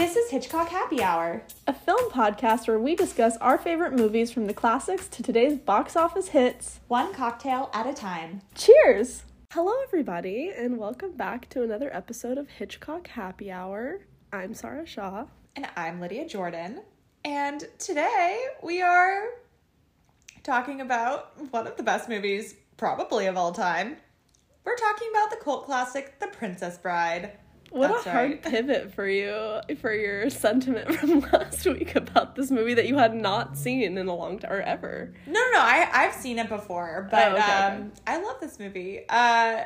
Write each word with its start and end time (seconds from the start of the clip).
This 0.00 0.16
is 0.16 0.30
Hitchcock 0.30 0.70
Happy 0.70 1.02
Hour. 1.02 1.42
a 1.66 1.74
film 1.74 2.10
podcast 2.10 2.66
where 2.66 2.78
we 2.78 2.96
discuss 2.96 3.36
our 3.36 3.58
favorite 3.58 3.92
movies 3.92 4.30
from 4.30 4.46
the 4.46 4.54
classics 4.54 5.06
to 5.08 5.22
today's 5.22 5.58
box 5.58 5.94
office 5.94 6.28
hits. 6.28 6.80
One 6.88 7.12
cocktail 7.12 7.68
at 7.74 7.86
a 7.86 7.92
time. 7.92 8.40
Cheers! 8.54 9.24
Hello, 9.52 9.74
everybody, 9.84 10.52
and 10.56 10.78
welcome 10.78 11.12
back 11.12 11.50
to 11.50 11.62
another 11.62 11.94
episode 11.94 12.38
of 12.38 12.48
Hitchcock 12.48 13.08
Happy 13.08 13.52
Hour. 13.52 14.00
I'm 14.32 14.54
Sarah 14.54 14.86
Shaw. 14.86 15.26
And 15.54 15.68
I'm 15.76 16.00
Lydia 16.00 16.26
Jordan. 16.26 16.80
And 17.26 17.68
today 17.78 18.42
we 18.62 18.80
are 18.80 19.24
talking 20.42 20.80
about 20.80 21.38
one 21.52 21.66
of 21.66 21.76
the 21.76 21.82
best 21.82 22.08
movies, 22.08 22.54
probably 22.78 23.26
of 23.26 23.36
all 23.36 23.52
time. 23.52 23.98
We're 24.64 24.76
talking 24.76 25.10
about 25.10 25.30
the 25.30 25.44
cult 25.44 25.66
classic, 25.66 26.18
The 26.20 26.28
Princess 26.28 26.78
Bride. 26.78 27.32
What 27.70 27.88
That's 27.88 28.06
a 28.06 28.10
hard 28.10 28.30
right. 28.30 28.42
pivot 28.52 28.92
for 28.94 29.08
you 29.08 29.60
for 29.80 29.94
your 29.94 30.28
sentiment 30.28 30.92
from 30.96 31.20
last 31.20 31.64
week 31.66 31.94
about 31.94 32.34
this 32.34 32.50
movie 32.50 32.74
that 32.74 32.88
you 32.88 32.98
had 32.98 33.14
not 33.14 33.56
seen 33.56 33.96
in 33.96 34.08
a 34.08 34.14
long 34.14 34.40
time 34.40 34.50
or 34.52 34.60
ever. 34.60 35.14
No, 35.26 35.32
no, 35.32 35.50
no. 35.52 35.60
I 35.60 35.88
I've 35.92 36.14
seen 36.14 36.38
it 36.38 36.48
before, 36.48 37.06
but 37.10 37.32
Oh, 37.32 37.34
okay, 37.36 37.42
um, 37.52 37.72
okay. 37.74 37.90
I 38.06 38.20
love 38.22 38.40
this 38.40 38.58
movie. 38.58 39.00
Uh, 39.08 39.62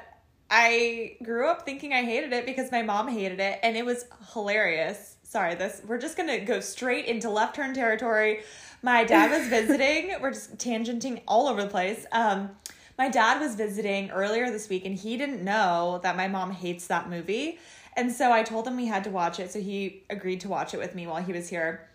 I 0.51 1.17
grew 1.23 1.49
up 1.49 1.65
thinking 1.65 1.93
I 1.95 2.03
hated 2.05 2.33
it 2.35 2.45
because 2.47 2.71
my 2.71 2.83
mom 2.83 3.09
hated 3.09 3.41
it, 3.41 3.59
and 3.63 3.77
it 3.77 3.85
was 3.85 4.05
hilarious. 4.35 5.17
Sorry, 5.23 5.55
this 5.55 5.81
we're 5.87 5.99
just 5.99 6.17
gonna 6.17 6.45
go 6.45 6.61
straight 6.61 7.07
into 7.07 7.31
left 7.31 7.57
turn 7.57 7.75
territory. 7.75 8.43
My 8.83 9.05
dad 9.05 9.31
was 9.31 9.49
visiting. 9.49 10.15
we're 10.21 10.33
just 10.33 10.59
tangenting 10.59 11.23
all 11.27 11.49
over 11.49 11.63
the 11.63 11.71
place. 11.71 12.05
Um, 12.13 12.51
my 12.99 13.09
dad 13.09 13.41
was 13.41 13.57
visiting 13.57 14.11
earlier 14.11 14.51
this 14.51 14.69
week, 14.69 14.85
and 14.85 14.95
he 14.95 15.17
didn't 15.17 15.43
know 15.43 15.99
that 16.05 16.17
my 16.17 16.29
mom 16.29 16.53
hates 16.53 16.87
that 16.89 17.09
movie. 17.11 17.59
And 17.97 18.11
so 18.11 18.33
I 18.33 18.43
told 18.43 18.67
him 18.67 18.77
we 18.77 18.87
had 18.87 19.05
to 19.05 19.11
watch 19.11 19.39
it, 19.39 19.53
so 19.53 19.61
he 19.61 20.03
agreed 20.11 20.41
to 20.41 20.49
watch 20.49 20.75
it 20.75 20.79
with 20.79 20.95
me 20.95 21.07
while 21.07 21.23
he 21.23 21.33
was 21.33 21.49
here. 21.49 21.89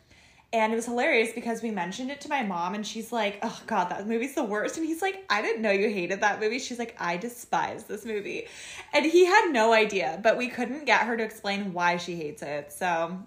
And 0.51 0.73
it 0.73 0.75
was 0.75 0.85
hilarious 0.85 1.31
because 1.33 1.61
we 1.61 1.69
mentioned 1.69 2.09
it 2.09 2.21
to 2.21 2.29
my 2.29 2.41
mom, 2.41 2.73
and 2.73 2.87
she's 2.87 3.11
like, 3.11 3.37
Oh, 3.43 3.61
God, 3.67 3.89
that 3.91 4.07
movie's 4.07 4.33
the 4.33 4.43
worst. 4.43 4.77
And 4.77 4.85
he's 4.85 5.01
like, 5.01 5.23
I 5.29 5.41
didn't 5.43 5.61
know 5.61 5.71
you 5.71 5.89
hated 5.89 6.21
that 6.21 6.39
movie. 6.39 6.57
She's 6.57 6.79
like, 6.79 6.95
I 6.99 7.17
despise 7.17 7.83
this 7.83 8.03
movie. 8.05 8.47
And 8.93 9.05
he 9.05 9.25
had 9.25 9.51
no 9.51 9.73
idea, 9.73 10.19
but 10.23 10.37
we 10.37 10.47
couldn't 10.47 10.85
get 10.85 11.01
her 11.01 11.15
to 11.17 11.23
explain 11.23 11.71
why 11.73 11.97
she 11.97 12.15
hates 12.15 12.41
it. 12.41 12.71
So 12.71 13.19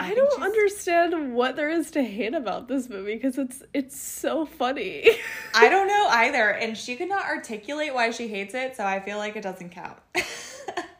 I 0.00 0.06
think 0.06 0.16
don't 0.18 0.30
she's- 0.32 0.42
understand 0.44 1.34
what 1.34 1.54
there 1.54 1.68
is 1.70 1.92
to 1.92 2.02
hate 2.02 2.34
about 2.34 2.66
this 2.66 2.88
movie 2.88 3.14
because 3.14 3.38
it's 3.38 3.62
it's 3.72 3.96
so 3.96 4.44
funny. 4.44 5.08
I 5.54 5.68
don't 5.68 5.86
know 5.94 6.06
either. 6.10 6.50
And 6.50 6.76
she 6.76 6.96
could 6.96 7.08
not 7.08 7.26
articulate 7.26 7.94
why 7.94 8.10
she 8.10 8.26
hates 8.26 8.54
it, 8.54 8.74
so 8.76 8.84
I 8.84 8.98
feel 9.00 9.18
like 9.18 9.36
it 9.36 9.42
doesn't 9.42 9.70
count. 9.70 9.98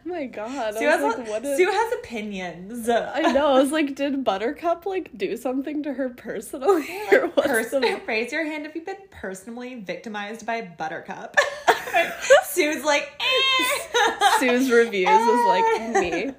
Oh 0.06 0.08
my 0.08 0.26
god. 0.26 0.74
Sue, 0.76 0.86
has, 0.86 1.02
like, 1.02 1.28
what 1.28 1.44
is 1.44 1.56
Sue 1.56 1.68
has 1.70 1.92
opinions. 1.94 2.88
I 2.88 3.32
know. 3.32 3.48
I 3.48 3.60
was 3.60 3.72
like, 3.72 3.96
did 3.96 4.22
Buttercup 4.22 4.86
like 4.86 5.10
do 5.18 5.36
something 5.36 5.82
to 5.82 5.92
her 5.94 6.10
personally? 6.10 6.86
or 7.12 7.26
what's 7.28 7.48
Person, 7.48 7.80
the- 7.82 8.00
raise 8.06 8.30
your 8.32 8.44
hand 8.44 8.66
if 8.66 8.74
you've 8.76 8.86
been 8.86 8.96
personally 9.10 9.74
victimized 9.76 10.46
by 10.46 10.62
Buttercup. 10.62 11.36
Sue's 12.44 12.84
like, 12.84 13.10
eh. 13.20 14.38
Sue's 14.38 14.70
reviews 14.70 15.08
is 15.08 15.46
like 15.46 15.94
me. 15.94 16.26
like 16.26 16.34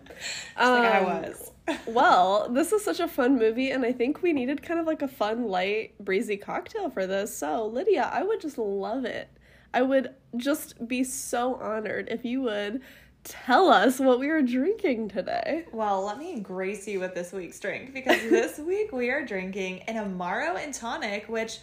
I 0.58 1.00
Um, 1.00 1.06
was. 1.06 1.52
Well, 1.86 2.48
this 2.50 2.72
is 2.72 2.84
such 2.86 3.02
a 3.02 3.08
fun 3.10 3.38
movie, 3.38 3.72
and 3.72 3.84
I 3.86 3.92
think 3.92 4.22
we 4.22 4.32
needed 4.32 4.64
kind 4.64 4.80
of 4.80 4.86
like 4.86 5.02
a 5.02 5.08
fun, 5.10 5.48
light, 5.50 5.98
breezy 6.00 6.38
cocktail 6.38 6.90
for 6.90 7.06
this. 7.06 7.36
So, 7.36 7.66
Lydia, 7.66 8.10
I 8.14 8.24
would 8.24 8.40
just 8.40 8.58
love 8.58 9.04
it. 9.04 9.30
I 9.74 9.82
would 9.82 10.14
just 10.38 10.88
be 10.88 11.04
so 11.04 11.56
honored 11.56 12.08
if 12.10 12.24
you 12.24 12.42
would 12.44 12.82
tell 13.28 13.70
us 13.70 14.00
what 14.00 14.20
we 14.20 14.30
are 14.30 14.42
drinking 14.42 15.10
today. 15.10 15.66
Well, 15.72 16.04
let 16.06 16.18
me 16.18 16.40
grace 16.40 16.88
you 16.88 17.00
with 17.00 17.14
this 17.14 17.32
week's 17.34 17.60
drink 17.60 17.94
because 17.94 18.22
this 18.30 18.58
week 18.60 18.92
we 18.92 19.10
are 19.10 19.26
drinking 19.26 19.82
an 19.84 19.96
Amaro 19.96 20.62
and 20.62 20.74
tonic, 20.74 21.28
which 21.28 21.60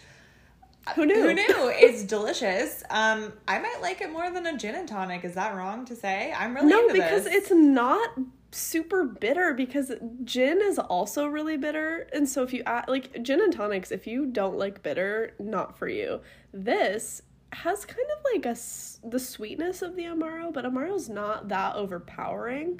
Who 0.95 1.05
knew? 1.05 1.15
who 1.21 1.33
knew 1.33 1.69
is 1.69 2.03
delicious. 2.03 2.83
Um, 2.89 3.33
I 3.47 3.59
might 3.59 3.79
like 3.81 4.01
it 4.01 4.11
more 4.11 4.29
than 4.31 4.45
a 4.45 4.57
gin 4.57 4.75
and 4.75 4.87
tonic. 4.87 5.25
Is 5.25 5.33
that 5.35 5.55
wrong 5.55 5.85
to 5.85 5.95
say? 5.95 6.33
I'm 6.37 6.53
really 6.55 6.67
No, 6.69 6.87
because 6.93 7.23
this. 7.23 7.33
it's 7.33 7.51
not 7.51 8.09
super 8.51 9.03
bitter 9.03 9.53
because 9.53 9.91
gin 10.23 10.61
is 10.61 10.79
also 10.79 11.27
really 11.27 11.57
bitter 11.57 12.07
and 12.13 12.29
so 12.29 12.41
if 12.41 12.53
you 12.53 12.63
add 12.65 12.85
like 12.87 13.21
gin 13.21 13.41
and 13.41 13.51
tonics 13.51 13.91
if 13.91 14.07
you 14.07 14.25
don't 14.25 14.57
like 14.57 14.81
bitter 14.81 15.33
not 15.39 15.77
for 15.77 15.89
you 15.89 16.21
this 16.53 17.21
has 17.53 17.85
kind 17.85 18.07
of 18.17 18.23
like 18.33 18.45
a 18.45 18.57
the 19.07 19.19
sweetness 19.19 19.81
of 19.81 19.95
the 19.95 20.03
amaro 20.03 20.51
but 20.53 20.65
amaro's 20.65 21.07
not 21.09 21.47
that 21.49 21.75
overpowering 21.75 22.79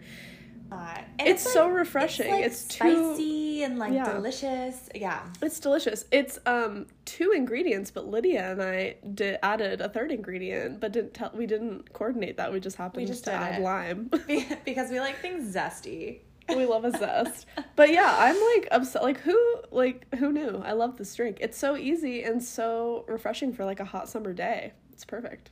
Uh, 0.72 0.98
it's 1.20 1.44
so 1.54 1.66
like- 1.68 1.76
refreshing. 1.76 2.32
like, 2.32 2.44
It's 2.46 2.64
too- 2.68 2.78
spicy 3.14 3.64
and 3.64 3.78
like 3.78 3.94
Yeah. 3.94 4.12
delicious. 4.12 4.90
Yeah. 4.96 5.22
it's 5.42 5.60
delicious 5.60 6.06
it's 6.12 6.40
um 6.48 6.88
two 7.06 7.32
ingredients 7.36 7.92
but 7.92 8.08
lydia 8.08 8.52
and 8.52 8.62
i 8.64 8.96
did 9.14 9.38
added 9.44 9.80
a 9.80 9.88
third 9.90 10.12
ingredient 10.12 10.80
but 10.80 10.92
didn't 10.92 11.14
tell 11.14 11.32
we 11.36 11.46
didn't 11.46 11.94
coordinate 11.94 12.38
that 12.38 12.52
we 12.52 12.60
just 12.60 12.78
happened 12.78 13.06
just 13.08 13.26
to 13.26 13.32
add 13.32 13.60
it. 13.60 13.64
lime 13.64 14.10
because 14.66 14.90
we 14.90 15.00
like 15.00 15.18
things 15.20 15.54
zesty. 15.56 16.20
We 16.50 16.66
love 16.66 16.86
a 16.86 16.92
zest. 16.92 17.46
But 17.76 17.92
yeah, 17.92 18.16
I'm 18.18 18.40
like 18.56 18.68
upset. 18.72 19.04
Like 19.04 19.20
who, 19.20 19.38
like 19.72 20.14
who 20.16 20.32
knew? 20.32 20.62
I 20.66 20.74
love 20.74 20.98
this 20.98 21.14
drink. 21.16 21.38
It's 21.42 21.58
so 21.58 21.76
easy 21.76 22.24
and 22.24 22.44
so 22.44 23.06
refreshing 23.08 23.54
for 23.54 23.66
like 23.66 23.80
a 23.80 23.86
hot 23.86 24.10
summer 24.10 24.34
day. 24.34 24.74
It's 24.92 25.06
perfect. 25.06 25.52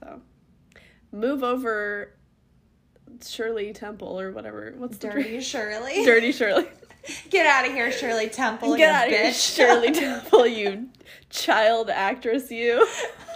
So, 0.00 0.20
move 1.12 1.42
over, 1.42 2.12
Shirley 3.24 3.72
Temple 3.72 4.20
or 4.20 4.32
whatever. 4.32 4.74
What's 4.76 4.98
Dirty? 4.98 5.40
Shirley. 5.40 6.04
Dirty 6.04 6.32
Shirley. 6.32 6.66
Get 7.30 7.46
out 7.46 7.64
of 7.66 7.72
here, 7.72 7.92
Shirley 7.92 8.28
Temple. 8.28 8.76
Get 8.76 8.92
out 8.92 9.06
of 9.06 9.12
here. 9.12 9.32
Shirley 9.32 9.92
Temple. 9.92 10.46
You 10.46 10.88
child 11.30 11.88
actress. 11.88 12.50
You. 12.50 12.86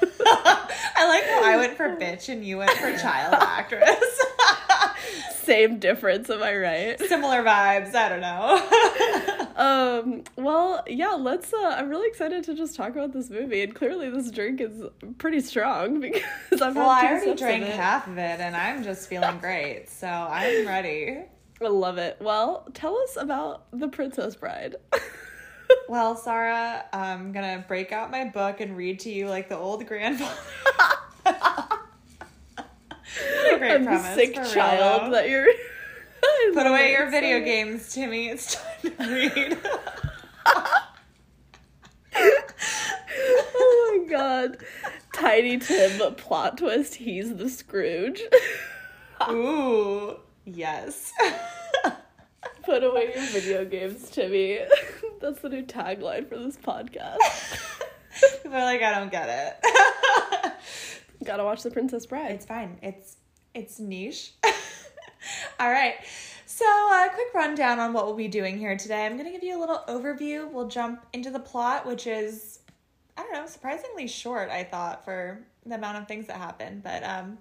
I 0.03 1.07
like 1.09 1.25
how 1.25 1.45
I 1.45 1.57
went 1.57 1.77
for 1.77 1.97
bitch 1.97 2.29
and 2.29 2.45
you 2.45 2.59
went 2.59 2.71
for 2.73 2.97
child 2.99 3.35
actress. 3.35 4.10
Same 5.51 5.81
difference. 5.81 6.31
Am 6.31 6.45
I 6.45 6.55
right? 6.55 7.01
Similar 7.09 7.43
vibes. 7.43 7.93
I 7.95 8.09
don't 8.09 8.21
know. 8.21 9.47
Um, 9.61 10.23
well, 10.37 10.83
yeah, 10.87 11.11
let's 11.11 11.53
uh 11.53 11.75
I'm 11.77 11.91
really 11.91 12.09
excited 12.09 12.45
to 12.45 12.55
just 12.55 12.77
talk 12.77 12.93
about 12.93 13.13
this 13.13 13.29
movie 13.29 13.61
and 13.63 13.75
clearly 13.75 14.09
this 14.09 14.31
drink 14.31 14.59
is 14.59 14.85
pretty 15.19 15.41
strong 15.41 16.01
because 16.01 16.63
I've 16.63 16.75
well, 16.75 16.89
I 16.89 17.09
already 17.09 17.33
of 17.33 17.37
drank 17.37 17.65
it. 17.65 17.75
half 17.75 18.07
of 18.07 18.17
it 18.17 18.41
and 18.41 18.57
I'm 18.57 18.83
just 18.83 19.07
feeling 19.11 19.37
great. 19.37 19.91
So 19.91 20.07
I'm 20.07 20.67
ready. 20.67 21.25
I 21.61 21.67
love 21.67 21.99
it. 21.99 22.17
Well, 22.23 22.69
tell 22.73 22.97
us 22.97 23.19
about 23.19 23.67
The 23.79 23.89
Princess 23.89 24.35
Bride. 24.35 24.77
Well, 25.91 26.17
Sarah, 26.17 26.87
I'm 26.95 27.33
gonna 27.33 27.63
break 27.69 27.93
out 27.93 28.11
my 28.11 28.25
book 28.25 28.61
and 28.61 28.79
read 28.79 29.01
to 29.01 29.11
you 29.11 29.29
like 29.29 29.51
the 29.51 29.59
old 29.59 29.85
grandfather. 29.85 30.33
Great 33.59 33.71
I'm 33.73 33.85
the 33.85 33.91
premise. 33.91 34.15
sick 34.15 34.35
for 34.35 34.43
real, 34.43 34.51
child 34.51 35.13
that 35.13 35.29
you're 35.29 35.47
Put 36.55 36.67
away 36.67 36.93
your 36.93 37.11
video 37.11 37.41
games, 37.41 37.93
Timmy. 37.93 38.29
It's 38.29 38.57
time 38.57 38.93
to 38.99 39.05
read. 39.13 39.59
Oh 43.55 43.99
my 44.07 44.11
god. 44.11 44.59
Tiny 45.13 45.59
Tim 45.59 46.15
plot 46.15 46.59
twist, 46.59 46.95
he's 46.95 47.37
the 47.37 47.49
Scrooge. 47.49 48.23
Ooh, 49.31 50.17
yes. 50.45 51.13
Put 52.65 52.85
away 52.85 53.13
your 53.15 53.27
video 53.27 53.65
games, 53.65 54.09
Timmy. 54.11 54.61
That's 55.21 55.41
the 55.41 55.49
new 55.49 55.65
tagline 55.65 56.29
for 56.29 56.39
this 56.39 56.57
podcast. 56.57 57.19
People 58.43 58.57
are 58.57 58.65
like, 58.65 58.83
I 58.83 58.99
don't 58.99 59.11
get 59.11 59.29
it. 59.63 60.53
Gotta 61.25 61.45
watch 61.45 61.63
The 61.63 61.71
Princess 61.71 62.07
Bride. 62.07 62.33
It's 62.33 62.47
fine. 62.47 62.79
It's 62.83 63.17
it's 63.55 63.79
niche. 63.79 64.33
All 65.61 65.71
right. 65.71 65.95
So, 66.47 66.65
a 66.65 67.09
quick 67.15 67.33
rundown 67.35 67.79
on 67.79 67.93
what 67.93 68.07
we'll 68.07 68.17
be 68.17 68.29
doing 68.29 68.59
here 68.59 68.77
today. 68.77 69.07
I'm 69.07 69.13
going 69.13 69.27
to 69.27 69.31
give 69.31 69.45
you 69.45 69.57
a 69.57 69.61
little 69.61 69.83
overview. 69.89 70.51
We'll 70.51 70.67
jump 70.67 71.07
into 71.13 71.31
the 71.31 71.39
plot, 71.39 71.87
which 71.87 72.07
is 72.07 72.59
I 73.17 73.23
don't 73.23 73.33
know, 73.33 73.47
surprisingly 73.47 74.09
short, 74.09 74.51
I 74.51 74.65
thought, 74.65 75.05
for 75.05 75.47
the 75.67 75.75
amount 75.75 75.99
of 75.99 76.09
things 76.09 76.27
that 76.27 76.37
happen, 76.37 76.81
but 76.83 77.03
um 77.05 77.39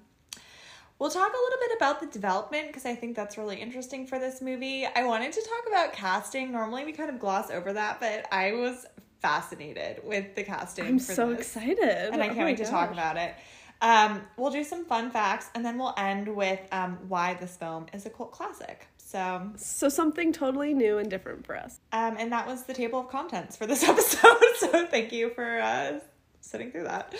We'll 0.99 1.09
talk 1.09 1.31
a 1.31 1.37
little 1.37 1.59
bit 1.61 1.77
about 1.77 2.01
the 2.01 2.07
development 2.07 2.67
because 2.67 2.85
I 2.85 2.93
think 2.93 3.15
that's 3.15 3.37
really 3.37 3.55
interesting 3.55 4.05
for 4.05 4.19
this 4.19 4.41
movie. 4.41 4.85
I 4.85 5.05
wanted 5.05 5.31
to 5.31 5.39
talk 5.41 5.65
about 5.69 5.93
casting. 5.93 6.51
Normally 6.51 6.83
we 6.83 6.91
kind 6.91 7.09
of 7.09 7.19
gloss 7.19 7.49
over 7.49 7.71
that, 7.71 8.01
but 8.01 8.25
I 8.33 8.51
was 8.51 8.85
fascinated 9.21 10.01
with 10.03 10.35
the 10.35 10.43
casting. 10.43 10.85
I'm 10.85 10.99
so 10.99 11.29
this 11.29 11.39
excited. 11.39 11.79
and 11.79 12.21
I 12.21 12.25
Oh 12.25 12.27
can't 12.27 12.39
my 12.39 12.43
wait 12.45 12.57
to 12.57 12.65
talk 12.65 12.91
about 12.91 13.15
it. 13.15 13.33
Um, 13.81 14.21
we'll 14.37 14.51
do 14.51 14.63
some 14.63 14.85
fun 14.85 15.09
facts, 15.11 15.47
and 15.55 15.65
then 15.65 15.77
we'll 15.77 15.93
end 15.97 16.27
with 16.35 16.59
um, 16.71 16.97
why 17.07 17.35
this 17.35 17.55
film 17.55 17.85
is 17.93 18.05
a 18.05 18.09
cult 18.09 18.31
classic. 18.31 18.87
So, 18.97 19.51
So 19.55 19.89
something 19.89 20.31
totally 20.33 20.73
new 20.73 20.97
and 20.97 21.09
different 21.09 21.45
for 21.45 21.57
us. 21.57 21.79
um, 21.93 22.15
and 22.19 22.31
that 22.31 22.45
was 22.45 22.63
the 22.63 22.73
table 22.73 22.99
of 22.99 23.09
contents 23.09 23.55
for 23.55 23.65
this 23.65 23.83
episode. 23.87 24.37
So, 24.57 24.85
thank 24.87 25.11
you 25.11 25.29
for 25.31 25.59
uh, 25.59 25.99
sitting 26.41 26.71
through 26.71 26.83
that. 26.83 27.15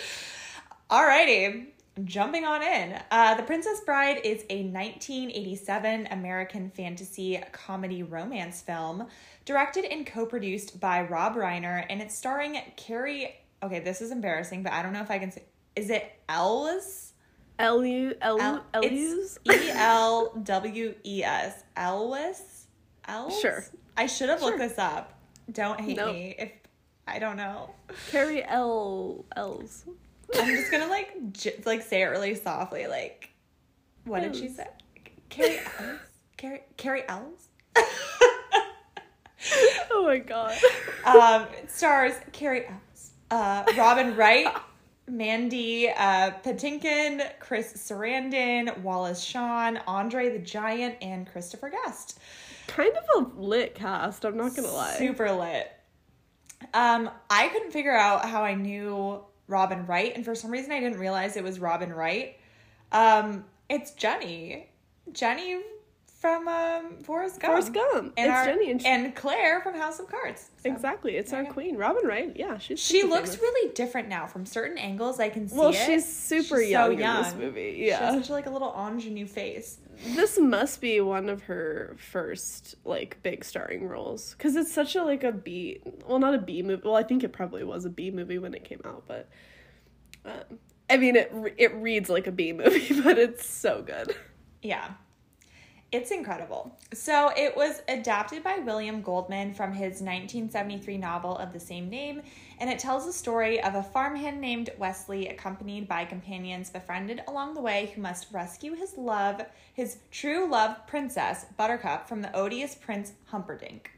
Alrighty. 0.90 1.66
jumping 2.04 2.44
on 2.44 2.62
in. 2.62 3.00
Uh, 3.10 3.34
the 3.34 3.42
Princess 3.42 3.80
Bride 3.80 4.20
is 4.24 4.44
a 4.50 4.62
1987 4.64 6.08
American 6.10 6.70
fantasy 6.70 7.42
comedy 7.52 8.02
romance 8.02 8.60
film 8.62 9.06
directed 9.44 9.84
and 9.84 10.06
co 10.06 10.26
produced 10.26 10.78
by 10.80 11.02
Rob 11.02 11.34
Reiner, 11.34 11.84
and 11.88 12.00
it's 12.02 12.14
starring 12.16 12.60
Cary. 12.76 13.34
Okay, 13.62 13.80
this 13.80 14.00
is 14.00 14.10
embarrassing, 14.10 14.62
but 14.62 14.72
I 14.72 14.82
don't 14.82 14.92
know 14.92 15.02
if 15.02 15.10
I 15.10 15.18
can 15.18 15.30
say. 15.32 15.42
Is 15.76 15.90
it 15.90 16.10
Elwes? 16.28 17.12
L 17.58 17.84
U 17.84 18.14
L 18.22 18.64
Elwes? 18.74 19.38
E 19.50 19.70
L 19.72 20.32
W 20.42 20.94
E 21.04 21.22
S. 21.24 21.62
Elwes? 21.76 22.66
Elwes? 23.06 23.40
Sure. 23.40 23.64
I 23.96 24.06
should 24.06 24.28
have 24.30 24.40
looked 24.42 24.58
Sure. 24.58 24.68
this 24.68 24.78
up. 24.78 25.14
Don't 25.52 25.80
hate 25.80 25.96
Nope. 25.96 26.14
me 26.14 26.34
if 26.38 26.52
I 27.06 27.18
don't 27.18 27.36
know. 27.36 27.70
Cary 28.10 28.44
L 28.44 29.24
L's. 29.36 29.84
I'm 30.38 30.46
just 30.46 30.70
gonna 30.70 30.86
like 30.86 31.32
j- 31.32 31.60
like 31.66 31.82
say 31.82 32.02
it 32.02 32.06
really 32.06 32.34
softly. 32.36 32.86
Like, 32.86 33.30
what 34.04 34.20
did 34.22 34.36
she 34.36 34.48
say? 34.48 34.66
Cary 35.28 35.58
Ells? 35.58 35.98
Cary 36.36 36.62
Cary 36.76 37.02
Ells? 37.08 37.48
Oh 39.92 40.04
my 40.04 40.18
god. 40.18 40.54
um, 41.04 41.46
stars 41.66 42.12
Cary 42.32 42.66
Ells, 42.66 43.10
uh, 43.30 43.64
Robin 43.76 44.14
Wright, 44.16 44.46
Mandy 45.10 45.88
uh, 45.88 46.32
Patinkin, 46.44 47.28
Chris 47.40 47.72
Sarandon, 47.74 48.78
Wallace 48.78 49.22
Shawn, 49.22 49.78
Andre 49.86 50.30
the 50.30 50.38
Giant, 50.38 50.96
and 51.02 51.26
Christopher 51.30 51.70
Guest. 51.70 52.18
kind 52.66 52.92
of 52.96 53.26
a 53.26 53.40
lit 53.40 53.74
cast, 53.74 54.24
I'm 54.24 54.36
not 54.36 54.54
gonna 54.54 54.72
lie. 54.72 54.94
Super 54.94 55.30
lit. 55.32 55.70
Um, 56.74 57.10
I 57.28 57.48
couldn't 57.48 57.72
figure 57.72 57.96
out 57.96 58.28
how 58.28 58.42
I 58.42 58.54
knew 58.54 59.20
Robin 59.48 59.84
Wright, 59.86 60.12
and 60.14 60.24
for 60.24 60.34
some 60.34 60.50
reason 60.50 60.72
I 60.72 60.80
didn't 60.80 60.98
realize 60.98 61.36
it 61.36 61.44
was 61.44 61.58
Robin 61.58 61.92
Wright. 61.92 62.36
Um, 62.92 63.44
it's 63.68 63.92
Jenny. 63.92 64.68
Jenny 65.12 65.60
from 66.20 66.46
um 66.48 66.98
Forrest 67.02 67.40
Gump. 67.40 67.52
Forrest 67.52 67.72
Gump. 67.72 68.12
And 68.16 68.30
it's 68.30 68.36
our- 68.36 68.44
Jenny 68.44 68.70
and, 68.70 68.80
she, 68.80 68.86
and 68.86 69.14
Claire 69.16 69.60
from 69.62 69.74
House 69.74 69.98
of 69.98 70.06
Cards. 70.06 70.50
So, 70.62 70.70
exactly. 70.70 71.16
It's 71.16 71.32
our 71.32 71.44
queen, 71.46 71.76
Robin 71.76 72.06
Wright. 72.06 72.32
Yeah, 72.36 72.58
she's. 72.58 72.78
She 72.78 73.02
looks 73.02 73.30
famous. 73.30 73.40
really 73.42 73.72
different 73.72 74.08
now. 74.08 74.26
From 74.26 74.44
certain 74.46 74.76
angles, 74.78 75.18
I 75.18 75.30
can 75.30 75.48
see 75.48 75.56
Well, 75.58 75.70
it. 75.70 75.76
she's 75.76 76.06
super 76.06 76.42
She's 76.60 76.72
so 76.72 76.90
young, 76.90 76.92
in 76.92 76.98
this 76.98 77.28
young. 77.32 77.38
movie. 77.38 77.74
She 77.76 77.88
has 77.88 78.00
Yeah, 78.00 78.20
such 78.20 78.30
like 78.30 78.46
a 78.46 78.50
little 78.50 78.72
ingenue 78.76 79.26
face. 79.26 79.78
this 80.14 80.38
must 80.38 80.80
be 80.82 81.00
one 81.00 81.28
of 81.30 81.42
her 81.44 81.96
first 81.98 82.74
like 82.84 83.22
big 83.22 83.44
starring 83.44 83.88
roles 83.88 84.34
because 84.34 84.56
it's 84.56 84.72
such 84.72 84.94
a 84.96 85.02
like 85.02 85.24
a 85.24 85.32
B. 85.32 85.80
Well, 86.06 86.18
not 86.18 86.34
a 86.34 86.38
B 86.38 86.62
movie. 86.62 86.82
Well, 86.84 86.96
I 86.96 87.02
think 87.02 87.24
it 87.24 87.32
probably 87.32 87.64
was 87.64 87.84
a 87.86 87.90
B 87.90 88.10
movie 88.10 88.38
when 88.38 88.52
it 88.54 88.64
came 88.64 88.80
out, 88.84 89.04
but 89.08 89.28
um, 90.26 90.58
I 90.90 90.98
mean, 90.98 91.16
it 91.16 91.32
it 91.56 91.74
reads 91.76 92.10
like 92.10 92.26
a 92.26 92.32
B 92.32 92.52
movie, 92.52 93.00
but 93.02 93.16
it's 93.18 93.46
so 93.48 93.80
good. 93.82 94.14
Yeah. 94.62 94.90
It's 95.92 96.12
incredible. 96.12 96.78
So 96.94 97.32
it 97.36 97.56
was 97.56 97.82
adapted 97.88 98.44
by 98.44 98.58
William 98.58 99.02
Goldman 99.02 99.54
from 99.54 99.72
his 99.72 100.00
1973 100.00 100.96
novel 100.96 101.36
of 101.36 101.52
the 101.52 101.58
same 101.58 101.90
name, 101.90 102.22
and 102.60 102.70
it 102.70 102.78
tells 102.78 103.06
the 103.06 103.12
story 103.12 103.60
of 103.60 103.74
a 103.74 103.82
farmhand 103.82 104.40
named 104.40 104.70
Wesley, 104.78 105.26
accompanied 105.26 105.88
by 105.88 106.04
companions 106.04 106.70
befriended 106.70 107.22
along 107.26 107.54
the 107.54 107.60
way, 107.60 107.92
who 107.92 108.02
must 108.02 108.32
rescue 108.32 108.74
his 108.74 108.96
love, 108.96 109.44
his 109.74 109.98
true 110.12 110.48
love 110.48 110.76
princess, 110.86 111.46
Buttercup, 111.56 112.08
from 112.08 112.22
the 112.22 112.32
odious 112.36 112.76
Prince 112.76 113.12
Humperdinck. 113.24 113.90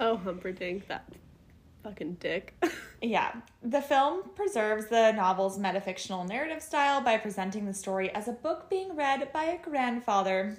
Oh, 0.00 0.18
Humperdinck, 0.18 0.86
that 0.88 1.10
fucking 1.82 2.14
dick. 2.20 2.54
Yeah. 3.04 3.32
The 3.64 3.82
film 3.82 4.30
preserves 4.36 4.86
the 4.86 5.10
novel's 5.10 5.58
metafictional 5.58 6.24
narrative 6.28 6.62
style 6.62 7.00
by 7.00 7.18
presenting 7.18 7.66
the 7.66 7.74
story 7.74 8.14
as 8.14 8.28
a 8.28 8.32
book 8.32 8.70
being 8.70 8.94
read 8.94 9.32
by 9.32 9.42
a 9.46 9.58
grandfather, 9.60 10.56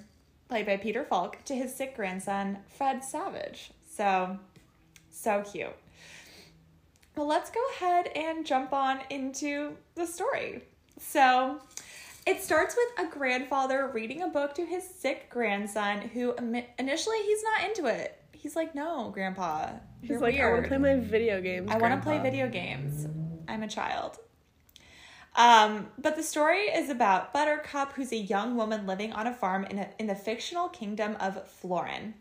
played 0.53 0.67
by 0.67 0.77
Peter 0.77 1.03
Falk, 1.03 1.43
to 1.45 1.55
his 1.55 1.73
sick 1.73 1.95
grandson, 1.95 2.59
Fred 2.77 3.03
Savage. 3.03 3.71
So, 3.89 4.37
so 5.09 5.41
cute. 5.51 5.75
Well, 7.15 7.25
let's 7.25 7.49
go 7.49 7.59
ahead 7.71 8.09
and 8.15 8.45
jump 8.45 8.71
on 8.71 8.99
into 9.09 9.75
the 9.95 10.05
story. 10.05 10.61
So, 10.99 11.59
it 12.27 12.39
starts 12.39 12.75
with 12.77 13.07
a 13.07 13.09
grandfather 13.09 13.89
reading 13.95 14.21
a 14.21 14.27
book 14.27 14.53
to 14.53 14.63
his 14.63 14.87
sick 14.87 15.27
grandson 15.31 16.01
who 16.01 16.35
initially 16.77 17.17
he's 17.23 17.41
not 17.41 17.67
into 17.67 17.87
it. 17.87 18.21
He's 18.31 18.55
like, 18.55 18.75
"No, 18.75 19.09
grandpa. 19.09 19.71
You're 20.03 20.17
He's 20.17 20.21
like, 20.21 20.39
I 20.39 20.51
want 20.51 20.65
to 20.65 20.67
play 20.67 20.77
my 20.77 20.97
video 20.97 21.41
games. 21.41 21.71
I 21.71 21.77
want 21.77 21.95
to 21.95 21.99
play 21.99 22.19
video 22.19 22.47
games. 22.47 23.07
I'm 23.47 23.63
a 23.63 23.67
child. 23.67 24.19
Um, 25.35 25.87
but 25.97 26.15
the 26.15 26.23
story 26.23 26.65
is 26.65 26.89
about 26.89 27.33
Buttercup, 27.33 27.93
who's 27.93 28.11
a 28.11 28.17
young 28.17 28.55
woman 28.55 28.85
living 28.85 29.13
on 29.13 29.25
a 29.25 29.33
farm 29.33 29.65
in, 29.65 29.79
a, 29.79 29.89
in 29.97 30.07
the 30.07 30.15
fictional 30.15 30.69
kingdom 30.69 31.17
of 31.19 31.47
Florin. 31.47 32.13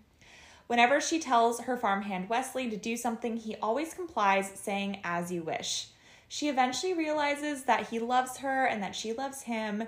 Whenever 0.66 1.00
she 1.00 1.18
tells 1.18 1.60
her 1.60 1.76
farmhand 1.76 2.30
Wesley 2.30 2.70
to 2.70 2.76
do 2.76 2.96
something, 2.96 3.36
he 3.36 3.56
always 3.56 3.92
complies, 3.92 4.50
saying, 4.54 5.00
as 5.04 5.30
you 5.30 5.42
wish. 5.42 5.88
She 6.28 6.48
eventually 6.48 6.94
realizes 6.94 7.64
that 7.64 7.90
he 7.90 7.98
loves 7.98 8.38
her 8.38 8.64
and 8.64 8.82
that 8.82 8.96
she 8.96 9.12
loves 9.12 9.42
him. 9.42 9.82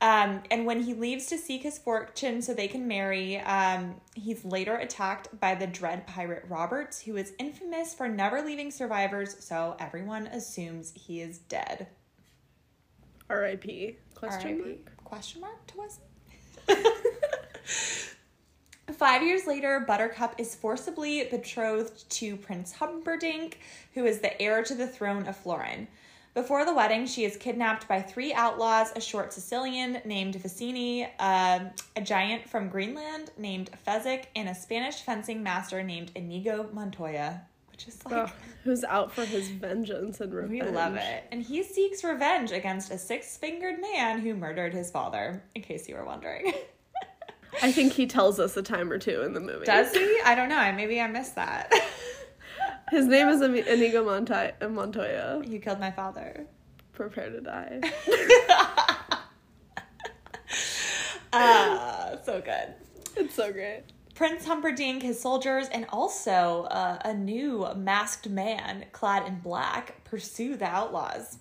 Um, 0.00 0.42
and 0.50 0.64
when 0.64 0.80
he 0.80 0.94
leaves 0.94 1.26
to 1.26 1.36
seek 1.36 1.62
his 1.62 1.78
fortune 1.78 2.40
so 2.40 2.54
they 2.54 2.68
can 2.68 2.86
marry, 2.86 3.38
um, 3.40 3.96
he's 4.14 4.44
later 4.44 4.76
attacked 4.76 5.40
by 5.40 5.56
the 5.56 5.66
dread 5.66 6.06
pirate 6.06 6.44
Roberts, 6.48 7.02
who 7.02 7.16
is 7.16 7.32
infamous 7.40 7.92
for 7.92 8.08
never 8.08 8.40
leaving 8.40 8.70
survivors, 8.70 9.36
so 9.44 9.76
everyone 9.80 10.28
assumes 10.28 10.92
he 10.94 11.20
is 11.20 11.38
dead. 11.38 11.88
R.I.P. 13.30 13.96
Question 14.14 14.50
R.I.P. 14.50 14.68
mark. 14.68 15.04
Question 15.04 15.40
mark 15.40 15.66
to 15.68 15.74
Wesley? 15.78 16.04
Five 18.92 19.22
years 19.22 19.46
later, 19.46 19.80
Buttercup 19.86 20.34
is 20.38 20.54
forcibly 20.54 21.24
betrothed 21.24 22.08
to 22.10 22.36
Prince 22.36 22.72
Humperdinck, 22.72 23.60
who 23.94 24.04
is 24.04 24.20
the 24.20 24.40
heir 24.40 24.62
to 24.64 24.74
the 24.74 24.86
throne 24.86 25.26
of 25.26 25.36
Florin. 25.36 25.88
Before 26.32 26.64
the 26.64 26.74
wedding, 26.74 27.06
she 27.06 27.24
is 27.24 27.36
kidnapped 27.36 27.88
by 27.88 28.00
three 28.00 28.32
outlaws 28.32 28.92
a 28.94 29.00
short 29.00 29.32
Sicilian 29.32 30.00
named 30.04 30.36
Vizzini, 30.36 31.08
um, 31.18 31.70
a 31.96 32.00
giant 32.00 32.48
from 32.48 32.68
Greenland 32.68 33.30
named 33.36 33.70
Fezzik, 33.84 34.26
and 34.36 34.48
a 34.48 34.54
Spanish 34.54 35.02
fencing 35.02 35.42
master 35.42 35.82
named 35.82 36.12
Inigo 36.14 36.68
Montoya, 36.72 37.42
is 37.88 38.04
like. 38.04 38.14
Oh, 38.28 38.32
who's 38.64 38.84
out 38.84 39.12
for 39.12 39.24
his 39.24 39.48
vengeance 39.48 40.20
and 40.20 40.32
revenge? 40.32 40.62
We 40.64 40.70
love 40.70 40.96
it. 40.96 41.24
And 41.32 41.42
he 41.42 41.62
seeks 41.62 42.02
revenge 42.04 42.52
against 42.52 42.90
a 42.90 42.98
six 42.98 43.36
fingered 43.36 43.80
man 43.80 44.20
who 44.20 44.34
murdered 44.34 44.72
his 44.74 44.90
father, 44.90 45.42
in 45.54 45.62
case 45.62 45.88
you 45.88 45.94
were 45.96 46.04
wondering. 46.04 46.52
I 47.62 47.72
think 47.72 47.92
he 47.92 48.06
tells 48.08 48.38
us 48.38 48.56
a 48.56 48.62
time 48.62 48.90
or 48.92 48.98
two 48.98 49.22
in 49.22 49.32
the 49.32 49.40
movie. 49.40 49.64
Does 49.64 49.92
he? 49.94 50.20
I 50.24 50.34
don't 50.34 50.48
know. 50.48 50.72
Maybe 50.72 51.00
I 51.00 51.06
missed 51.06 51.34
that. 51.36 51.72
His 52.90 53.06
name 53.06 53.28
is 53.28 53.40
Inigo 53.40 54.04
Monti- 54.04 54.52
Montoya. 54.68 55.42
you 55.46 55.60
killed 55.60 55.78
my 55.80 55.90
father. 55.92 56.44
Prepare 56.92 57.30
to 57.30 57.40
die. 57.40 57.80
Ah, 61.32 62.16
so 62.24 62.40
good. 62.40 62.74
It's 63.16 63.34
so 63.34 63.52
great. 63.52 63.84
Prince 64.20 64.44
Humperdinck, 64.44 65.02
his 65.02 65.18
soldiers, 65.18 65.66
and 65.70 65.86
also 65.88 66.64
uh, 66.70 66.98
a 67.06 67.14
new 67.14 67.66
masked 67.74 68.28
man 68.28 68.84
clad 68.92 69.26
in 69.26 69.38
black 69.38 70.04
pursue 70.04 70.56
the 70.56 70.66
outlaws. 70.66 71.38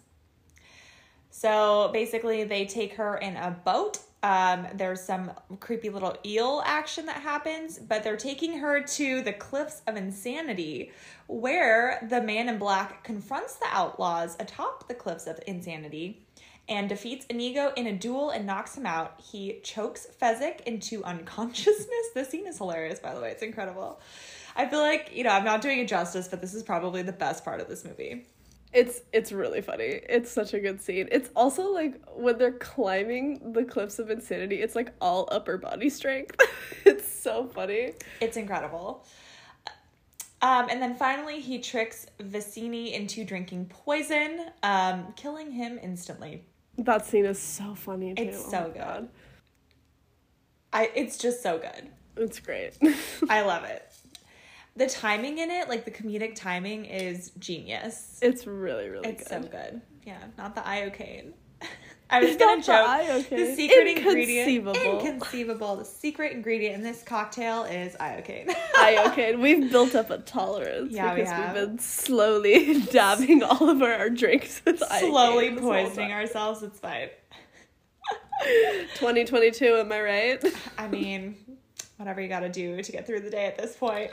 So 1.30 1.90
basically, 1.92 2.46
they 2.46 2.66
take 2.66 2.94
her 2.94 3.18
in 3.18 3.36
a 3.36 3.52
boat. 3.66 4.00
Um, 4.24 4.66
there's 4.76 5.02
some 5.02 5.34
creepy 5.60 5.90
little 5.90 6.16
eel 6.26 6.64
action 6.66 7.06
that 7.08 7.18
happens, 7.18 7.80
but 7.80 8.02
they're 8.02 8.16
taking 8.16 8.60
her 8.60 8.82
to 8.82 9.24
the 9.24 9.34
Cliffs 9.34 9.82
of 9.86 9.98
Insanity, 9.98 10.94
where 11.28 12.08
the 12.10 12.22
man 12.22 12.48
in 12.48 12.58
black 12.58 13.04
confronts 13.04 13.56
the 13.56 13.68
outlaws 13.72 14.38
atop 14.40 14.88
the 14.88 14.94
Cliffs 14.94 15.28
of 15.28 15.38
Insanity 15.48 16.26
and 16.70 16.88
defeats 16.88 17.26
Inigo 17.26 17.74
in 17.76 17.88
a 17.88 17.94
duel 17.94 18.30
and 18.30 18.46
knocks 18.46 18.78
him 18.78 18.86
out. 18.86 19.20
He 19.20 19.60
chokes 19.64 20.08
Fezzik 20.22 20.62
into 20.62 21.04
unconsciousness. 21.04 21.88
This 22.14 22.30
scene 22.30 22.48
is 22.48 22.58
hilarious, 22.58 23.00
by 23.00 23.14
the 23.14 23.22
way. 23.22 23.32
It's 23.32 23.44
incredible. 23.44 24.00
I 24.56 24.68
feel 24.68 24.80
like, 24.80 25.12
you 25.14 25.24
know, 25.24 25.30
I'm 25.32 25.44
not 25.44 25.62
doing 25.62 25.80
it 25.80 25.88
justice, 25.88 26.28
but 26.28 26.42
this 26.42 26.54
is 26.54 26.64
probably 26.64 27.02
the 27.02 27.12
best 27.12 27.44
part 27.44 27.60
of 27.60 27.68
this 27.68 27.86
movie. 27.86 28.26
It's 28.72 29.02
it's 29.12 29.32
really 29.32 29.62
funny. 29.62 30.00
It's 30.08 30.32
such 30.32 30.54
a 30.54 30.60
good 30.60 30.80
scene. 30.82 31.08
It's 31.12 31.30
also 31.36 31.72
like 31.74 32.00
when 32.14 32.38
they're 32.38 32.52
climbing 32.52 33.54
the 33.54 33.64
cliffs 33.64 33.98
of 33.98 34.12
insanity, 34.12 34.62
it's 34.62 34.76
like 34.76 34.94
all 35.02 35.28
upper 35.32 35.58
body 35.58 35.90
strength. 35.90 36.36
it's 36.86 37.12
so 37.12 37.48
funny. 37.48 37.94
It's 38.22 38.38
incredible. 38.38 39.06
Um, 40.42 40.68
and 40.70 40.82
then 40.82 40.96
finally, 40.96 41.42
he 41.42 41.60
tricks 41.60 42.06
Vizzini 42.20 42.94
into 42.94 43.26
drinking 43.26 43.66
poison, 43.66 44.46
um, 44.64 45.14
killing 45.16 45.52
him 45.52 45.80
instantly. 45.82 46.44
That 46.86 47.06
scene 47.06 47.26
is 47.26 47.40
so 47.40 47.76
funny 47.76 48.14
too. 48.16 48.24
It's 48.24 48.46
Oh 48.48 48.50
so 48.52 48.60
my 48.62 48.68
good. 48.68 48.74
God. 48.78 49.10
I 50.72 50.92
it's 50.96 51.18
just 51.18 51.42
so 51.44 51.58
good. 51.58 51.90
It's 52.18 52.40
great. 52.40 52.78
I 53.30 53.42
love 53.42 53.64
it. 53.64 53.84
The 54.76 54.88
timing 54.88 55.40
in 55.40 55.50
it, 55.52 55.68
like 55.68 55.84
the 55.86 55.92
comedic 55.92 56.36
timing, 56.36 56.86
is 56.86 57.32
genius. 57.40 58.20
it's 58.22 58.46
really 58.48 58.90
really 58.90 59.10
It's 59.10 59.28
good. 59.28 59.44
so 59.44 59.50
good. 59.50 59.82
Yeah, 60.06 60.20
not 60.38 60.56
the 60.56 60.62
iocane. 60.62 61.34
I 62.12 62.22
was 62.22 62.36
gonna 62.38 62.62
that 62.62 63.06
the 63.08 63.14
joke. 63.14 63.26
okay? 63.26 63.46
The 63.46 63.56
secret 63.56 63.88
ingredient, 63.98 64.50
Inconceivable. 64.50 64.76
inconceivable. 65.08 65.76
The 65.76 65.86
secret 65.86 66.32
ingredient 66.32 66.76
in 66.76 66.84
this 66.84 67.04
cocktail 67.04 67.64
is 67.66 67.96
iocane. 68.00 68.50
Iocane. 68.76 69.40
We've 69.40 69.72
built 69.72 69.94
up 69.94 70.10
a 70.10 70.18
tolerance 70.18 70.92
Yeah, 70.92 71.14
we 71.14 71.22
because 71.22 71.32
have. 71.32 71.54
we've 71.56 71.66
been 71.68 71.80
slowly 71.80 72.82
dabbing 72.92 73.44
all 73.44 73.70
of 73.70 73.82
our, 73.84 73.94
our 73.94 74.10
drinks 74.10 74.62
with 74.66 74.80
iocane 74.80 75.00
Slowly 75.10 75.52
poisoning 75.56 76.12
ourselves. 76.12 76.64
It's 76.64 76.80
fine. 76.80 77.10
2022, 78.96 79.66
am 79.76 79.92
I 79.92 80.02
right? 80.02 80.44
I 80.78 80.88
mean, 80.88 81.36
whatever 81.98 82.22
you 82.22 82.28
got 82.28 82.40
to 82.40 82.50
do 82.50 82.82
to 82.82 82.92
get 82.92 83.06
through 83.06 83.20
the 83.20 83.30
day 83.30 83.46
at 83.46 83.58
this 83.58 83.76
point. 83.76 84.10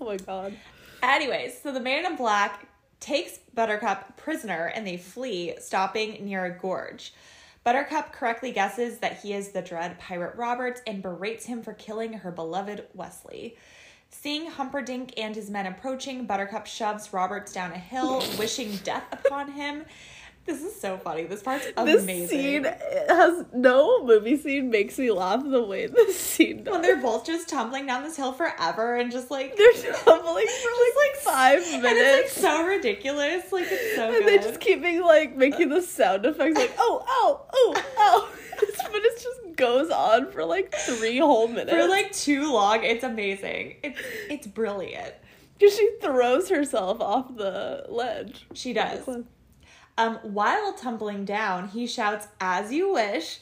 Oh 0.00 0.06
my 0.06 0.16
god. 0.16 0.54
Anyways, 1.02 1.60
so 1.62 1.72
the 1.72 1.80
man 1.80 2.06
in 2.06 2.16
black 2.16 2.66
takes 3.00 3.38
Buttercup 3.54 4.16
prisoner 4.16 4.66
and 4.74 4.86
they 4.86 4.96
flee, 4.96 5.54
stopping 5.58 6.24
near 6.24 6.44
a 6.44 6.50
gorge. 6.50 7.12
Buttercup 7.64 8.12
correctly 8.12 8.52
guesses 8.52 8.98
that 8.98 9.20
he 9.20 9.34
is 9.34 9.48
the 9.48 9.60
dread 9.60 9.98
pirate 9.98 10.36
Roberts 10.36 10.80
and 10.86 11.02
berates 11.02 11.44
him 11.44 11.62
for 11.62 11.74
killing 11.74 12.12
her 12.12 12.30
beloved 12.30 12.86
Wesley. 12.94 13.56
Seeing 14.10 14.46
Humperdinck 14.46 15.12
and 15.18 15.34
his 15.36 15.50
men 15.50 15.66
approaching, 15.66 16.26
Buttercup 16.26 16.66
shoves 16.66 17.12
Roberts 17.12 17.52
down 17.52 17.72
a 17.72 17.78
hill, 17.78 18.22
wishing 18.38 18.76
death 18.82 19.04
upon 19.12 19.52
him. 19.52 19.84
This 20.46 20.62
is 20.62 20.80
so 20.80 20.96
funny. 20.96 21.24
This 21.24 21.42
part's 21.42 21.68
amazing. 21.76 22.06
This 22.06 22.30
scene 22.30 22.64
has 23.08 23.44
no 23.52 24.04
movie 24.04 24.36
scene 24.36 24.70
makes 24.70 24.98
me 24.98 25.10
laugh 25.10 25.42
the 25.44 25.62
way 25.62 25.86
this 25.86 26.18
scene 26.18 26.64
does. 26.64 26.72
when 26.72 26.82
they're 26.82 27.00
both 27.00 27.24
just 27.26 27.48
tumbling 27.48 27.86
down 27.86 28.02
this 28.02 28.16
hill 28.16 28.32
forever 28.32 28.96
and 28.96 29.12
just 29.12 29.30
like 29.30 29.56
They're 29.56 29.72
tumbling 29.72 30.46
for 30.46 30.70
like, 30.70 30.96
like 30.96 31.16
five 31.22 31.62
and 31.72 31.82
minutes. 31.82 32.36
it's 32.36 32.42
like 32.42 32.52
so 32.52 32.66
ridiculous. 32.66 33.52
Like 33.52 33.66
it's 33.68 33.96
so 33.96 34.06
and 34.08 34.24
good. 34.24 34.28
they 34.28 34.38
just 34.38 34.60
keep 34.60 34.82
being 34.82 35.02
like 35.02 35.36
making 35.36 35.68
the 35.68 35.82
sound 35.82 36.26
effects 36.26 36.56
like 36.56 36.74
oh 36.78 37.04
ow 37.06 37.46
oh, 37.52 37.74
oh, 37.76 37.84
oh. 37.98 38.32
ow 38.32 38.36
but 38.92 39.02
it 39.02 39.22
just 39.22 39.56
goes 39.56 39.90
on 39.90 40.30
for 40.30 40.44
like 40.44 40.74
three 40.74 41.18
whole 41.18 41.48
minutes 41.48 41.70
for 41.70 41.86
like 41.86 42.12
too 42.12 42.52
long. 42.52 42.82
It's 42.82 43.04
amazing. 43.04 43.76
It's 43.82 44.00
it's 44.28 44.46
brilliant. 44.46 45.14
because 45.58 45.76
she 45.76 45.90
throws 46.00 46.48
herself 46.48 47.00
off 47.00 47.36
the 47.36 47.84
ledge 47.88 48.46
She 48.54 48.72
does. 48.72 49.06
Um, 50.00 50.16
while 50.22 50.72
tumbling 50.72 51.26
down, 51.26 51.68
he 51.68 51.86
shouts, 51.86 52.26
"As 52.40 52.72
you 52.72 52.94
wish." 52.94 53.38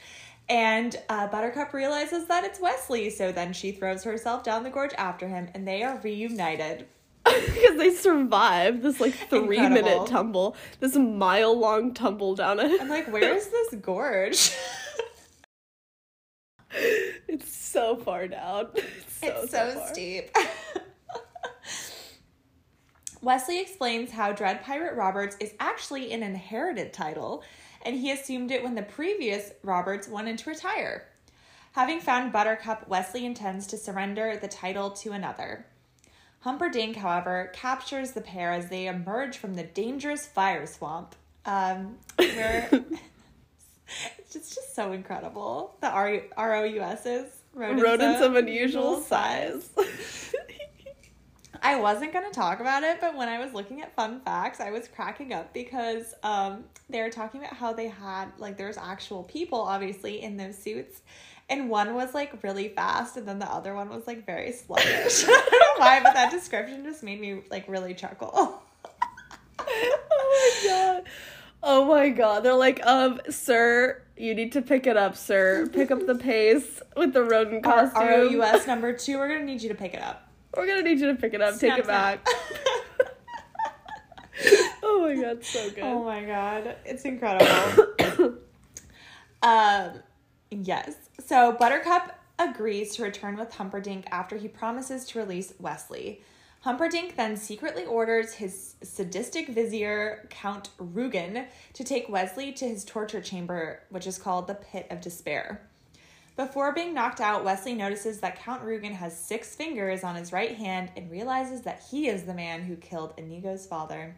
And 0.48 0.96
uh, 1.08 1.28
Buttercup 1.28 1.72
realizes 1.72 2.26
that 2.26 2.42
it's 2.42 2.58
Wesley, 2.60 3.10
so 3.10 3.30
then 3.30 3.52
she 3.52 3.70
throws 3.70 4.02
herself 4.02 4.42
down 4.42 4.64
the 4.64 4.70
gorge 4.70 4.94
after 4.98 5.28
him, 5.28 5.48
and 5.54 5.68
they 5.68 5.84
are 5.84 6.00
reunited. 6.02 6.86
because 7.24 7.76
they 7.76 7.94
survived 7.94 8.82
this 8.82 9.00
like 9.00 9.14
three 9.28 9.58
Incredible. 9.58 9.68
minute 9.90 10.06
tumble 10.06 10.56
this 10.80 10.96
mile 10.96 11.58
long 11.58 11.92
tumble 11.92 12.34
down 12.34 12.58
I'm 12.58 12.88
like, 12.88 13.12
where 13.12 13.34
is 13.34 13.48
this 13.48 13.74
gorge? 13.82 14.50
it's 17.28 17.54
so 17.54 17.96
far 17.96 18.28
down 18.28 18.68
it's 18.74 19.20
so, 19.20 19.26
it's 19.26 19.50
so, 19.50 19.70
far. 19.72 19.88
steep. 19.88 20.30
Wesley 23.20 23.60
explains 23.60 24.12
how 24.12 24.32
Dread 24.32 24.62
Pirate 24.62 24.96
Roberts 24.96 25.36
is 25.40 25.54
actually 25.58 26.12
an 26.12 26.22
inherited 26.22 26.92
title, 26.92 27.42
and 27.82 27.96
he 27.96 28.12
assumed 28.12 28.50
it 28.50 28.62
when 28.62 28.74
the 28.74 28.82
previous 28.82 29.52
Roberts 29.62 30.08
wanted 30.08 30.38
to 30.38 30.50
retire. 30.50 31.08
Having 31.72 32.00
found 32.00 32.32
Buttercup, 32.32 32.88
Wesley 32.88 33.24
intends 33.24 33.66
to 33.68 33.76
surrender 33.76 34.36
the 34.36 34.48
title 34.48 34.90
to 34.90 35.12
another. 35.12 35.66
Humperdinck, 36.40 36.96
however, 36.96 37.50
captures 37.52 38.12
the 38.12 38.20
pair 38.20 38.52
as 38.52 38.68
they 38.68 38.86
emerge 38.86 39.36
from 39.36 39.54
the 39.54 39.64
dangerous 39.64 40.26
fire 40.26 40.66
swamp. 40.66 41.14
Um, 41.44 41.96
where 42.16 42.68
it's 44.18 44.32
just, 44.32 44.54
just 44.54 44.74
so 44.74 44.92
incredible. 44.92 45.76
The 45.80 45.90
R- 45.90 46.22
ROUSs, 46.36 47.26
rodents 47.54 48.20
of 48.20 48.36
unusual 48.36 49.00
size 49.00 49.70
I 51.62 51.76
wasn't 51.80 52.12
going 52.12 52.24
to 52.24 52.32
talk 52.32 52.60
about 52.60 52.82
it, 52.82 53.00
but 53.00 53.16
when 53.16 53.28
I 53.28 53.38
was 53.44 53.52
looking 53.52 53.82
at 53.82 53.94
fun 53.94 54.20
facts, 54.20 54.60
I 54.60 54.70
was 54.70 54.88
cracking 54.88 55.32
up 55.32 55.52
because 55.52 56.14
um, 56.22 56.64
they 56.88 57.00
were 57.02 57.10
talking 57.10 57.40
about 57.40 57.54
how 57.54 57.72
they 57.72 57.88
had, 57.88 58.26
like, 58.38 58.56
there's 58.56 58.76
actual 58.76 59.24
people, 59.24 59.60
obviously, 59.60 60.22
in 60.22 60.36
those 60.36 60.56
suits. 60.56 61.02
And 61.50 61.70
one 61.70 61.94
was, 61.94 62.14
like, 62.14 62.42
really 62.42 62.68
fast, 62.68 63.16
and 63.16 63.26
then 63.26 63.38
the 63.38 63.50
other 63.50 63.74
one 63.74 63.88
was, 63.88 64.06
like, 64.06 64.26
very 64.26 64.52
sluggish. 64.52 65.24
I 65.28 65.48
don't 65.50 65.52
know 65.52 65.84
why, 65.84 66.00
but 66.02 66.14
that 66.14 66.30
description 66.30 66.84
just 66.84 67.02
made 67.02 67.20
me, 67.20 67.42
like, 67.50 67.66
really 67.68 67.94
chuckle. 67.94 68.62
oh 69.58 70.62
my 70.64 70.68
god. 70.68 71.02
Oh 71.62 71.84
my 71.86 72.10
god. 72.10 72.44
They're 72.44 72.54
like, 72.54 72.84
um, 72.86 73.20
sir, 73.30 74.02
you 74.16 74.34
need 74.34 74.52
to 74.52 74.62
pick 74.62 74.86
it 74.86 74.96
up, 74.96 75.16
sir. 75.16 75.68
Pick 75.72 75.90
up 75.90 76.06
the 76.06 76.14
pace 76.14 76.80
with 76.96 77.12
the 77.12 77.22
rodent 77.22 77.64
costume. 77.64 78.38
ROUS 78.38 78.66
number 78.66 78.92
two, 78.92 79.18
we're 79.18 79.28
going 79.28 79.40
to 79.40 79.46
need 79.46 79.62
you 79.62 79.68
to 79.68 79.74
pick 79.74 79.94
it 79.94 80.02
up. 80.02 80.27
We're 80.56 80.66
gonna 80.66 80.82
need 80.82 81.00
you 81.00 81.08
to 81.08 81.14
pick 81.14 81.34
it 81.34 81.40
up. 81.40 81.58
Take 81.58 81.72
Snap, 81.72 81.78
it 81.78 81.86
back. 81.86 82.26
oh 84.82 85.00
my 85.02 85.14
god, 85.20 85.44
so 85.44 85.70
good. 85.70 85.84
Oh 85.84 86.04
my 86.04 86.24
god, 86.24 86.76
it's 86.84 87.04
incredible. 87.04 87.86
um, 89.42 89.90
yes. 90.50 90.94
So 91.24 91.52
Buttercup 91.52 92.18
agrees 92.38 92.94
to 92.96 93.02
return 93.02 93.36
with 93.36 93.54
Humperdinck 93.54 94.06
after 94.10 94.36
he 94.36 94.48
promises 94.48 95.04
to 95.06 95.18
release 95.18 95.54
Wesley. 95.58 96.22
Humperdinck 96.62 97.16
then 97.16 97.36
secretly 97.36 97.84
orders 97.84 98.34
his 98.34 98.74
sadistic 98.82 99.48
vizier, 99.48 100.26
Count 100.28 100.70
Rugen, 100.78 101.46
to 101.72 101.84
take 101.84 102.08
Wesley 102.08 102.52
to 102.52 102.68
his 102.68 102.84
torture 102.84 103.20
chamber, 103.20 103.82
which 103.90 104.06
is 104.06 104.18
called 104.18 104.48
the 104.48 104.54
Pit 104.54 104.86
of 104.90 105.00
Despair. 105.00 105.67
Before 106.38 106.70
being 106.70 106.94
knocked 106.94 107.20
out, 107.20 107.42
Wesley 107.42 107.74
notices 107.74 108.20
that 108.20 108.38
Count 108.38 108.62
Rugen 108.62 108.92
has 108.92 109.18
six 109.18 109.56
fingers 109.56 110.04
on 110.04 110.14
his 110.14 110.32
right 110.32 110.54
hand 110.54 110.92
and 110.96 111.10
realizes 111.10 111.62
that 111.62 111.82
he 111.90 112.06
is 112.06 112.22
the 112.22 112.32
man 112.32 112.62
who 112.62 112.76
killed 112.76 113.12
Inigo's 113.16 113.66
father. 113.66 114.14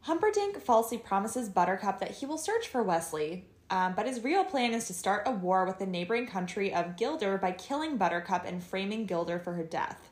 Humperdinck 0.00 0.60
falsely 0.60 0.98
promises 0.98 1.48
Buttercup 1.48 2.00
that 2.00 2.10
he 2.10 2.26
will 2.26 2.38
search 2.38 2.66
for 2.66 2.82
Wesley, 2.82 3.44
um, 3.70 3.94
but 3.94 4.08
his 4.08 4.24
real 4.24 4.42
plan 4.42 4.74
is 4.74 4.88
to 4.88 4.94
start 4.94 5.22
a 5.26 5.30
war 5.30 5.64
with 5.64 5.78
the 5.78 5.86
neighboring 5.86 6.26
country 6.26 6.74
of 6.74 6.96
Guilder 6.96 7.38
by 7.38 7.52
killing 7.52 7.96
Buttercup 7.96 8.44
and 8.44 8.64
framing 8.64 9.06
Guilder 9.06 9.38
for 9.38 9.52
her 9.52 9.62
death. 9.62 10.10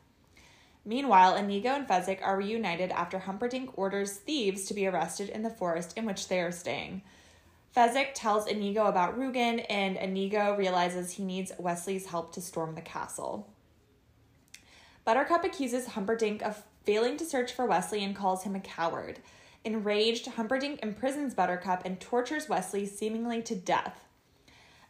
Meanwhile, 0.84 1.34
Inigo 1.34 1.70
and 1.70 1.88
Fezzik 1.88 2.22
are 2.22 2.36
reunited 2.36 2.92
after 2.92 3.18
Humperdinck 3.18 3.76
orders 3.76 4.12
thieves 4.12 4.66
to 4.66 4.74
be 4.74 4.86
arrested 4.86 5.28
in 5.28 5.42
the 5.42 5.50
forest 5.50 5.98
in 5.98 6.04
which 6.06 6.28
they 6.28 6.38
are 6.38 6.52
staying. 6.52 7.02
Fezzik 7.74 8.10
tells 8.14 8.46
Inigo 8.46 8.86
about 8.86 9.18
Rugen, 9.18 9.64
and 9.68 9.96
Inigo 9.96 10.56
realizes 10.56 11.12
he 11.12 11.24
needs 11.24 11.50
Wesley's 11.58 12.06
help 12.06 12.32
to 12.34 12.40
storm 12.40 12.76
the 12.76 12.80
castle. 12.80 13.50
Buttercup 15.04 15.42
accuses 15.44 15.88
Humperdinck 15.88 16.40
of 16.42 16.62
failing 16.84 17.16
to 17.16 17.24
search 17.24 17.52
for 17.52 17.66
Wesley 17.66 18.04
and 18.04 18.14
calls 18.14 18.44
him 18.44 18.54
a 18.54 18.60
coward. 18.60 19.18
Enraged, 19.64 20.26
Humperdinck 20.26 20.82
imprisons 20.84 21.34
Buttercup 21.34 21.84
and 21.84 21.98
tortures 21.98 22.48
Wesley 22.48 22.86
seemingly 22.86 23.42
to 23.42 23.56
death. 23.56 24.04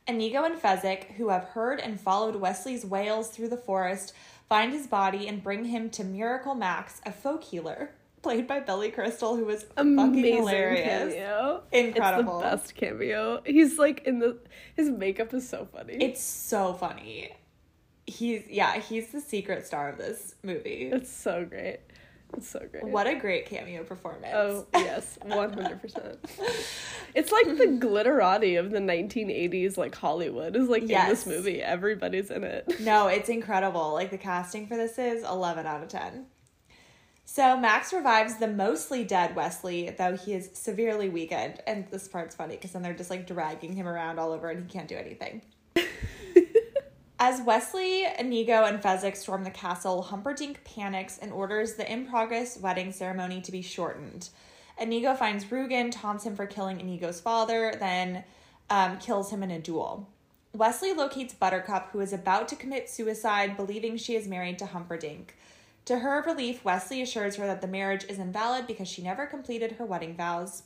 Inigo 0.06 0.44
and 0.44 0.60
Fezzik, 0.60 1.12
who 1.12 1.30
have 1.30 1.44
heard 1.44 1.80
and 1.80 1.98
followed 1.98 2.36
Wesley's 2.36 2.84
wails 2.84 3.30
through 3.30 3.48
the 3.48 3.56
forest, 3.56 4.12
find 4.46 4.72
his 4.72 4.86
body 4.86 5.26
and 5.26 5.42
bring 5.42 5.64
him 5.64 5.88
to 5.90 6.04
Miracle 6.04 6.54
Max, 6.54 7.00
a 7.06 7.12
folk 7.12 7.44
healer, 7.44 7.92
played 8.24 8.48
by 8.48 8.58
Billy 8.58 8.90
Crystal, 8.90 9.36
who 9.36 9.44
was 9.44 9.62
fucking 9.62 9.98
Amazing 9.98 10.36
hilarious. 10.38 11.12
cameo. 11.14 11.62
Incredible. 11.70 12.40
It's 12.40 12.50
the 12.50 12.56
best 12.56 12.74
cameo. 12.74 13.42
He's 13.46 13.78
like 13.78 14.02
in 14.06 14.18
the 14.18 14.38
his 14.74 14.90
makeup 14.90 15.32
is 15.32 15.48
so 15.48 15.68
funny. 15.72 15.94
It's 16.00 16.22
so 16.22 16.72
funny. 16.72 17.30
He's 18.06 18.42
yeah, 18.48 18.78
he's 18.80 19.08
the 19.12 19.20
secret 19.20 19.66
star 19.66 19.90
of 19.90 19.98
this 19.98 20.34
movie. 20.42 20.90
It's 20.92 21.10
so 21.12 21.44
great. 21.44 21.78
It's 22.36 22.48
so 22.48 22.60
great. 22.68 22.84
What 22.84 23.06
a 23.06 23.14
great 23.14 23.46
cameo 23.46 23.84
performance. 23.84 24.32
Oh 24.34 24.66
yes, 24.74 25.18
one 25.22 25.52
hundred 25.52 25.80
percent. 25.80 26.18
It's 27.14 27.30
like 27.30 27.46
the 27.46 27.66
glitterati 27.86 28.58
of 28.58 28.70
the 28.72 28.80
nineteen 28.80 29.30
eighties, 29.30 29.78
like 29.78 29.94
Hollywood 29.94 30.56
is 30.56 30.68
like 30.68 30.82
in 30.82 30.88
this 30.88 31.26
movie. 31.26 31.62
Everybody's 31.62 32.30
in 32.30 32.42
it. 32.42 32.80
No, 32.80 33.06
it's 33.06 33.28
incredible. 33.28 33.92
Like 33.92 34.10
the 34.10 34.18
casting 34.18 34.66
for 34.66 34.76
this 34.76 34.98
is 34.98 35.22
11 35.22 35.66
out 35.66 35.82
of 35.82 35.88
10. 35.88 36.26
So 37.24 37.56
Max 37.56 37.92
revives 37.92 38.36
the 38.36 38.48
mostly 38.48 39.02
dead 39.02 39.34
Wesley, 39.34 39.90
though 39.90 40.16
he 40.16 40.34
is 40.34 40.50
severely 40.52 41.08
weakened. 41.08 41.60
And 41.66 41.86
this 41.90 42.06
part's 42.06 42.34
funny 42.34 42.56
because 42.56 42.72
then 42.72 42.82
they're 42.82 42.94
just 42.94 43.10
like 43.10 43.26
dragging 43.26 43.74
him 43.74 43.88
around 43.88 44.18
all 44.18 44.32
over 44.32 44.50
and 44.50 44.62
he 44.62 44.68
can't 44.68 44.88
do 44.88 44.96
anything. 44.96 45.42
As 47.18 47.40
Wesley, 47.40 48.04
Inigo, 48.18 48.64
and 48.64 48.82
Fezzik 48.82 49.16
storm 49.16 49.44
the 49.44 49.50
castle, 49.50 50.02
Humperdinck 50.02 50.62
panics 50.64 51.16
and 51.18 51.32
orders 51.32 51.74
the 51.74 51.90
in 51.90 52.06
progress 52.06 52.58
wedding 52.58 52.92
ceremony 52.92 53.40
to 53.40 53.52
be 53.52 53.62
shortened. 53.62 54.28
Inigo 54.78 55.14
finds 55.14 55.44
Rugen, 55.46 55.90
taunts 55.90 56.24
him 56.24 56.34
for 56.34 56.46
killing 56.46 56.80
Inigo's 56.80 57.20
father, 57.20 57.74
then 57.78 58.24
um, 58.68 58.98
kills 58.98 59.30
him 59.30 59.42
in 59.42 59.50
a 59.52 59.60
duel. 59.60 60.08
Wesley 60.52 60.92
locates 60.92 61.34
Buttercup, 61.34 61.90
who 61.92 62.00
is 62.00 62.12
about 62.12 62.48
to 62.48 62.56
commit 62.56 62.90
suicide, 62.90 63.56
believing 63.56 63.96
she 63.96 64.16
is 64.16 64.28
married 64.28 64.58
to 64.58 64.66
Humperdinck. 64.66 65.36
To 65.86 65.98
her 65.98 66.22
relief, 66.22 66.64
Wesley 66.64 67.02
assures 67.02 67.36
her 67.36 67.46
that 67.46 67.60
the 67.60 67.66
marriage 67.66 68.04
is 68.08 68.18
invalid 68.18 68.66
because 68.66 68.88
she 68.88 69.02
never 69.02 69.26
completed 69.26 69.72
her 69.72 69.84
wedding 69.84 70.16
vows. 70.16 70.62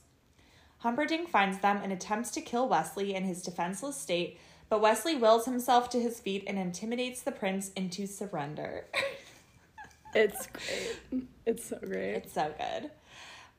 Humperdinck 0.79 1.29
finds 1.29 1.59
them 1.59 1.81
and 1.83 1.93
attempts 1.93 2.31
to 2.33 2.41
kill 2.41 2.69
Wesley 2.69 3.15
in 3.15 3.25
his 3.25 3.43
defenseless 3.43 3.97
state, 3.97 4.39
but 4.69 4.81
Wesley 4.81 5.17
wills 5.17 5.45
himself 5.45 5.91
to 5.91 6.01
his 6.01 6.21
feet 6.21 6.45
and 6.47 6.57
intimidates 6.59 7.23
the 7.23 7.33
prince 7.33 7.71
into 7.75 8.07
surrender. 8.07 8.87
It's 10.15 10.47
great. 10.47 11.23
It's 11.45 11.67
so 11.69 11.79
great. 11.79 12.15
it's 12.15 12.33
so 12.33 12.53
good. 12.59 12.91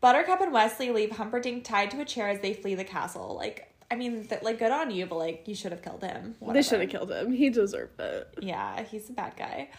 Buttercup 0.01 0.41
and 0.41 0.51
Wesley 0.51 0.89
leave 0.89 1.11
Humperdinck 1.11 1.63
tied 1.63 1.91
to 1.91 2.01
a 2.01 2.05
chair 2.05 2.27
as 2.29 2.39
they 2.41 2.53
flee 2.55 2.73
the 2.73 2.83
castle. 2.83 3.35
Like, 3.35 3.71
I 3.91 3.95
mean, 3.95 4.25
th- 4.25 4.41
like, 4.41 4.57
good 4.57 4.71
on 4.71 4.89
you, 4.89 5.05
but 5.05 5.17
like, 5.19 5.43
you 5.47 5.53
should 5.53 5.71
have 5.71 5.83
killed 5.83 6.03
him. 6.03 6.35
They 6.51 6.61
should 6.63 6.81
have 6.81 6.89
killed 6.89 7.11
him. 7.11 7.31
He 7.31 7.49
deserved 7.51 7.99
it. 7.99 8.29
Yeah, 8.41 8.83
he's 8.83 9.09
a 9.09 9.13
bad 9.13 9.35
guy. 9.37 9.69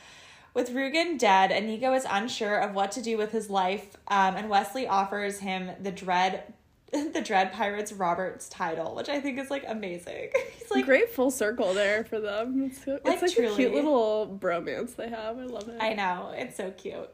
With 0.52 0.70
Rugen 0.70 1.16
dead, 1.16 1.52
Inigo 1.52 1.92
is 1.94 2.06
unsure 2.08 2.58
of 2.58 2.74
what 2.74 2.90
to 2.92 3.02
do 3.02 3.16
with 3.16 3.30
his 3.32 3.48
life, 3.50 3.96
um, 4.08 4.36
and 4.36 4.48
Wesley 4.48 4.86
offers 4.88 5.38
him 5.38 5.70
the 5.80 5.92
dread, 5.92 6.52
the 6.92 7.22
dread 7.24 7.52
pirates 7.52 7.92
Robert's 7.92 8.48
title, 8.48 8.94
which 8.96 9.08
I 9.08 9.20
think 9.20 9.38
is 9.38 9.50
like 9.50 9.64
amazing. 9.68 10.30
He's 10.58 10.70
like, 10.70 10.84
great 10.84 11.10
full 11.10 11.30
circle 11.30 11.72
there 11.72 12.02
for 12.04 12.18
them. 12.20 12.64
It's, 12.64 12.84
so- 12.84 12.96
it's 12.96 13.04
Like, 13.04 13.22
like, 13.22 13.52
a 13.52 13.54
cute 13.54 13.72
little 13.74 14.38
bromance 14.40 14.96
they 14.96 15.08
have. 15.08 15.38
I 15.38 15.44
love 15.44 15.68
it. 15.68 15.76
I 15.80 15.92
know 15.94 16.32
it's 16.34 16.56
so 16.56 16.72
cute. 16.72 17.08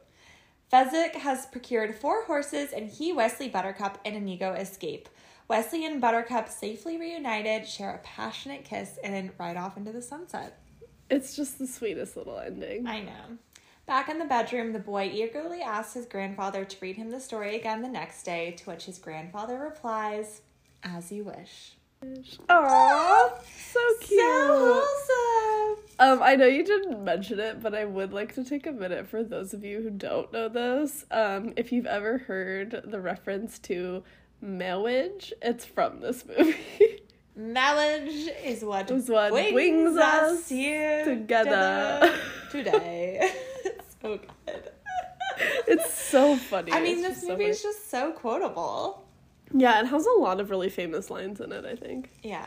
Fezzik 0.73 1.13
has 1.15 1.45
procured 1.45 1.95
four 1.95 2.25
horses, 2.25 2.73
and 2.73 2.89
he, 2.89 3.13
Wesley, 3.13 3.47
Buttercup, 3.47 3.99
and 4.03 4.15
Inigo 4.17 4.53
escape. 4.53 5.07
Wesley 5.47 5.85
and 5.85 6.01
Buttercup, 6.01 6.49
safely 6.49 6.97
reunited, 6.97 7.65
share 7.65 7.91
a 7.91 7.99
passionate 7.99 8.65
kiss 8.65 8.97
and 9.01 9.13
then 9.13 9.31
ride 9.37 9.55
off 9.55 9.77
into 9.77 9.93
the 9.93 10.01
sunset. 10.01 10.59
It's 11.09 11.35
just 11.35 11.59
the 11.59 11.67
sweetest 11.67 12.17
little 12.17 12.37
ending. 12.37 12.85
I 12.87 13.01
know. 13.01 13.37
Back 13.85 14.09
in 14.09 14.19
the 14.19 14.25
bedroom, 14.25 14.73
the 14.73 14.79
boy 14.79 15.09
eagerly 15.13 15.61
asks 15.61 15.93
his 15.93 16.05
grandfather 16.05 16.65
to 16.65 16.77
read 16.81 16.97
him 16.97 17.09
the 17.09 17.21
story 17.21 17.55
again 17.55 17.81
the 17.81 17.87
next 17.87 18.23
day, 18.23 18.51
to 18.51 18.65
which 18.65 18.85
his 18.85 18.99
grandfather 18.99 19.57
replies, 19.57 20.41
As 20.83 21.09
you 21.11 21.23
wish. 21.23 21.77
Aww, 22.03 23.31
so 23.45 23.79
cute. 24.01 24.19
So 24.19 24.83
wholesome. 24.83 25.83
Um, 25.99 26.21
I 26.21 26.35
know 26.35 26.45
you 26.45 26.63
didn't 26.63 27.03
mention 27.03 27.39
it, 27.39 27.61
but 27.61 27.73
I 27.73 27.85
would 27.85 28.13
like 28.13 28.35
to 28.35 28.43
take 28.43 28.67
a 28.67 28.71
minute 28.71 29.07
for 29.07 29.23
those 29.23 29.53
of 29.53 29.63
you 29.63 29.81
who 29.81 29.89
don't 29.89 30.31
know 30.31 30.47
this. 30.47 31.05
Um, 31.09 31.53
if 31.55 31.71
you've 31.71 31.87
ever 31.87 32.19
heard 32.19 32.83
the 32.85 32.99
reference 32.99 33.57
to 33.59 34.03
marriage, 34.41 35.33
it's 35.41 35.65
from 35.65 36.01
this 36.01 36.23
movie. 36.25 37.01
Marriage 37.37 38.29
is 38.43 38.63
what, 38.63 38.89
Is 38.89 39.07
what 39.09 39.31
brings, 39.31 39.53
brings 39.53 39.97
us 39.97 40.31
us 40.39 40.49
here 40.49 41.05
together. 41.05 42.11
today. 42.51 43.31
so 44.01 44.17
good. 44.17 44.71
it's 45.67 45.93
so 45.93 46.35
funny. 46.35 46.71
I 46.73 46.81
mean, 46.81 46.97
It's 46.97 47.07
this 47.07 47.09
just 47.17 47.21
so 47.27 47.31
movie 47.33 47.43
is 47.45 47.61
just 47.61 47.91
so 47.91 48.11
quotable. 48.11 49.05
yeah, 49.53 49.79
it 49.81 49.85
has 49.85 50.05
a 50.07 50.13
lot 50.13 50.39
of 50.39 50.49
really 50.49 50.69
famous 50.69 51.11
lines 51.11 51.39
in 51.39 51.51
it. 51.51 51.63
I 51.63 51.75
think. 51.75 52.09
Yeah. 52.23 52.43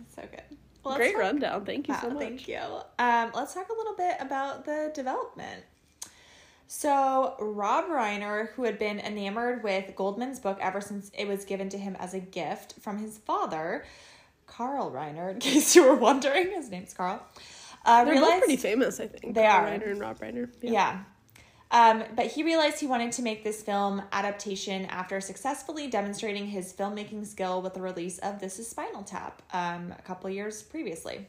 It's 0.00 0.14
so 0.14 0.22
good. 0.30 0.42
Well, 0.84 0.94
Great 0.96 1.16
rundown. 1.18 1.64
Thank 1.64 1.88
you 1.88 1.94
Wow, 1.94 2.00
so 2.02 2.10
much. 2.10 2.22
Thank 2.22 2.46
you. 2.46 2.60
Um, 3.00 3.32
let's 3.34 3.54
talk 3.54 3.68
a 3.68 3.72
little 3.74 3.96
bit 3.96 4.16
about 4.20 4.64
the 4.64 4.92
development. 4.94 5.64
So, 6.68 7.36
Rob 7.38 7.86
Reiner, 7.86 8.48
who 8.50 8.64
had 8.64 8.78
been 8.78 8.98
enamored 8.98 9.62
with 9.62 9.94
Goldman's 9.94 10.40
book 10.40 10.58
ever 10.60 10.80
since 10.80 11.10
it 11.16 11.28
was 11.28 11.44
given 11.44 11.68
to 11.68 11.78
him 11.78 11.96
as 12.00 12.12
a 12.12 12.18
gift 12.20 12.74
from 12.80 12.98
his 12.98 13.18
father, 13.18 13.84
Carl 14.46 14.90
Reiner, 14.90 15.30
in 15.30 15.38
case 15.40 15.76
you 15.76 15.84
were 15.84 15.94
wondering, 15.94 16.50
his 16.50 16.68
name's 16.70 16.92
Carl, 16.92 17.22
uh, 17.84 18.04
They're 18.04 18.14
both 18.20 18.40
pretty 18.40 18.56
famous, 18.56 18.98
I 18.98 19.06
think. 19.06 19.34
They 19.34 19.42
Carl 19.42 19.66
are. 19.66 19.70
Reiner 19.78 19.90
and 19.90 20.00
Rob 20.00 20.18
Reiner. 20.18 20.48
yeah. 20.60 21.04
Um, 21.70 22.04
but 22.14 22.26
he 22.26 22.44
realized 22.44 22.78
he 22.78 22.86
wanted 22.86 23.10
to 23.12 23.22
make 23.22 23.42
this 23.42 23.60
film 23.60 24.00
adaptation 24.12 24.86
after 24.86 25.20
successfully 25.20 25.88
demonstrating 25.88 26.46
his 26.46 26.72
filmmaking 26.72 27.26
skill 27.26 27.60
with 27.60 27.74
the 27.74 27.80
release 27.80 28.18
of 28.18 28.38
This 28.40 28.58
Is 28.60 28.68
Spinal 28.68 29.02
Tap 29.02 29.42
um, 29.52 29.92
a 29.98 30.02
couple 30.02 30.30
years 30.30 30.62
previously. 30.62 31.26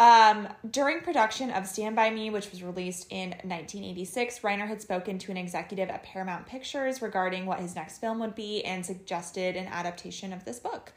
Um, 0.00 0.48
during 0.70 1.02
production 1.02 1.50
of 1.50 1.66
Stand 1.66 1.94
By 1.94 2.08
Me, 2.08 2.30
which 2.30 2.50
was 2.50 2.62
released 2.62 3.06
in 3.10 3.32
1986, 3.42 4.38
Reiner 4.38 4.66
had 4.66 4.80
spoken 4.80 5.18
to 5.18 5.30
an 5.30 5.36
executive 5.36 5.90
at 5.90 6.02
Paramount 6.02 6.46
Pictures 6.46 7.02
regarding 7.02 7.44
what 7.44 7.60
his 7.60 7.74
next 7.74 7.98
film 7.98 8.18
would 8.20 8.34
be 8.34 8.64
and 8.64 8.84
suggested 8.84 9.56
an 9.56 9.66
adaptation 9.66 10.32
of 10.32 10.46
this 10.46 10.58
book. 10.58 10.94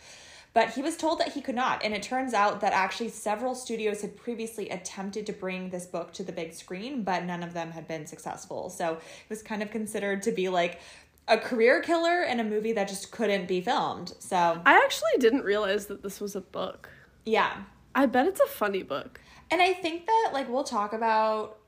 But 0.54 0.69
he 0.69 0.82
was 0.82 0.95
told 0.95 1.19
that 1.19 1.34
he 1.34 1.41
could 1.41 1.54
not, 1.54 1.84
and 1.84 1.93
it 1.93 2.01
turns 2.01 2.34
out 2.34 2.62
that 2.62 2.71
actually 2.71 3.10
several 3.10 3.56
studios 3.56 4.01
had 4.01 4.15
previously 4.15 4.69
attempted 4.69 5.25
to 5.25 5.34
bring 5.34 5.69
this 5.69 5.86
book 5.86 6.13
to 6.13 6.23
the 6.23 6.32
big 6.32 6.54
screen, 6.54 7.04
but 7.04 7.25
none 7.25 7.43
of 7.43 7.54
them 7.54 7.71
had 7.71 7.89
been 7.89 8.06
successful. 8.06 8.69
So 8.69 8.93
it 8.93 9.30
was 9.30 9.43
kind 9.43 9.62
of 9.62 9.69
considered 9.69 10.23
to 10.23 10.32
be 10.32 10.47
like 10.47 10.80
a 11.28 11.38
career 11.38 11.82
killer 11.82 12.21
and 12.21 12.39
a 12.39 12.43
movie 12.45 12.71
that 12.71 12.88
just 12.88 13.12
couldn't 13.12 13.49
be 13.49 13.60
filmed. 13.60 14.13
So, 14.19 14.62
I 14.65 14.75
actually 14.75 15.17
didn't 15.19 15.43
realize 15.43 15.88
that 15.88 16.04
this 16.04 16.21
was 16.21 16.38
a 16.38 16.41
book. 16.41 16.88
yeah. 17.25 17.63
I 17.95 18.06
bet 18.06 18.27
it's 18.27 18.41
a 18.41 18.47
funny 18.47 18.84
book. 18.84 19.19
And 19.51 19.62
I 19.62 19.73
think 19.73 20.06
that 20.06 20.32
like 20.34 20.49
we'll 20.49 20.63
talk 20.63 20.93
about 20.93 21.60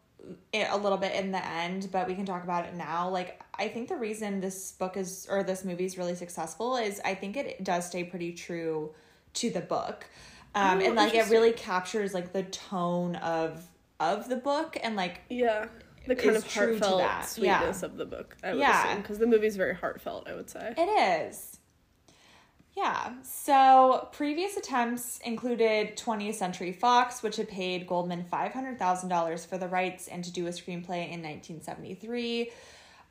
it 0.52 0.68
a 0.72 0.78
little 0.78 0.98
bit 0.98 1.14
in 1.14 1.32
the 1.32 1.46
end, 1.46 1.90
but 1.92 2.08
we 2.08 2.16
can 2.16 2.26
talk 2.26 2.44
about 2.44 2.66
it 2.66 2.74
now. 2.74 3.10
Like 3.10 3.42
I 3.58 3.68
think 3.68 3.90
the 3.90 3.96
reason 3.96 4.40
this 4.42 4.72
book 4.72 4.98
is 4.98 5.28
or 5.30 5.44
this 5.44 5.64
movie 5.64 5.86
is 5.86 5.98
really 5.98 6.16
successful 6.16 6.78
is 6.78 7.00
I 7.06 7.16
think 7.16 7.38
it 7.38 7.64
does 7.64 7.86
stay 7.88 8.04
pretty 8.04 8.34
true 8.34 8.94
to 9.36 9.50
the 9.50 9.62
book. 9.62 10.06
Um 10.56 10.80
Oh, 10.80 10.86
and 10.86 10.96
like 10.96 11.14
it 11.14 11.30
really 11.30 11.52
captures 11.52 12.14
like 12.14 12.34
the 12.34 12.44
tone 12.44 13.18
of 13.18 13.68
of 14.00 14.30
the 14.30 14.38
book 14.38 14.78
and 14.82 14.96
like 14.96 15.22
Yeah. 15.30 15.68
The 16.08 16.16
kind 16.16 16.36
of 16.36 16.52
heartfelt 16.52 17.00
that, 17.00 17.36
yeah. 17.38 17.60
sweetness 17.60 17.82
of 17.82 17.98
the 17.98 18.06
book, 18.06 18.38
I 18.44 18.52
would 18.52 18.60
Yeah. 18.60 18.96
Because 18.98 19.18
the 19.18 19.26
movie's 19.26 19.56
very 19.56 19.74
heartfelt, 19.74 20.28
I 20.28 20.36
would 20.36 20.50
say. 20.50 20.74
It 20.78 21.28
is. 21.28 21.55
Yeah. 22.76 23.14
So 23.24 24.10
previous 24.12 24.58
attempts 24.58 25.20
included 25.24 25.96
20th 25.96 26.34
Century 26.34 26.74
Fox, 26.74 27.24
which 27.24 27.38
had 27.38 27.48
paid 27.48 27.88
Goldman 27.88 28.26
$500,000 28.32 29.48
for 29.48 29.58
the 29.58 29.70
rights 29.70 30.10
and 30.10 30.24
to 30.26 30.32
do 30.32 30.48
a 30.48 30.50
screenplay 30.50 31.10
in 31.10 31.22
1973. 31.24 32.52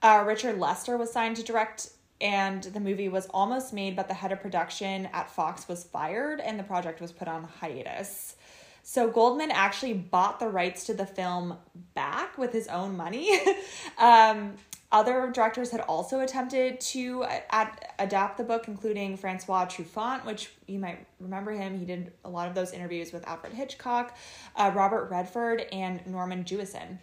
Uh, 0.02 0.22
Richard 0.26 0.58
Lester 0.58 0.98
was 0.98 1.10
signed 1.10 1.36
to 1.36 1.42
direct, 1.42 1.88
and 2.20 2.62
the 2.64 2.80
movie 2.80 3.08
was 3.08 3.26
almost 3.32 3.72
made, 3.72 3.96
but 3.96 4.06
the 4.06 4.14
head 4.14 4.32
of 4.32 4.42
production 4.42 5.08
at 5.14 5.30
Fox 5.30 5.66
was 5.66 5.84
fired 5.84 6.40
and 6.40 6.58
the 6.58 6.64
project 6.64 7.00
was 7.00 7.10
put 7.10 7.26
on 7.26 7.44
hiatus. 7.44 8.36
So 8.82 9.08
Goldman 9.08 9.50
actually 9.50 9.94
bought 9.94 10.40
the 10.40 10.48
rights 10.48 10.84
to 10.86 10.94
the 10.94 11.06
film 11.06 11.56
back 11.94 12.36
with 12.36 12.52
his 12.52 12.68
own 12.68 12.98
money. 12.98 13.30
um, 13.98 14.56
other 14.92 15.30
directors 15.32 15.70
had 15.70 15.80
also 15.80 16.20
attempted 16.20 16.80
to 16.80 17.24
ad- 17.50 17.86
adapt 17.98 18.36
the 18.38 18.44
book, 18.44 18.68
including 18.68 19.16
Francois 19.16 19.66
Truffaut, 19.66 20.24
which 20.24 20.50
you 20.66 20.78
might 20.78 21.04
remember 21.18 21.50
him. 21.52 21.78
He 21.78 21.84
did 21.84 22.12
a 22.24 22.28
lot 22.30 22.48
of 22.48 22.54
those 22.54 22.72
interviews 22.72 23.12
with 23.12 23.26
Alfred 23.26 23.52
Hitchcock, 23.54 24.16
uh, 24.56 24.70
Robert 24.74 25.10
Redford, 25.10 25.62
and 25.72 26.06
Norman 26.06 26.44
Jewison. 26.44 26.98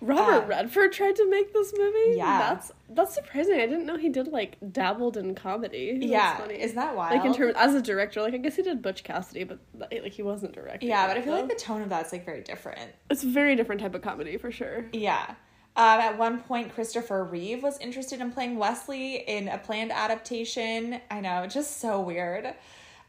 Robert 0.00 0.42
Um, 0.44 0.48
Redford 0.48 0.92
tried 0.92 1.14
to 1.14 1.30
make 1.30 1.52
this 1.52 1.72
movie? 1.78 2.16
Yeah. 2.16 2.38
That's 2.38 2.72
that's 2.88 3.14
surprising. 3.14 3.54
I 3.54 3.66
didn't 3.66 3.86
know 3.86 3.96
he 3.96 4.08
did 4.08 4.26
like 4.26 4.56
dabbled 4.72 5.16
in 5.16 5.36
comedy. 5.36 5.92
That's 5.92 6.04
yeah, 6.10 6.36
funny. 6.38 6.60
isn't 6.60 6.74
that 6.76 6.96
wild? 6.96 7.14
like 7.16 7.24
in 7.24 7.32
terms 7.32 7.54
as 7.56 7.74
a 7.76 7.80
director, 7.80 8.20
like 8.20 8.34
I 8.34 8.38
guess 8.38 8.56
he 8.56 8.62
did 8.62 8.82
Butch 8.82 9.04
Cassidy, 9.04 9.44
but 9.44 9.60
like 9.78 10.12
he 10.12 10.22
wasn't 10.24 10.54
directing. 10.54 10.88
yeah, 10.88 11.06
but 11.06 11.16
I 11.16 11.22
feel 11.22 11.34
like 11.34 11.48
the 11.48 11.54
tone 11.54 11.82
of 11.82 11.88
that's 11.88 12.10
like 12.12 12.24
very 12.24 12.40
different. 12.42 12.90
it's 13.10 13.22
a 13.22 13.28
very 13.28 13.54
different 13.54 13.80
type 13.80 13.94
of 13.94 14.02
comedy 14.02 14.36
for 14.38 14.50
sure. 14.50 14.86
Yeah. 14.92 15.34
Um, 15.74 16.00
at 16.00 16.18
one 16.18 16.40
point, 16.40 16.74
Christopher 16.74 17.24
Reeve 17.24 17.62
was 17.62 17.78
interested 17.78 18.20
in 18.20 18.30
playing 18.30 18.56
Wesley 18.56 19.16
in 19.16 19.48
a 19.48 19.56
planned 19.58 19.90
adaptation. 19.90 21.00
I 21.10 21.20
know, 21.20 21.46
just 21.46 21.80
so 21.80 22.00
weird. 22.00 22.46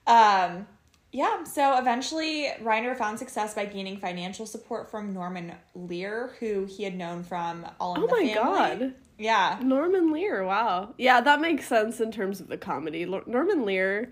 Um, 0.08 0.68
yeah, 1.12 1.44
so 1.44 1.78
eventually 1.78 2.48
Reiner 2.62 2.98
found 2.98 3.20
success 3.20 3.54
by 3.54 3.66
gaining 3.66 3.98
financial 3.98 4.46
support 4.46 4.90
from 4.90 5.14
Norman 5.14 5.54
Lear, 5.76 6.34
who 6.40 6.66
he 6.66 6.84
had 6.84 6.96
known 6.96 7.24
from 7.24 7.68
All 7.80 7.96
in 7.96 8.04
Oh 8.04 8.08
the 8.08 8.14
Family. 8.14 8.36
Oh 8.38 8.52
my 8.52 8.70
god. 8.76 8.94
Yeah. 9.18 9.60
Norman 9.62 10.12
Lear, 10.12 10.44
wow. 10.44 10.96
Yeah, 10.98 11.22
that 11.22 11.40
makes 11.40 11.68
sense 11.68 12.00
in 12.00 12.12
terms 12.12 12.40
of 12.40 12.48
the 12.48 12.58
comedy. 12.58 13.06
Norman 13.06 13.66
Lear 13.66 14.12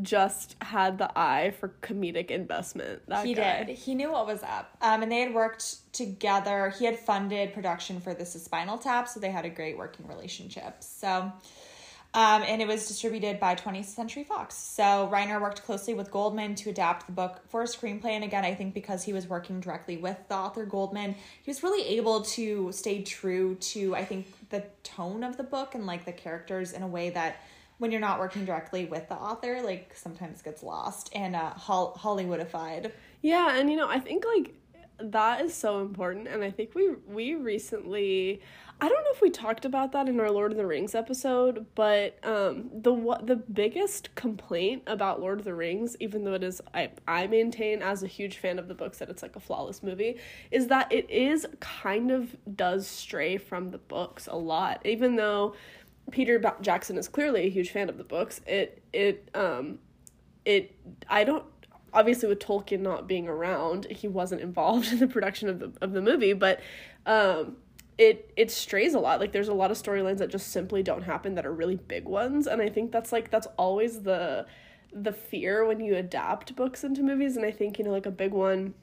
just 0.00 0.56
had 0.62 0.96
the 0.96 1.10
eye 1.18 1.52
for 1.60 1.74
comedic 1.82 2.30
investment. 2.30 3.02
That 3.08 3.26
He 3.26 3.34
guy. 3.34 3.64
did. 3.64 3.76
He 3.76 3.94
knew 3.94 4.12
what 4.12 4.26
was 4.26 4.42
up. 4.42 4.76
Um, 4.80 5.02
and 5.02 5.12
they 5.12 5.20
had 5.20 5.34
worked 5.34 5.92
together. 5.92 6.72
He 6.78 6.86
had 6.86 6.98
funded 6.98 7.52
production 7.52 8.00
for 8.00 8.14
This 8.14 8.34
is 8.34 8.42
Spinal 8.42 8.78
Tap, 8.78 9.08
so 9.08 9.20
they 9.20 9.30
had 9.30 9.44
a 9.44 9.50
great 9.50 9.76
working 9.76 10.06
relationship. 10.06 10.76
So, 10.80 11.30
um, 12.14 12.42
and 12.42 12.62
it 12.62 12.68
was 12.68 12.88
distributed 12.88 13.38
by 13.38 13.54
20th 13.54 13.84
Century 13.84 14.24
Fox. 14.24 14.54
So 14.54 15.10
Reiner 15.12 15.40
worked 15.40 15.62
closely 15.62 15.92
with 15.92 16.10
Goldman 16.10 16.54
to 16.56 16.70
adapt 16.70 17.06
the 17.06 17.12
book 17.12 17.40
for 17.48 17.62
a 17.62 17.66
screenplay. 17.66 18.10
And 18.12 18.24
again, 18.24 18.44
I 18.44 18.54
think 18.54 18.72
because 18.72 19.02
he 19.02 19.12
was 19.12 19.26
working 19.26 19.60
directly 19.60 19.98
with 19.98 20.18
the 20.28 20.34
author 20.34 20.64
Goldman, 20.64 21.14
he 21.42 21.50
was 21.50 21.62
really 21.62 21.86
able 21.96 22.22
to 22.22 22.70
stay 22.72 23.02
true 23.02 23.56
to, 23.56 23.94
I 23.94 24.04
think, 24.04 24.26
the 24.48 24.64
tone 24.84 25.22
of 25.22 25.36
the 25.36 25.42
book 25.42 25.74
and 25.74 25.86
like 25.86 26.04
the 26.06 26.12
characters 26.12 26.72
in 26.72 26.82
a 26.82 26.88
way 26.88 27.10
that 27.10 27.36
when 27.82 27.90
you're 27.90 28.00
not 28.00 28.20
working 28.20 28.44
directly 28.44 28.84
with 28.84 29.08
the 29.08 29.16
author, 29.16 29.60
like 29.60 29.92
sometimes 29.96 30.40
gets 30.40 30.62
lost 30.62 31.10
and 31.16 31.34
uh, 31.34 31.50
Hol- 31.50 31.98
Hollywoodified. 32.00 32.92
Yeah, 33.22 33.56
and 33.56 33.68
you 33.68 33.76
know, 33.76 33.88
I 33.88 33.98
think 33.98 34.24
like 34.24 34.54
that 34.98 35.44
is 35.44 35.52
so 35.54 35.80
important 35.80 36.28
and 36.28 36.44
i 36.44 36.50
think 36.50 36.74
we 36.74 36.90
we 37.08 37.34
recently 37.34 38.40
i 38.80 38.88
don't 38.88 39.02
know 39.02 39.10
if 39.12 39.20
we 39.20 39.30
talked 39.30 39.64
about 39.64 39.90
that 39.92 40.08
in 40.08 40.20
our 40.20 40.30
lord 40.30 40.52
of 40.52 40.58
the 40.58 40.66
rings 40.66 40.94
episode 40.94 41.66
but 41.74 42.18
um 42.24 42.70
the 42.72 42.92
what 42.92 43.26
the 43.26 43.34
biggest 43.34 44.14
complaint 44.14 44.82
about 44.86 45.20
lord 45.20 45.38
of 45.38 45.44
the 45.44 45.54
rings 45.54 45.96
even 45.98 46.24
though 46.24 46.34
it 46.34 46.44
is 46.44 46.60
i 46.74 46.88
i 47.08 47.26
maintain 47.26 47.82
as 47.82 48.02
a 48.02 48.06
huge 48.06 48.38
fan 48.38 48.58
of 48.58 48.68
the 48.68 48.74
books 48.74 48.98
that 48.98 49.08
it's 49.08 49.22
like 49.22 49.34
a 49.34 49.40
flawless 49.40 49.82
movie 49.82 50.18
is 50.50 50.68
that 50.68 50.90
it 50.92 51.08
is 51.10 51.46
kind 51.58 52.10
of 52.10 52.36
does 52.54 52.86
stray 52.86 53.36
from 53.36 53.70
the 53.70 53.78
books 53.78 54.28
a 54.28 54.36
lot 54.36 54.80
even 54.84 55.16
though 55.16 55.54
peter 56.10 56.38
Ba- 56.38 56.56
jackson 56.60 56.98
is 56.98 57.08
clearly 57.08 57.46
a 57.46 57.50
huge 57.50 57.70
fan 57.70 57.88
of 57.88 57.96
the 57.96 58.04
books 58.04 58.40
it 58.46 58.82
it 58.92 59.28
um 59.34 59.78
it 60.44 60.74
i 61.08 61.24
don't 61.24 61.44
obviously 61.94 62.28
with 62.28 62.38
Tolkien 62.38 62.80
not 62.80 63.06
being 63.06 63.28
around, 63.28 63.86
he 63.90 64.08
wasn't 64.08 64.40
involved 64.40 64.92
in 64.92 64.98
the 64.98 65.06
production 65.06 65.48
of 65.48 65.58
the 65.58 65.72
of 65.80 65.92
the 65.92 66.00
movie, 66.00 66.32
but 66.32 66.60
um 67.06 67.56
it 67.98 68.32
it 68.36 68.50
strays 68.50 68.94
a 68.94 68.98
lot. 68.98 69.20
Like 69.20 69.32
there's 69.32 69.48
a 69.48 69.54
lot 69.54 69.70
of 69.70 69.76
storylines 69.76 70.18
that 70.18 70.30
just 70.30 70.48
simply 70.48 70.82
don't 70.82 71.02
happen 71.02 71.34
that 71.34 71.46
are 71.46 71.52
really 71.52 71.76
big 71.76 72.04
ones, 72.04 72.46
and 72.46 72.60
I 72.62 72.68
think 72.68 72.92
that's 72.92 73.12
like 73.12 73.30
that's 73.30 73.46
always 73.56 74.02
the 74.02 74.46
the 74.92 75.12
fear 75.12 75.64
when 75.64 75.80
you 75.80 75.96
adapt 75.96 76.54
books 76.56 76.84
into 76.84 77.02
movies, 77.02 77.36
and 77.36 77.44
I 77.44 77.50
think 77.50 77.78
you 77.78 77.84
know 77.84 77.90
like 77.90 78.06
a 78.06 78.10
big 78.10 78.32
one 78.32 78.74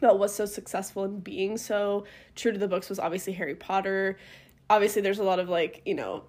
that 0.00 0.18
was 0.18 0.34
so 0.34 0.44
successful 0.44 1.04
in 1.04 1.20
being 1.20 1.56
so 1.56 2.04
true 2.34 2.52
to 2.52 2.58
the 2.58 2.68
books 2.68 2.88
was 2.88 2.98
obviously 2.98 3.32
Harry 3.34 3.54
Potter. 3.54 4.18
Obviously, 4.68 5.02
there's 5.02 5.18
a 5.18 5.24
lot 5.24 5.38
of 5.38 5.48
like 5.48 5.82
you 5.86 5.94
know 5.94 6.24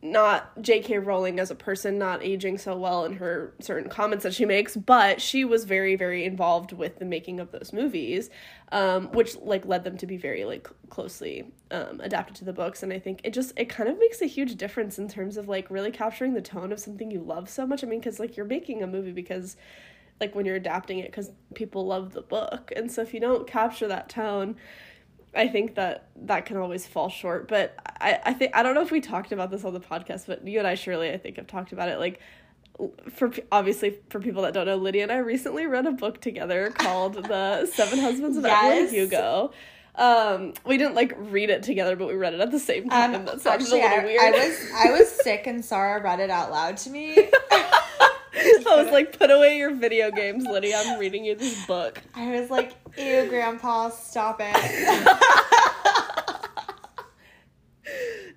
not 0.00 0.60
J.K. 0.62 0.98
Rowling 0.98 1.40
as 1.40 1.50
a 1.50 1.56
person 1.56 1.98
not 1.98 2.22
aging 2.22 2.58
so 2.58 2.76
well 2.76 3.04
in 3.04 3.14
her 3.14 3.52
certain 3.58 3.90
comments 3.90 4.22
that 4.22 4.32
she 4.32 4.44
makes, 4.44 4.76
but 4.76 5.20
she 5.20 5.44
was 5.44 5.64
very, 5.64 5.96
very 5.96 6.24
involved 6.24 6.72
with 6.72 7.00
the 7.00 7.04
making 7.04 7.40
of 7.40 7.50
those 7.50 7.72
movies, 7.72 8.30
um, 8.70 9.08
which 9.08 9.36
like 9.38 9.66
led 9.66 9.82
them 9.82 9.96
to 9.98 10.06
be 10.06 10.16
very 10.16 10.44
like 10.44 10.68
closely 10.88 11.52
um, 11.72 12.00
adapted 12.00 12.36
to 12.36 12.44
the 12.44 12.52
books. 12.52 12.84
And 12.84 12.92
I 12.92 13.00
think 13.00 13.20
it 13.24 13.32
just 13.32 13.52
it 13.56 13.68
kind 13.68 13.88
of 13.88 13.98
makes 13.98 14.22
a 14.22 14.26
huge 14.26 14.54
difference 14.54 14.98
in 14.98 15.08
terms 15.08 15.36
of 15.36 15.48
like 15.48 15.68
really 15.68 15.90
capturing 15.90 16.34
the 16.34 16.42
tone 16.42 16.70
of 16.70 16.78
something 16.78 17.10
you 17.10 17.20
love 17.20 17.48
so 17.48 17.66
much. 17.66 17.82
I 17.82 17.88
mean, 17.88 17.98
because 17.98 18.20
like 18.20 18.36
you're 18.36 18.46
making 18.46 18.84
a 18.84 18.86
movie 18.86 19.12
because 19.12 19.56
like 20.20 20.34
when 20.34 20.46
you're 20.46 20.56
adapting 20.56 21.00
it 21.00 21.10
because 21.10 21.32
people 21.54 21.86
love 21.86 22.12
the 22.12 22.22
book, 22.22 22.72
and 22.76 22.90
so 22.90 23.02
if 23.02 23.12
you 23.12 23.18
don't 23.18 23.48
capture 23.48 23.88
that 23.88 24.08
tone 24.08 24.54
I 25.38 25.48
think 25.48 25.76
that 25.76 26.08
that 26.22 26.46
can 26.46 26.56
always 26.56 26.86
fall 26.86 27.08
short. 27.08 27.48
But 27.48 27.74
I, 28.00 28.18
I 28.26 28.32
think 28.34 28.54
I 28.54 28.62
don't 28.62 28.74
know 28.74 28.82
if 28.82 28.90
we 28.90 29.00
talked 29.00 29.32
about 29.32 29.50
this 29.50 29.64
on 29.64 29.72
the 29.72 29.80
podcast, 29.80 30.26
but 30.26 30.46
you 30.46 30.58
and 30.58 30.66
I 30.66 30.74
surely 30.74 31.10
I 31.10 31.16
think 31.16 31.36
have 31.36 31.46
talked 31.46 31.72
about 31.72 31.88
it. 31.88 31.98
Like 31.98 32.20
for 33.10 33.32
obviously 33.50 33.98
for 34.10 34.20
people 34.20 34.42
that 34.42 34.54
don't 34.54 34.66
know, 34.66 34.76
Lydia 34.76 35.04
and 35.04 35.12
I 35.12 35.18
recently 35.18 35.66
read 35.66 35.86
a 35.86 35.92
book 35.92 36.20
together 36.20 36.70
called 36.70 37.14
The 37.28 37.66
Seven 37.66 38.00
Husbands 38.00 38.36
of 38.36 38.44
yes. 38.44 38.64
Evelyn 38.64 38.94
Hugo. 38.94 39.52
Um, 39.94 40.54
we 40.64 40.76
didn't 40.76 40.94
like 40.94 41.14
read 41.16 41.50
it 41.50 41.62
together, 41.62 41.96
but 41.96 42.08
we 42.08 42.14
read 42.14 42.34
it 42.34 42.40
at 42.40 42.50
the 42.50 42.58
same 42.58 42.88
time. 42.88 43.14
Um, 43.14 43.24
that 43.24 43.40
sounds 43.40 43.64
actually, 43.64 43.80
a 43.80 43.84
little 43.84 44.00
I, 44.00 44.04
weird. 44.04 44.20
I 44.20 44.30
was 44.30 44.70
I 44.74 44.90
was 44.92 45.08
sick, 45.08 45.46
and 45.46 45.64
Sarah 45.64 46.02
read 46.02 46.20
it 46.20 46.30
out 46.30 46.50
loud 46.50 46.76
to 46.78 46.90
me. 46.90 47.30
I 48.38 48.82
was 48.82 48.92
like, 48.92 49.18
put 49.18 49.30
away 49.30 49.58
your 49.58 49.74
video 49.74 50.10
games, 50.10 50.44
Lydia. 50.44 50.80
I'm 50.84 50.98
reading 50.98 51.24
you 51.24 51.34
this 51.34 51.66
book. 51.66 52.00
I 52.14 52.40
was 52.40 52.50
like, 52.50 52.74
ew, 52.98 53.28
Grandpa, 53.28 53.90
stop 53.90 54.40
it. 54.40 55.44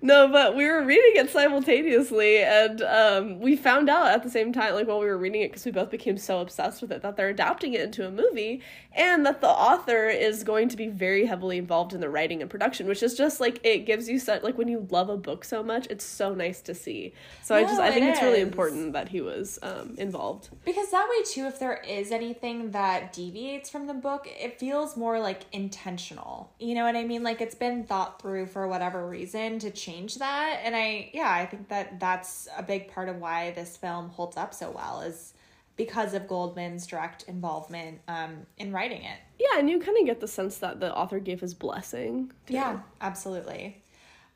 No, 0.04 0.26
but 0.26 0.56
we 0.56 0.68
were 0.68 0.82
reading 0.82 1.12
it 1.14 1.30
simultaneously, 1.30 2.38
and 2.42 2.82
um, 2.82 3.38
we 3.38 3.54
found 3.54 3.88
out 3.88 4.08
at 4.08 4.24
the 4.24 4.30
same 4.30 4.52
time, 4.52 4.74
like 4.74 4.88
while 4.88 4.98
we 4.98 5.06
were 5.06 5.16
reading 5.16 5.42
it, 5.42 5.52
because 5.52 5.64
we 5.64 5.70
both 5.70 5.90
became 5.90 6.18
so 6.18 6.40
obsessed 6.40 6.82
with 6.82 6.90
it, 6.90 7.02
that 7.02 7.16
they're 7.16 7.28
adapting 7.28 7.74
it 7.74 7.82
into 7.82 8.04
a 8.04 8.10
movie, 8.10 8.60
and 8.94 9.24
that 9.24 9.40
the 9.40 9.48
author 9.48 10.08
is 10.08 10.42
going 10.42 10.68
to 10.70 10.76
be 10.76 10.88
very 10.88 11.26
heavily 11.26 11.56
involved 11.56 11.94
in 11.94 12.00
the 12.00 12.08
writing 12.08 12.42
and 12.42 12.50
production, 12.50 12.88
which 12.88 13.00
is 13.00 13.14
just 13.14 13.38
like 13.40 13.60
it 13.62 13.86
gives 13.86 14.08
you 14.08 14.18
such 14.18 14.42
like 14.42 14.58
when 14.58 14.66
you 14.66 14.88
love 14.90 15.08
a 15.08 15.16
book 15.16 15.44
so 15.44 15.62
much, 15.62 15.86
it's 15.88 16.04
so 16.04 16.34
nice 16.34 16.60
to 16.62 16.74
see. 16.74 17.14
So 17.44 17.54
no, 17.54 17.60
I 17.60 17.62
just 17.62 17.80
I 17.80 17.92
think 17.92 18.06
it 18.06 18.08
it's 18.10 18.22
really 18.22 18.40
important 18.40 18.94
that 18.94 19.08
he 19.08 19.20
was 19.20 19.60
um, 19.62 19.94
involved 19.98 20.50
because 20.64 20.90
that 20.90 21.08
way 21.08 21.22
too, 21.22 21.46
if 21.46 21.60
there 21.60 21.80
is 21.88 22.10
anything 22.10 22.72
that 22.72 23.12
deviates 23.12 23.70
from 23.70 23.86
the 23.86 23.94
book, 23.94 24.28
it 24.28 24.58
feels 24.58 24.96
more 24.96 25.20
like 25.20 25.42
intentional. 25.52 26.52
You 26.58 26.74
know 26.74 26.84
what 26.84 26.96
I 26.96 27.04
mean? 27.04 27.22
Like 27.22 27.40
it's 27.40 27.54
been 27.54 27.84
thought 27.84 28.20
through 28.20 28.46
for 28.46 28.66
whatever 28.66 29.08
reason 29.08 29.60
to 29.60 29.70
change 29.70 29.91
change 29.92 30.16
that 30.16 30.60
and 30.64 30.74
i 30.74 31.10
yeah 31.12 31.30
i 31.30 31.46
think 31.46 31.68
that 31.68 31.98
that's 32.00 32.48
a 32.56 32.62
big 32.62 32.88
part 32.88 33.08
of 33.08 33.16
why 33.16 33.50
this 33.52 33.76
film 33.76 34.08
holds 34.10 34.36
up 34.36 34.54
so 34.54 34.70
well 34.70 35.00
is 35.00 35.34
because 35.76 36.14
of 36.14 36.26
goldman's 36.26 36.86
direct 36.86 37.24
involvement 37.24 38.00
um, 38.08 38.46
in 38.58 38.72
writing 38.72 39.02
it 39.02 39.18
yeah 39.38 39.58
and 39.58 39.68
you 39.68 39.78
kind 39.80 39.96
of 39.98 40.06
get 40.06 40.20
the 40.20 40.28
sense 40.28 40.58
that 40.58 40.80
the 40.80 40.94
author 40.94 41.18
gave 41.18 41.40
his 41.40 41.54
blessing 41.54 42.30
yeah 42.48 42.80
absolutely 43.00 43.82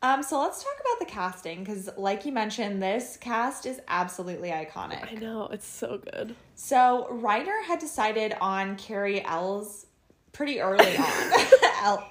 um, 0.03 0.23
so 0.23 0.41
let's 0.41 0.63
talk 0.63 0.75
about 0.75 1.07
the 1.07 1.13
casting 1.13 1.61
because, 1.61 1.89
like 1.97 2.27
you 2.27 2.33
mentioned, 2.33 2.83
this 2.83 3.17
cast 3.17 3.65
is 3.65 3.81
absolutely 3.89 4.51
iconic. 4.51 5.11
I 5.11 5.15
know 5.15 5.49
it's 5.51 5.67
so 5.67 5.99
good. 6.13 6.37
So 6.55 7.09
Reiner 7.11 7.65
had 7.65 7.79
decided 7.79 8.35
on 8.41 8.77
Cary 8.77 9.25
Ells 9.25 9.87
pretty 10.33 10.61
early 10.61 10.97
on. 10.99 11.33
El- 11.83 12.09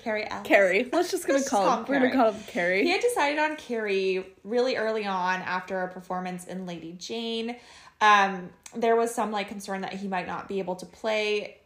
Cary 0.00 0.28
Ellis. 0.28 0.46
Cary. 0.46 0.88
Let's 0.92 1.10
just 1.10 1.26
gonna 1.26 1.42
call, 1.42 1.78
him. 1.78 1.84
We're 1.88 2.00
gonna 2.00 2.12
call 2.12 2.32
him 2.32 2.42
Cary. 2.46 2.82
He 2.82 2.90
had 2.90 3.00
decided 3.00 3.38
on 3.38 3.56
Cary 3.56 4.26
really 4.44 4.76
early 4.76 5.06
on 5.06 5.40
after 5.42 5.82
a 5.82 5.88
performance 5.88 6.46
in 6.46 6.66
Lady 6.66 6.92
Jane. 6.92 7.56
Um, 8.00 8.50
there 8.74 8.96
was 8.96 9.14
some 9.14 9.30
like 9.30 9.48
concern 9.48 9.82
that 9.82 9.94
he 9.94 10.08
might 10.08 10.26
not 10.26 10.48
be 10.48 10.58
able 10.58 10.76
to 10.76 10.86
play 10.86 11.58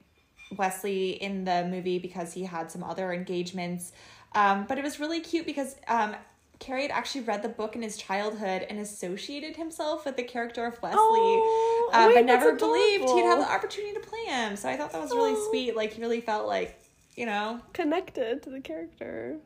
Wesley 0.57 1.11
in 1.11 1.45
the 1.45 1.65
movie 1.65 1.99
because 1.99 2.33
he 2.33 2.45
had 2.45 2.71
some 2.71 2.83
other 2.83 3.13
engagements. 3.13 3.93
Um, 4.35 4.67
but 4.69 4.79
it 4.79 4.85
was 4.85 4.99
really 4.99 5.21
cute 5.21 5.47
because 5.47 5.77
um, 5.87 6.17
Cary 6.59 6.83
had 6.83 6.91
actually 6.91 7.23
read 7.23 7.43
the 7.43 7.49
book 7.49 7.77
in 7.77 7.83
his 7.83 7.97
childhood 7.97 8.67
and 8.69 8.79
associated 8.81 9.57
himself 9.57 10.05
with 10.05 10.17
the 10.17 10.23
character 10.23 10.65
of 10.67 10.81
Wesley, 10.83 10.99
oh, 11.01 11.91
um, 11.93 12.09
wait, 12.09 12.15
but 12.15 12.25
never 12.25 12.57
believed 12.57 13.05
he'd 13.11 13.25
have 13.25 13.39
the 13.39 13.51
opportunity 13.51 13.95
to 13.95 14.01
play 14.01 14.25
him. 14.25 14.57
So 14.57 14.69
I 14.69 14.77
thought 14.77 14.93
that 14.93 15.01
was 15.01 15.13
really 15.13 15.35
oh. 15.35 15.49
sweet. 15.51 15.77
Like 15.77 15.93
he 15.93 16.01
really 16.01 16.21
felt 16.21 16.47
like 16.47 16.81
you 17.15 17.27
know, 17.27 17.61
connected 17.73 18.43
to 18.43 18.51
the 18.51 18.61
character. 18.61 19.37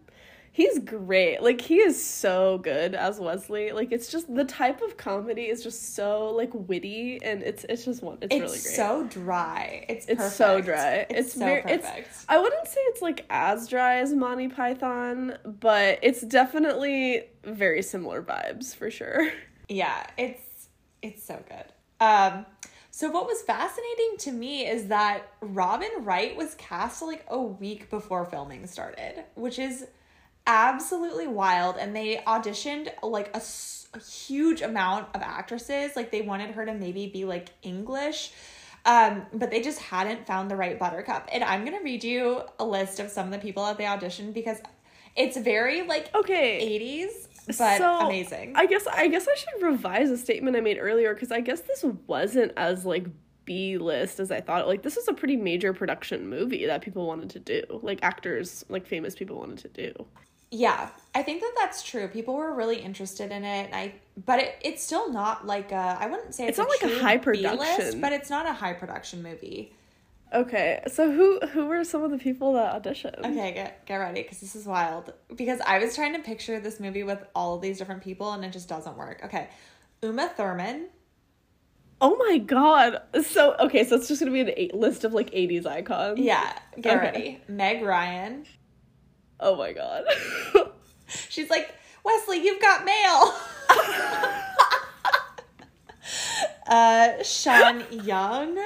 He's 0.50 0.80
great. 0.80 1.40
Like 1.40 1.60
he 1.60 1.76
is 1.76 2.04
so 2.04 2.58
good 2.58 2.94
as 2.96 3.20
Wesley. 3.20 3.70
Like 3.70 3.92
it's 3.92 4.10
just 4.10 4.34
the 4.34 4.44
type 4.44 4.82
of 4.82 4.96
comedy 4.96 5.42
is 5.42 5.62
just 5.62 5.94
so 5.94 6.30
like 6.30 6.50
witty 6.52 7.20
and 7.22 7.44
it's 7.44 7.64
it's 7.68 7.84
just 7.84 8.02
one 8.02 8.18
it's, 8.22 8.34
it's 8.34 8.40
really 8.40 8.58
great. 8.58 8.66
It's 8.66 8.74
so 8.76 9.04
dry. 9.04 9.86
It's 9.88 10.06
it's 10.06 10.16
perfect. 10.16 10.36
so 10.36 10.60
dry. 10.60 10.94
It's, 11.10 11.18
it's 11.18 11.32
so 11.34 11.38
very 11.40 11.62
perfect. 11.62 12.08
It's, 12.08 12.26
I 12.28 12.38
wouldn't 12.38 12.66
say 12.66 12.80
it's 12.86 13.00
like 13.02 13.24
as 13.30 13.68
dry 13.68 13.98
as 13.98 14.12
Monty 14.12 14.48
Python, 14.48 15.38
but 15.44 16.00
it's 16.02 16.22
definitely 16.22 17.26
very 17.44 17.82
similar 17.82 18.20
vibes 18.22 18.74
for 18.74 18.90
sure. 18.90 19.30
Yeah, 19.70 20.06
it's 20.16 20.68
it's 21.02 21.22
so 21.22 21.40
good. 21.46 21.66
Um 22.00 22.46
so 22.98 23.08
what 23.08 23.26
was 23.26 23.42
fascinating 23.42 24.16
to 24.18 24.32
me 24.32 24.66
is 24.66 24.88
that 24.88 25.30
Robin 25.40 25.88
Wright 26.00 26.36
was 26.36 26.56
cast 26.56 27.00
like 27.00 27.24
a 27.28 27.40
week 27.40 27.90
before 27.90 28.24
filming 28.24 28.66
started, 28.66 29.22
which 29.36 29.60
is 29.60 29.86
absolutely 30.48 31.28
wild 31.28 31.76
and 31.76 31.94
they 31.94 32.16
auditioned 32.26 32.88
like 33.04 33.30
a, 33.36 33.42
a 33.94 34.00
huge 34.00 34.62
amount 34.62 35.14
of 35.14 35.22
actresses, 35.22 35.94
like 35.94 36.10
they 36.10 36.22
wanted 36.22 36.50
her 36.56 36.66
to 36.66 36.74
maybe 36.74 37.06
be 37.06 37.24
like 37.24 37.50
English. 37.62 38.32
Um, 38.84 39.26
but 39.32 39.52
they 39.52 39.62
just 39.62 39.78
hadn't 39.78 40.26
found 40.26 40.50
the 40.50 40.56
right 40.56 40.76
buttercup. 40.76 41.28
And 41.32 41.44
I'm 41.44 41.64
gonna 41.64 41.84
read 41.84 42.02
you 42.02 42.42
a 42.58 42.64
list 42.64 42.98
of 42.98 43.12
some 43.12 43.26
of 43.26 43.32
the 43.32 43.38
people 43.38 43.64
that 43.66 43.78
they 43.78 43.84
auditioned 43.84 44.34
because 44.34 44.60
it's 45.14 45.36
very 45.36 45.82
like 45.82 46.12
okay 46.16 46.80
80s 46.80 47.27
but 47.48 47.78
so, 47.78 48.06
amazing. 48.06 48.52
I 48.54 48.66
guess 48.66 48.86
I 48.86 49.08
guess 49.08 49.26
I 49.26 49.34
should 49.34 49.62
revise 49.62 50.10
a 50.10 50.16
statement 50.16 50.56
I 50.56 50.60
made 50.60 50.78
earlier 50.78 51.14
because 51.14 51.32
I 51.32 51.40
guess 51.40 51.60
this 51.60 51.84
wasn't 52.06 52.52
as 52.56 52.84
like 52.84 53.06
B 53.44 53.78
list 53.78 54.20
as 54.20 54.30
I 54.30 54.40
thought. 54.40 54.66
Like 54.66 54.82
this 54.82 54.96
was 54.96 55.08
a 55.08 55.14
pretty 55.14 55.36
major 55.36 55.72
production 55.72 56.28
movie 56.28 56.66
that 56.66 56.82
people 56.82 57.06
wanted 57.06 57.30
to 57.30 57.38
do. 57.38 57.80
Like 57.82 58.00
actors, 58.02 58.64
like 58.68 58.86
famous 58.86 59.14
people 59.14 59.38
wanted 59.38 59.58
to 59.58 59.68
do. 59.68 60.06
Yeah, 60.50 60.88
I 61.14 61.22
think 61.22 61.40
that 61.40 61.52
that's 61.58 61.82
true. 61.82 62.08
People 62.08 62.34
were 62.34 62.54
really 62.54 62.78
interested 62.78 63.32
in 63.32 63.44
it. 63.44 63.70
I 63.72 63.94
but 64.24 64.40
it, 64.40 64.56
it's 64.62 64.82
still 64.82 65.10
not 65.12 65.46
like 65.46 65.72
a 65.72 65.96
I 66.00 66.06
wouldn't 66.06 66.34
say 66.34 66.46
it's, 66.46 66.58
it's 66.58 66.68
not 66.68 66.68
like 66.68 66.82
a 66.82 67.02
high 67.02 67.18
production, 67.18 67.58
B-list, 67.58 68.00
but 68.00 68.12
it's 68.12 68.30
not 68.30 68.46
a 68.46 68.52
high 68.52 68.72
production 68.72 69.22
movie. 69.22 69.72
Okay, 70.34 70.82
so 70.88 71.10
who 71.10 71.40
who 71.48 71.66
were 71.66 71.84
some 71.84 72.02
of 72.02 72.10
the 72.10 72.18
people 72.18 72.52
that 72.54 72.82
auditioned? 72.82 73.18
Okay, 73.20 73.52
get 73.52 73.86
get 73.86 73.96
ready 73.96 74.22
because 74.22 74.40
this 74.40 74.54
is 74.54 74.66
wild. 74.66 75.12
Because 75.34 75.60
I 75.66 75.78
was 75.78 75.94
trying 75.94 76.12
to 76.14 76.18
picture 76.18 76.60
this 76.60 76.78
movie 76.80 77.02
with 77.02 77.24
all 77.34 77.54
of 77.54 77.62
these 77.62 77.78
different 77.78 78.02
people, 78.02 78.32
and 78.32 78.44
it 78.44 78.52
just 78.52 78.68
doesn't 78.68 78.96
work. 78.96 79.22
Okay, 79.24 79.48
Uma 80.02 80.28
Thurman. 80.28 80.88
Oh 82.00 82.16
my 82.16 82.38
god! 82.38 83.00
So 83.22 83.56
okay, 83.58 83.84
so 83.84 83.96
it's 83.96 84.08
just 84.08 84.20
gonna 84.20 84.32
be 84.32 84.40
an 84.40 84.50
eight 84.56 84.74
list 84.74 85.04
of 85.04 85.14
like 85.14 85.30
'80s 85.30 85.66
icons. 85.66 86.18
Yeah, 86.18 86.52
get 86.78 86.98
okay. 86.98 87.06
ready. 87.06 87.42
Meg 87.48 87.82
Ryan. 87.82 88.44
Oh 89.40 89.56
my 89.56 89.72
god. 89.72 90.04
She's 91.06 91.48
like 91.48 91.74
Wesley, 92.04 92.44
you've 92.44 92.60
got 92.60 92.84
mail. 92.84 93.34
uh, 96.68 97.22
Sean 97.22 97.84
Young. 98.04 98.58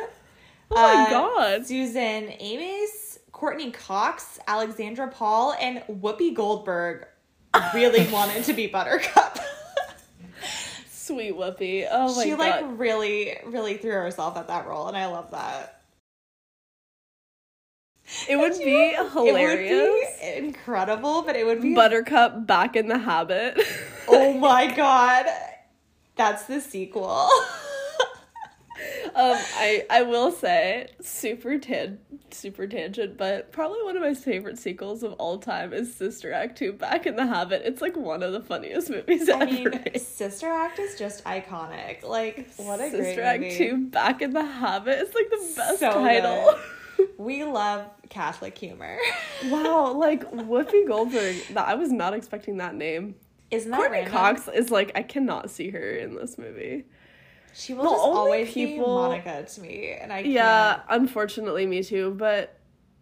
Oh 0.75 0.75
my 0.75 1.05
uh, 1.05 1.11
god. 1.11 1.67
Susan 1.67 2.33
Ames, 2.41 3.19
Courteney 3.33 3.71
Cox, 3.71 4.39
Alexandra 4.47 5.09
Paul, 5.09 5.55
and 5.61 5.83
Whoopi 5.89 6.35
Goldberg 6.35 7.07
really 7.75 8.07
wanted 8.13 8.45
to 8.45 8.55
be 8.55 8.67
Buttercup. 8.69 9.39
Sweet 10.89 11.35
Whoopi. 11.35 11.87
Oh 11.91 12.15
my 12.17 12.25
she 12.25 12.31
god. 12.31 12.39
like 12.39 12.65
really, 12.79 13.37
really 13.45 13.77
threw 13.77 13.93
herself 13.93 14.37
at 14.37 14.49
that 14.49 14.67
role, 14.67 14.89
and 14.89 14.97
I 14.97 15.07
love 15.07 15.31
that. 15.33 15.83
it 18.29 18.37
would 18.37 18.57
be 18.57 18.95
hilarious. 19.13 19.71
It 20.23 20.33
would 20.33 20.43
be 20.43 20.49
incredible, 20.49 21.23
but 21.23 21.37
it 21.37 21.45
would 21.45 21.61
be 21.61 21.75
Buttercup 21.75 22.47
back 22.47 22.77
in 22.77 22.89
the 22.89 22.99
habit. 22.99 23.61
Oh 24.09 24.33
my 24.35 24.73
god. 24.77 25.27
That's 26.17 26.45
the 26.45 26.61
sequel. 26.61 27.29
Um, 29.15 29.37
I 29.57 29.85
I 29.91 30.03
will 30.03 30.31
say 30.33 30.89
super 31.01 31.59
tan 31.59 31.99
super 32.31 32.67
tangent, 32.67 33.17
but 33.19 33.53
probably 33.53 33.83
one 33.83 33.97
of 33.97 34.03
my 34.03 34.15
favorite 34.15 34.59
sequels 34.59 35.03
of 35.03 35.13
all 35.15 35.39
time 35.39 35.73
is 35.73 35.95
Sister 35.95 36.33
Act 36.33 36.57
2 36.59 36.73
Back 36.73 37.07
in 37.07 37.17
the 37.17 37.27
Habit. 37.27 37.63
It's 37.65 37.83
like 37.83 37.97
one 37.97 38.23
of 38.23 38.33
the 38.33 38.41
funniest 38.41 38.89
movies 38.91 39.29
I 39.29 39.41
ever. 39.43 39.71
mean. 39.71 39.99
Sister 39.99 40.47
Act 40.49 40.79
is 40.79 40.99
just 40.99 41.25
iconic. 41.25 42.03
Like, 42.03 42.49
what 42.57 42.81
a 42.81 42.91
Sister 42.91 43.03
great 43.03 43.19
Act 43.19 43.43
movie. 43.43 43.57
2 43.59 43.77
Back 43.89 44.23
in 44.23 44.33
the 44.33 44.45
Habit. 44.45 44.99
It's 45.01 45.15
like 45.15 45.29
the 45.31 45.53
best 45.57 45.79
So 45.81 45.93
title. 45.93 46.55
We 47.19 47.43
love 47.43 47.87
Catholic 48.11 48.57
humor. 48.57 48.97
wow, 49.47 49.93
like 49.97 50.31
Whoopi 50.31 50.87
Goldberg. 50.87 51.37
That 51.51 51.67
I 51.69 51.75
was 51.75 51.91
not 51.91 52.15
expecting 52.15 52.59
that 52.59 52.75
name. 52.77 53.17
Isn't 53.51 53.71
that 53.73 53.77
Courteney 53.79 53.99
random? 54.03 54.13
Cox 54.13 54.49
is 54.49 54.71
like 54.71 54.93
I 54.95 55.03
cannot 55.03 55.51
see 55.51 55.71
her 55.71 55.91
in 55.97 56.15
this 56.15 56.39
movie. 56.39 56.85
She 57.55 57.75
will 57.75 57.85
The 57.85 57.91
just 57.91 58.03
always 58.03 58.53
people- 58.53 58.87
be 58.87 58.91
Monica 58.93 59.45
to 59.45 59.61
me, 59.61 59.91
and 60.01 60.13
I 60.13 60.21
Yeah, 60.21 60.75
can't. 60.89 61.03
unfortunately, 61.03 61.67
me 61.67 61.83
too. 61.83 62.13
But 62.17 62.59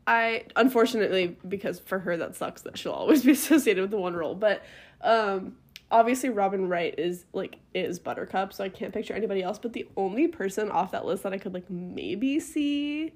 I, 0.06 0.44
unfortunately, 0.56 1.36
because 1.46 1.78
for 1.78 1.98
her 2.00 2.16
that 2.16 2.34
sucks 2.34 2.62
that 2.62 2.76
she'll 2.78 2.92
always 2.92 3.24
be 3.24 3.32
associated 3.40 3.80
with 3.82 3.90
the 3.90 3.96
one 3.98 4.14
role. 4.14 4.34
But 4.34 4.62
um, 5.02 5.56
obviously, 5.90 6.30
Robin 6.30 6.68
Wright 6.68 6.94
is 6.98 7.24
like 7.32 7.56
is 7.74 7.98
Buttercup, 8.00 8.52
so 8.52 8.64
I 8.64 8.68
can't 8.70 8.92
picture 8.92 9.14
anybody 9.14 9.42
else. 9.42 9.58
But 9.58 9.72
the 9.72 9.86
only 9.96 10.26
person 10.28 10.70
off 10.70 10.90
that 10.92 11.04
list 11.04 11.22
that 11.22 11.32
I 11.32 11.38
could 11.38 11.54
like 11.54 11.70
maybe 11.70 12.40
see, 12.40 13.12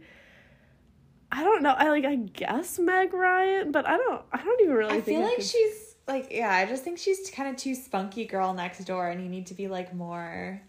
I 1.32 1.42
don't 1.42 1.62
know. 1.62 1.74
I 1.76 1.88
like 1.90 2.04
I 2.04 2.14
guess 2.16 2.78
Meg 2.78 3.12
Ryan, 3.12 3.72
but 3.72 3.88
I 3.88 3.96
don't. 3.96 4.22
I 4.32 4.42
don't 4.44 4.60
even 4.60 4.74
really 4.74 4.90
I 4.96 5.00
think 5.00 5.18
feel 5.18 5.20
I 5.20 5.24
like 5.24 5.36
could- 5.36 5.44
she's 5.46 5.96
like, 6.06 6.28
yeah, 6.30 6.54
I 6.54 6.66
just 6.66 6.84
think 6.84 6.98
she's 6.98 7.30
kind 7.30 7.48
of 7.48 7.56
too 7.56 7.74
spunky 7.74 8.26
girl 8.26 8.52
next 8.54 8.84
door, 8.84 9.08
and 9.08 9.20
you 9.22 9.28
need 9.28 9.46
to 9.48 9.54
be 9.54 9.66
like 9.68 9.92
more. 9.94 10.60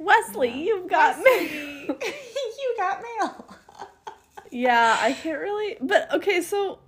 Wesley. 0.00 0.64
You've 0.64 0.88
got 0.88 1.18
me. 1.18 1.86
you 1.88 2.74
got 2.76 3.02
mail. 3.02 3.46
Yeah, 4.52 4.98
I 5.00 5.12
can't 5.12 5.38
really. 5.40 5.76
But 5.80 6.12
okay, 6.12 6.42
so 6.42 6.80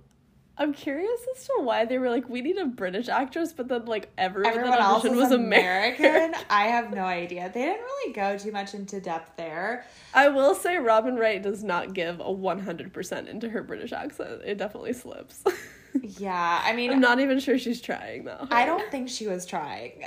I'm 0.57 0.73
curious 0.73 1.21
as 1.33 1.45
to 1.45 1.61
why 1.61 1.85
they 1.85 1.97
were 1.97 2.09
like, 2.09 2.27
we 2.27 2.41
need 2.41 2.57
a 2.57 2.65
British 2.65 3.07
actress, 3.07 3.53
but 3.53 3.69
then 3.69 3.85
like 3.85 4.11
everyone, 4.17 4.53
Everyone 4.53 4.79
else 4.79 5.03
was 5.03 5.13
was 5.13 5.31
American. 5.31 6.03
American. 6.05 6.41
I 6.49 6.65
have 6.67 6.91
no 6.91 7.03
idea. 7.05 7.49
They 7.53 7.61
didn't 7.61 7.81
really 7.81 8.13
go 8.13 8.37
too 8.37 8.51
much 8.51 8.73
into 8.73 8.99
depth 8.99 9.37
there. 9.37 9.85
I 10.13 10.27
will 10.27 10.55
say 10.55 10.75
Robin 10.77 11.15
Wright 11.15 11.41
does 11.41 11.63
not 11.63 11.93
give 11.93 12.19
a 12.19 12.23
100% 12.23 13.27
into 13.29 13.49
her 13.49 13.63
British 13.63 13.93
accent. 13.93 14.41
It 14.45 14.57
definitely 14.57 14.93
slips. 14.93 15.41
Yeah, 16.01 16.61
I 16.65 16.73
mean, 16.75 16.91
I'm 16.91 16.99
not 16.99 17.19
even 17.21 17.39
sure 17.39 17.57
she's 17.57 17.79
trying 17.79 18.25
though. 18.25 18.45
I 18.51 18.65
don't 18.65 18.91
think 18.91 19.07
she 19.07 19.27
was 19.27 19.45
trying. 19.45 20.03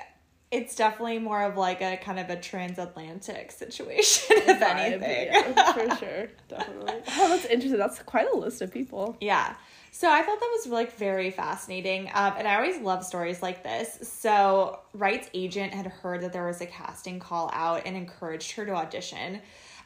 It's 0.51 0.77
definitely 0.77 1.19
more 1.19 1.43
of 1.43 1.57
like 1.57 1.81
a 1.83 1.97
kind 1.97 2.21
of 2.21 2.31
a 2.31 2.37
transatlantic 2.37 3.51
situation, 3.51 4.37
if 4.39 4.61
Vibe, 4.61 4.77
anything. 4.77 5.29
Yeah, 5.33 5.73
for 5.73 5.97
sure. 5.97 6.29
Definitely. 6.49 6.95
Oh, 7.17 7.29
that's 7.29 7.47
interesting. 7.47 7.79
That's 7.79 8.01
quite 8.03 8.29
a 8.33 8.37
list 8.37 8.63
of 8.63 8.73
people. 8.73 9.17
Yeah. 9.21 9.57
So 9.91 10.11
I 10.11 10.23
thought 10.23 10.39
that 10.39 10.51
was 10.59 10.67
like 10.69 10.95
very 10.97 11.31
fascinating. 11.31 12.11
Um, 12.15 12.35
and 12.39 12.47
I 12.47 12.57
always 12.57 12.79
love 12.79 13.03
stories 13.05 13.43
like 13.43 13.65
this. 13.65 13.99
So 14.09 14.81
Wright's 14.93 15.29
agent 15.35 15.73
had 15.75 15.87
heard 15.87 16.21
that 16.21 16.33
there 16.33 16.47
was 16.47 16.61
a 16.61 16.67
casting 16.67 17.19
call 17.19 17.51
out 17.53 17.83
and 17.87 17.97
encouraged 17.97 18.53
her 18.53 18.67
to 18.67 18.73
audition. 18.73 19.41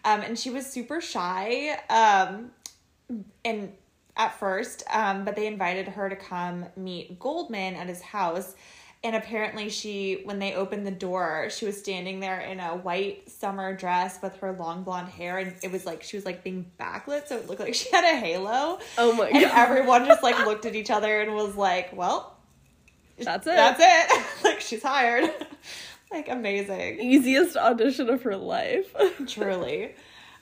Um, 0.05 0.21
and 0.21 0.39
she 0.39 0.51
was 0.51 0.67
super 0.67 1.01
shy. 1.01 1.79
Um, 1.89 2.51
and 3.45 3.73
at 4.17 4.39
first, 4.39 4.83
um, 4.93 5.25
but 5.25 5.37
they 5.37 5.47
invited 5.47 5.89
her 5.89 6.09
to 6.09 6.17
come 6.17 6.67
meet 6.77 7.19
Goldman 7.19 7.75
at 7.75 7.87
his 7.87 8.03
house. 8.03 8.55
And 9.03 9.17
apparently, 9.17 9.71
she, 9.71 10.21
when 10.25 10.39
they 10.39 10.53
opened 10.55 10.87
the 10.87 10.91
door, 10.91 11.49
she 11.51 11.65
was 11.65 11.79
standing 11.79 12.21
there 12.21 12.41
in 12.41 12.61
a 12.61 12.77
white 12.77 13.31
summer 13.31 13.75
dress 13.75 14.21
with 14.23 14.37
her 14.37 14.53
long 14.53 14.83
blonde 14.83 15.09
hair. 15.09 15.39
And 15.39 15.55
it 15.63 15.73
was 15.73 15.87
like, 15.87 16.03
she 16.03 16.19
was 16.19 16.27
like 16.27 16.45
being 16.45 16.71
backlit. 16.79 17.27
So 17.27 17.39
it 17.39 17.49
looked 17.49 17.61
like 17.61 17.75
she 17.81 17.89
had 17.91 18.05
a 18.05 18.19
halo. 18.19 18.79
Oh 18.99 19.15
my 19.15 19.29
And 19.29 19.43
god. 19.45 19.53
everyone 19.57 20.05
just 20.05 20.23
like 20.23 20.39
looked 20.45 20.67
at 20.67 20.75
each 20.75 20.91
other 20.91 21.23
and 21.23 21.35
was 21.35 21.57
like, 21.57 21.97
well, 21.97 22.37
That's 23.19 23.47
it. 23.47 23.57
that's 23.57 23.81
it. 23.83 24.27
like, 24.45 24.61
she's 24.61 24.83
hired. 24.83 25.31
like, 26.13 26.29
amazing. 26.29 27.01
Easiest 27.01 27.57
audition 27.57 28.11
of 28.11 28.23
her 28.25 28.37
life. 28.37 28.95
Truly. 29.27 29.95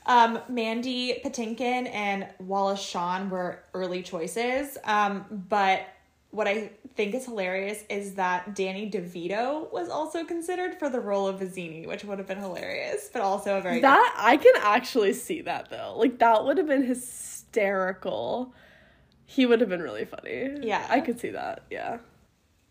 Um, 0.05 0.39
Mandy 0.49 1.21
Patinkin 1.23 1.89
and 1.93 2.27
Wallace 2.39 2.81
Shawn 2.81 3.29
were 3.29 3.63
early 3.73 4.01
choices. 4.03 4.77
Um, 4.83 5.25
but 5.49 5.83
what 6.31 6.47
I 6.47 6.71
think 6.95 7.15
is 7.15 7.25
hilarious 7.25 7.83
is 7.89 8.13
that 8.15 8.55
Danny 8.55 8.89
DeVito 8.89 9.71
was 9.71 9.89
also 9.89 10.23
considered 10.23 10.77
for 10.77 10.89
the 10.89 10.99
role 10.99 11.27
of 11.27 11.39
Vizzini, 11.39 11.87
which 11.87 12.03
would 12.03 12.19
have 12.19 12.27
been 12.27 12.37
hilarious, 12.37 13.09
but 13.11 13.21
also 13.21 13.57
a 13.57 13.61
very 13.61 13.79
That 13.79 14.15
I 14.17 14.37
can 14.37 14.53
actually 14.57 15.13
see 15.13 15.41
that 15.41 15.69
though. 15.69 15.95
Like 15.97 16.19
that 16.19 16.45
would 16.45 16.57
have 16.57 16.67
been 16.67 16.83
hysterical. 16.83 18.53
He 19.25 19.45
would 19.45 19.59
have 19.59 19.69
been 19.69 19.81
really 19.81 20.05
funny. 20.05 20.49
Yeah. 20.61 20.85
I 20.89 21.01
could 21.01 21.19
see 21.19 21.31
that. 21.31 21.63
Yeah. 21.71 21.97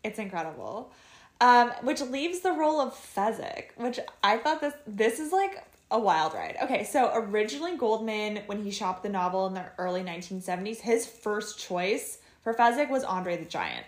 It's 0.03 0.19
incredible. 0.19 0.93
Um, 1.41 1.71
which 1.83 2.01
leaves 2.01 2.39
the 2.39 2.51
role 2.51 2.79
of 2.79 2.93
Fezzik, 2.93 3.69
which 3.75 3.99
I 4.23 4.37
thought 4.37 4.61
this 4.61 4.73
this 4.87 5.19
is 5.19 5.31
like 5.31 5.63
a 5.91 5.99
wild 5.99 6.33
ride. 6.33 6.55
Okay, 6.61 6.83
so 6.83 7.11
originally 7.13 7.75
Goldman, 7.75 8.43
when 8.45 8.63
he 8.63 8.71
shopped 8.71 9.03
the 9.03 9.09
novel 9.09 9.47
in 9.47 9.53
the 9.53 9.65
early 9.77 10.01
1970s, 10.01 10.81
his 10.81 11.05
first 11.05 11.59
choice 11.59 12.18
for 12.41 12.53
Fezzik 12.53 12.89
was 12.89 13.03
Andre 13.03 13.37
the 13.37 13.45
Giant. 13.45 13.85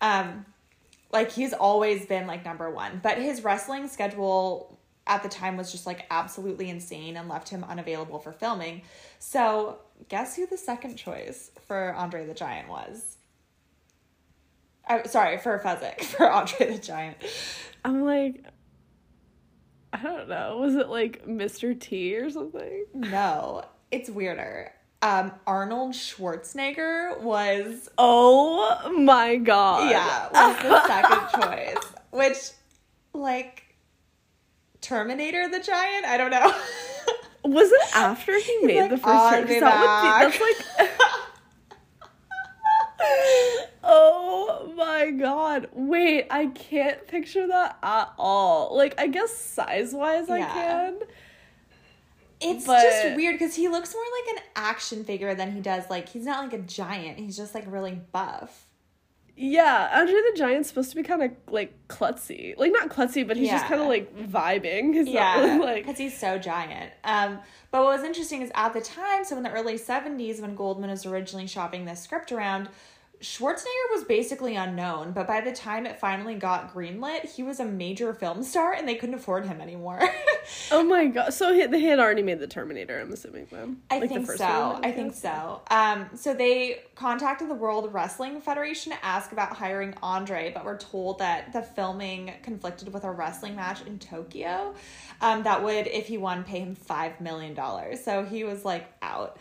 Um, 0.00 0.46
like 1.12 1.30
he's 1.30 1.52
always 1.52 2.06
been 2.06 2.26
like 2.26 2.44
number 2.44 2.70
one, 2.70 3.00
but 3.02 3.18
his 3.18 3.44
wrestling 3.44 3.88
schedule 3.88 4.78
at 5.06 5.22
the 5.22 5.28
time 5.28 5.56
was 5.56 5.70
just 5.70 5.86
like 5.86 6.06
absolutely 6.10 6.70
insane 6.70 7.16
and 7.16 7.28
left 7.28 7.48
him 7.48 7.64
unavailable 7.64 8.18
for 8.18 8.32
filming. 8.32 8.82
So 9.18 9.78
guess 10.08 10.36
who 10.36 10.46
the 10.46 10.56
second 10.56 10.96
choice 10.96 11.50
for 11.66 11.94
Andre 11.94 12.26
the 12.26 12.34
Giant 12.34 12.68
was? 12.68 13.16
I'm 14.86 15.06
sorry 15.06 15.38
for 15.38 15.58
Fezzik 15.58 16.02
for 16.04 16.30
Andre 16.30 16.72
the 16.72 16.78
Giant. 16.78 17.16
I'm 17.84 18.02
like 18.02 18.44
I 19.94 20.02
don't 20.02 20.28
know. 20.28 20.56
Was 20.58 20.74
it 20.74 20.88
like 20.88 21.24
Mr. 21.24 21.78
T 21.78 22.16
or 22.16 22.28
something? 22.28 22.86
No, 22.94 23.64
it's 23.92 24.10
weirder. 24.10 24.72
Um, 25.04 25.32
Arnold 25.46 25.92
Schwarzenegger 25.92 27.20
was 27.20 27.90
Oh 27.98 28.90
my 28.96 29.36
god. 29.36 29.90
yeah 29.90 30.28
was 30.32 30.56
the 30.62 30.86
second 30.86 31.28
choice, 31.42 31.92
which 32.10 32.38
like 33.12 33.62
Terminator 34.80 35.48
the 35.50 35.60
Giant. 35.60 36.06
I 36.06 36.16
don't 36.16 36.30
know. 36.30 36.54
Was 37.44 37.70
it 37.70 37.80
after 37.94 38.32
he 38.40 38.58
made 38.62 38.80
like, 38.80 38.90
the 38.90 38.96
first 38.96 39.06
"I'll 39.08 39.30
turn? 39.30 39.46
that 39.60 39.80
would 39.80 40.00
be, 40.00 40.08
back." 40.08 40.22
that's 40.22 40.40
like 40.40 40.90
Oh 43.84 44.72
my 44.76 45.10
god. 45.10 45.68
Wait, 45.72 46.26
I 46.30 46.46
can't 46.46 47.06
picture 47.06 47.46
that 47.46 47.76
at 47.82 48.12
all. 48.18 48.74
Like 48.74 48.98
I 48.98 49.06
guess 49.08 49.36
size 49.36 49.92
wise 49.92 50.30
I 50.30 50.38
Yeah. 50.38 50.52
can. 50.54 50.94
It's 52.44 52.66
But- 52.66 52.82
just 52.82 53.16
weird 53.16 53.34
because 53.38 53.54
he 53.56 53.68
looks 53.68 53.94
more 53.94 54.02
like 54.02 54.36
an 54.38 54.42
action 54.56 55.04
figure 55.04 55.34
than 55.34 55.52
he 55.52 55.60
does 55.60 55.88
like 55.90 56.08
he's 56.10 56.24
not 56.26 56.44
like 56.44 56.52
a 56.52 56.62
giant. 56.62 57.18
He's 57.18 57.36
just 57.36 57.54
like 57.54 57.64
really 57.66 58.00
buff. 58.12 58.66
Yeah, 59.36 59.90
Andre 59.92 60.14
the 60.14 60.38
Giant's 60.38 60.68
supposed 60.68 60.90
to 60.90 60.96
be 60.96 61.02
kind 61.02 61.20
of 61.20 61.32
like 61.50 61.74
klutzy. 61.88 62.56
Like 62.56 62.70
not 62.70 62.88
klutzy, 62.88 63.26
but 63.26 63.36
he's 63.36 63.50
just 63.50 63.64
kind 63.66 63.80
of 63.80 63.88
like 63.88 64.16
vibing. 64.16 64.94
He's 64.94 65.08
Yeah, 65.08 65.40
really 65.40 65.58
like 65.66 65.84
because 65.84 65.98
he's 65.98 66.16
so 66.16 66.38
giant. 66.38 66.92
Um, 67.02 67.40
but 67.72 67.82
what 67.82 67.96
was 67.96 68.04
interesting 68.04 68.42
is 68.42 68.52
at 68.54 68.72
the 68.74 68.80
time, 68.80 69.24
so 69.24 69.36
in 69.36 69.42
the 69.42 69.50
early 69.50 69.74
'70s, 69.76 70.40
when 70.40 70.54
Goldman 70.54 70.90
was 70.90 71.04
originally 71.04 71.48
shopping 71.48 71.84
this 71.84 72.00
script 72.00 72.30
around, 72.30 72.68
Schwarzenegger 73.24 73.90
was 73.92 74.04
basically 74.04 74.54
unknown. 74.54 75.12
But 75.12 75.26
by 75.26 75.40
the 75.40 75.50
time 75.52 75.86
it 75.86 75.98
finally 75.98 76.34
got 76.34 76.74
greenlit, 76.74 77.22
he 77.34 77.42
was 77.42 77.58
a 77.58 77.64
major 77.64 78.12
film 78.12 78.42
star, 78.42 78.72
and 78.74 78.86
they 78.86 78.94
couldn't 78.96 79.14
afford 79.14 79.46
him 79.46 79.60
anymore. 79.60 80.00
Oh 80.70 80.82
my 80.82 81.06
god! 81.06 81.32
So 81.32 81.54
he, 81.54 81.64
they 81.64 81.80
had 81.80 81.98
already 81.98 82.22
made 82.22 82.38
the 82.38 82.46
Terminator. 82.46 83.00
I'm 83.00 83.10
assuming 83.10 83.46
then. 83.50 83.78
I 83.90 83.98
Like, 83.98 84.10
the 84.10 84.14
think 84.16 84.26
first 84.26 84.38
so. 84.40 84.72
one, 84.72 84.84
I 84.84 84.92
think 84.92 85.14
so. 85.14 85.62
Um, 85.70 86.06
so 86.14 86.34
they 86.34 86.82
contacted 86.94 87.48
the 87.48 87.54
World 87.54 87.90
Wrestling 87.94 88.42
Federation 88.42 88.92
to 88.92 89.02
ask 89.02 89.32
about 89.32 89.56
hiring 89.56 89.94
Andre, 90.02 90.52
but 90.54 90.66
were 90.66 90.76
told 90.76 91.20
that 91.20 91.54
the 91.54 91.62
filming 91.62 92.34
conflicted 92.42 92.92
with 92.92 93.04
a 93.04 93.10
wrestling 93.10 93.56
match 93.56 93.86
in 93.86 93.98
Tokyo. 93.98 94.74
Um, 95.22 95.44
that 95.44 95.64
would, 95.64 95.86
if 95.86 96.08
he 96.08 96.18
won, 96.18 96.44
pay 96.44 96.60
him 96.60 96.74
five 96.74 97.18
million 97.22 97.54
dollars. 97.54 98.04
So 98.04 98.22
he 98.22 98.44
was 98.44 98.66
like 98.66 98.86
out. 99.00 99.38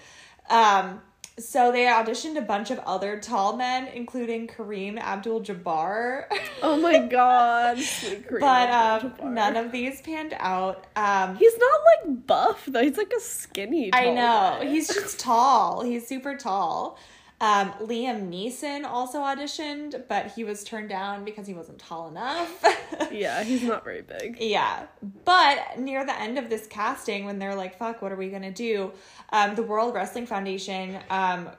Um, 0.50 1.02
so 1.40 1.72
they 1.72 1.86
auditioned 1.86 2.38
a 2.38 2.42
bunch 2.42 2.70
of 2.70 2.80
other 2.80 3.20
tall 3.20 3.58
men, 3.58 3.88
including 3.88 4.48
Kareem 4.48 5.00
Abdul-Jabbar. 5.00 6.26
Oh 6.62 6.78
my 6.78 7.00
god. 7.00 7.78
But 8.40 8.70
um, 8.70 9.34
none 9.34 9.56
of 9.56 9.72
these 9.72 10.02
panned 10.02 10.36
out. 10.38 10.86
Um, 10.96 11.36
He's 11.36 11.58
not 11.58 11.80
like 12.08 12.28
buff 12.28 12.66
though. 12.68 12.82
He's 12.84 12.98
like 12.98 13.14
a 13.16 13.20
skinny. 13.20 13.94
I 13.94 14.06
know. 14.06 14.58
guy. 14.60 14.66
He's 14.66 14.88
just 14.88 15.20
tall. 15.20 15.82
He's 15.84 16.08
super 16.08 16.36
tall. 16.36 16.98
Um, 17.42 17.72
Liam 17.82 18.30
Neeson 18.30 18.86
also 18.86 19.20
auditioned, 19.20 20.08
but 20.08 20.32
he 20.32 20.44
was 20.44 20.64
turned 20.64 20.90
down 20.90 21.26
because 21.26 21.46
he 21.46 21.54
wasn't 21.54 21.80
tall 21.80 22.08
enough. 22.10 22.64
Yeah, 23.12 23.44
he's 23.44 23.64
not 23.64 23.84
very 23.84 24.02
big. 24.02 24.38
Yeah. 24.40 24.86
But 25.24 25.78
near 25.78 26.06
the 26.06 26.20
end 26.20 26.40
of 26.40 26.50
this 26.50 26.66
casting, 26.68 27.26
when 27.26 27.38
they're 27.38 27.56
like, 27.56 27.78
fuck, 27.78 28.02
what 28.02 28.12
are 28.12 28.16
we 28.16 28.30
going 28.30 28.44
to 28.44 28.52
do? 28.52 28.92
Um, 29.32 29.56
the 29.56 29.64
World 29.64 29.94
Wrestling 29.94 30.26
Foundation 30.26 31.00
um, 31.10 31.50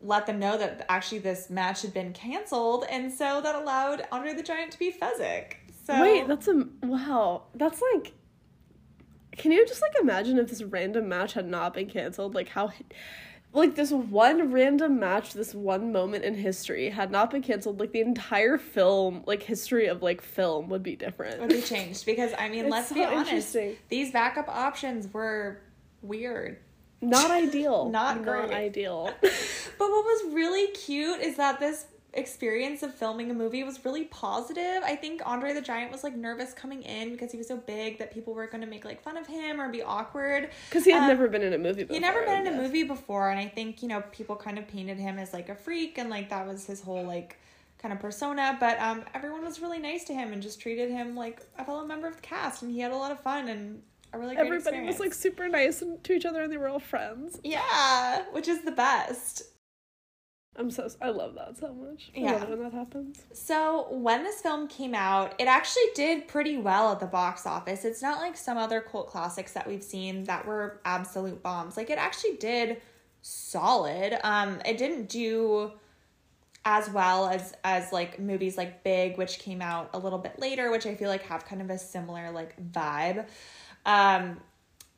let 0.00 0.26
them 0.26 0.38
know 0.38 0.56
that 0.56 0.86
actually 0.88 1.18
this 1.18 1.50
match 1.50 1.82
had 1.82 1.92
been 1.92 2.12
canceled. 2.12 2.84
And 2.90 3.12
so 3.12 3.40
that 3.40 3.54
allowed 3.54 4.06
Andre 4.12 4.34
the 4.34 4.42
Giant 4.42 4.72
to 4.72 4.78
be 4.78 4.92
Fezzik. 4.92 5.54
So, 5.86 6.00
Wait, 6.00 6.28
that's 6.28 6.48
a 6.48 6.66
wow. 6.82 7.44
That's 7.54 7.82
like. 7.94 8.12
Can 9.36 9.52
you 9.52 9.64
just 9.66 9.80
like 9.80 9.92
imagine 10.00 10.36
if 10.38 10.50
this 10.50 10.62
random 10.62 11.08
match 11.08 11.32
had 11.32 11.48
not 11.48 11.74
been 11.74 11.88
canceled? 11.88 12.34
Like 12.34 12.48
how, 12.48 12.72
like 13.52 13.74
this 13.74 13.90
one 13.90 14.52
random 14.52 14.98
match, 14.98 15.32
this 15.32 15.54
one 15.54 15.92
moment 15.92 16.24
in 16.24 16.34
history 16.34 16.90
had 16.90 17.10
not 17.10 17.30
been 17.30 17.42
canceled. 17.42 17.80
Like 17.80 17.92
the 17.92 18.00
entire 18.00 18.58
film, 18.58 19.22
like 19.26 19.42
history 19.42 19.86
of 19.86 20.02
like 20.02 20.20
film 20.20 20.68
would 20.68 20.82
be 20.82 20.96
different. 20.96 21.40
would 21.40 21.48
be 21.48 21.62
changed 21.62 22.04
because, 22.06 22.32
I 22.38 22.48
mean, 22.48 22.68
let's 22.70 22.90
so 22.90 22.94
be 22.94 23.04
honest, 23.04 23.56
these 23.88 24.12
backup 24.12 24.48
options 24.48 25.12
were 25.12 25.60
weird. 26.02 26.58
Not 27.00 27.30
ideal. 27.30 27.88
Not 27.90 28.24
great. 28.24 28.50
ideal. 28.50 29.12
But 29.78 29.90
what 29.90 30.04
was 30.04 30.34
really 30.34 30.72
cute 30.72 31.20
is 31.20 31.36
that 31.36 31.60
this 31.60 31.86
experience 32.18 32.82
of 32.82 32.94
filming 32.94 33.30
a 33.30 33.34
movie 33.34 33.62
was 33.64 33.84
really 33.84 34.04
positive. 34.04 34.82
I 34.84 34.96
think 34.96 35.22
Andre 35.24 35.54
the 35.54 35.60
Giant 35.60 35.90
was 35.92 36.04
like 36.04 36.14
nervous 36.16 36.52
coming 36.52 36.82
in 36.82 37.12
because 37.12 37.32
he 37.32 37.38
was 37.38 37.48
so 37.48 37.56
big 37.56 37.98
that 37.98 38.12
people 38.12 38.34
were 38.34 38.46
going 38.46 38.60
to 38.60 38.66
make 38.66 38.84
like 38.84 39.02
fun 39.02 39.16
of 39.16 39.26
him 39.26 39.60
or 39.60 39.68
be 39.70 39.82
awkward. 39.82 40.50
Because 40.68 40.84
he 40.84 40.90
had 40.90 41.02
Um, 41.02 41.08
never 41.08 41.28
been 41.28 41.42
in 41.42 41.52
a 41.54 41.58
movie 41.58 41.84
before. 41.84 41.94
He'd 41.94 42.00
never 42.00 42.24
been 42.24 42.46
in 42.46 42.52
a 42.52 42.56
movie 42.56 42.82
before, 42.82 43.30
and 43.30 43.38
I 43.38 43.46
think, 43.46 43.82
you 43.82 43.88
know, 43.88 44.02
people 44.12 44.36
kind 44.36 44.58
of 44.58 44.68
painted 44.68 44.98
him 44.98 45.18
as 45.18 45.32
like 45.32 45.48
a 45.48 45.54
freak 45.54 45.98
and 45.98 46.10
like 46.10 46.28
that 46.30 46.46
was 46.46 46.66
his 46.66 46.80
whole 46.82 47.04
like 47.04 47.38
kind 47.78 47.92
of 47.92 48.00
persona. 48.00 48.56
But 48.58 48.80
um 48.80 49.04
everyone 49.14 49.44
was 49.44 49.60
really 49.60 49.78
nice 49.78 50.04
to 50.04 50.14
him 50.14 50.32
and 50.32 50.42
just 50.42 50.60
treated 50.60 50.90
him 50.90 51.14
like 51.16 51.40
a 51.58 51.64
fellow 51.64 51.84
member 51.86 52.06
of 52.08 52.16
the 52.16 52.22
cast 52.22 52.62
and 52.62 52.70
he 52.72 52.80
had 52.80 52.90
a 52.92 52.96
lot 52.96 53.12
of 53.12 53.20
fun 53.20 53.48
and 53.48 53.82
a 54.12 54.18
really 54.18 54.36
Everybody 54.36 54.80
was 54.82 54.98
like 55.00 55.12
super 55.14 55.48
nice 55.48 55.82
to 56.02 56.12
each 56.12 56.24
other 56.24 56.42
and 56.42 56.50
they 56.52 56.56
were 56.56 56.68
all 56.68 56.80
friends. 56.80 57.38
Yeah, 57.44 58.22
which 58.32 58.48
is 58.48 58.62
the 58.62 58.72
best. 58.72 59.42
I'm 60.56 60.70
so 60.70 60.88
I 61.00 61.10
love 61.10 61.34
that 61.36 61.56
so 61.56 61.72
much. 61.72 62.10
I 62.16 62.20
Yeah. 62.20 62.44
when 62.44 62.58
that 62.60 62.72
happens. 62.72 63.20
So, 63.32 63.86
when 63.92 64.24
this 64.24 64.40
film 64.40 64.66
came 64.66 64.94
out, 64.94 65.34
it 65.38 65.46
actually 65.46 65.84
did 65.94 66.26
pretty 66.26 66.56
well 66.58 66.90
at 66.92 67.00
the 67.00 67.06
box 67.06 67.46
office. 67.46 67.84
It's 67.84 68.02
not 68.02 68.18
like 68.20 68.36
some 68.36 68.58
other 68.58 68.80
cult 68.80 69.08
classics 69.08 69.52
that 69.52 69.68
we've 69.68 69.82
seen 69.84 70.24
that 70.24 70.46
were 70.46 70.80
absolute 70.84 71.42
bombs. 71.42 71.76
Like 71.76 71.90
it 71.90 71.98
actually 71.98 72.36
did 72.38 72.80
solid. 73.22 74.18
Um 74.24 74.60
it 74.64 74.78
didn't 74.78 75.08
do 75.08 75.72
as 76.64 76.90
well 76.90 77.28
as 77.28 77.54
as 77.64 77.92
like 77.92 78.18
movies 78.18 78.56
like 78.56 78.82
Big 78.82 79.16
which 79.16 79.38
came 79.38 79.62
out 79.62 79.90
a 79.94 79.98
little 79.98 80.18
bit 80.18 80.38
later, 80.40 80.70
which 80.70 80.86
I 80.86 80.94
feel 80.96 81.08
like 81.08 81.22
have 81.22 81.44
kind 81.44 81.62
of 81.62 81.70
a 81.70 81.78
similar 81.78 82.30
like 82.32 82.54
vibe. 82.72 83.26
Um 83.86 84.40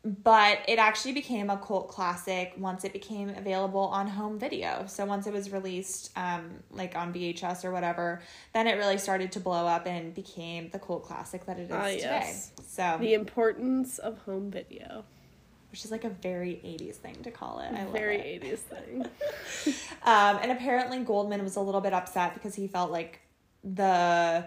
but 0.05 0.61
it 0.67 0.79
actually 0.79 1.13
became 1.13 1.51
a 1.51 1.59
cult 1.59 1.89
classic 1.89 2.55
once 2.57 2.85
it 2.85 2.93
became 2.93 3.29
available 3.31 3.81
on 3.83 4.07
home 4.07 4.39
video. 4.39 4.85
So 4.87 5.05
once 5.05 5.27
it 5.27 5.33
was 5.33 5.53
released, 5.53 6.11
um, 6.17 6.51
like 6.71 6.97
on 6.97 7.13
VHS 7.13 7.65
or 7.65 7.71
whatever, 7.71 8.23
then 8.55 8.67
it 8.67 8.75
really 8.77 8.97
started 8.99 9.31
to 9.33 9.41
blow 9.41 9.67
up 9.67 9.87
and 9.87 10.15
became 10.15 10.71
the 10.71 10.79
cult 10.79 11.05
classic 11.05 11.45
that 11.47 11.59
it 11.59 11.65
is 11.65 11.71
Ah, 11.73 11.85
today. 11.89 11.99
yes. 12.01 12.53
So, 12.67 12.97
The 12.99 13.13
importance 13.15 13.99
of 13.99 14.19
home 14.21 14.51
video. 14.51 15.05
which 15.71 15.85
is 15.85 15.91
like 15.93 16.03
a 16.05 16.09
very 16.11 16.55
'80s 16.65 16.97
thing 16.97 17.15
to 17.23 17.31
call 17.31 17.61
it. 17.61 17.71
I 17.73 17.85
love 17.85 17.93
Very 17.93 18.17
it. 18.19 18.43
80s 18.43 18.59
thing. 18.59 19.07
Um, 20.03 20.39
and 20.43 20.51
apparently 20.51 20.99
Goldman 21.01 21.45
was 21.45 21.55
a 21.57 21.61
little 21.61 21.81
bit 21.83 21.93
upset 21.93 22.35
because 22.35 22.55
he 22.57 22.67
felt 22.67 22.91
like 22.91 23.21
the 23.63 24.47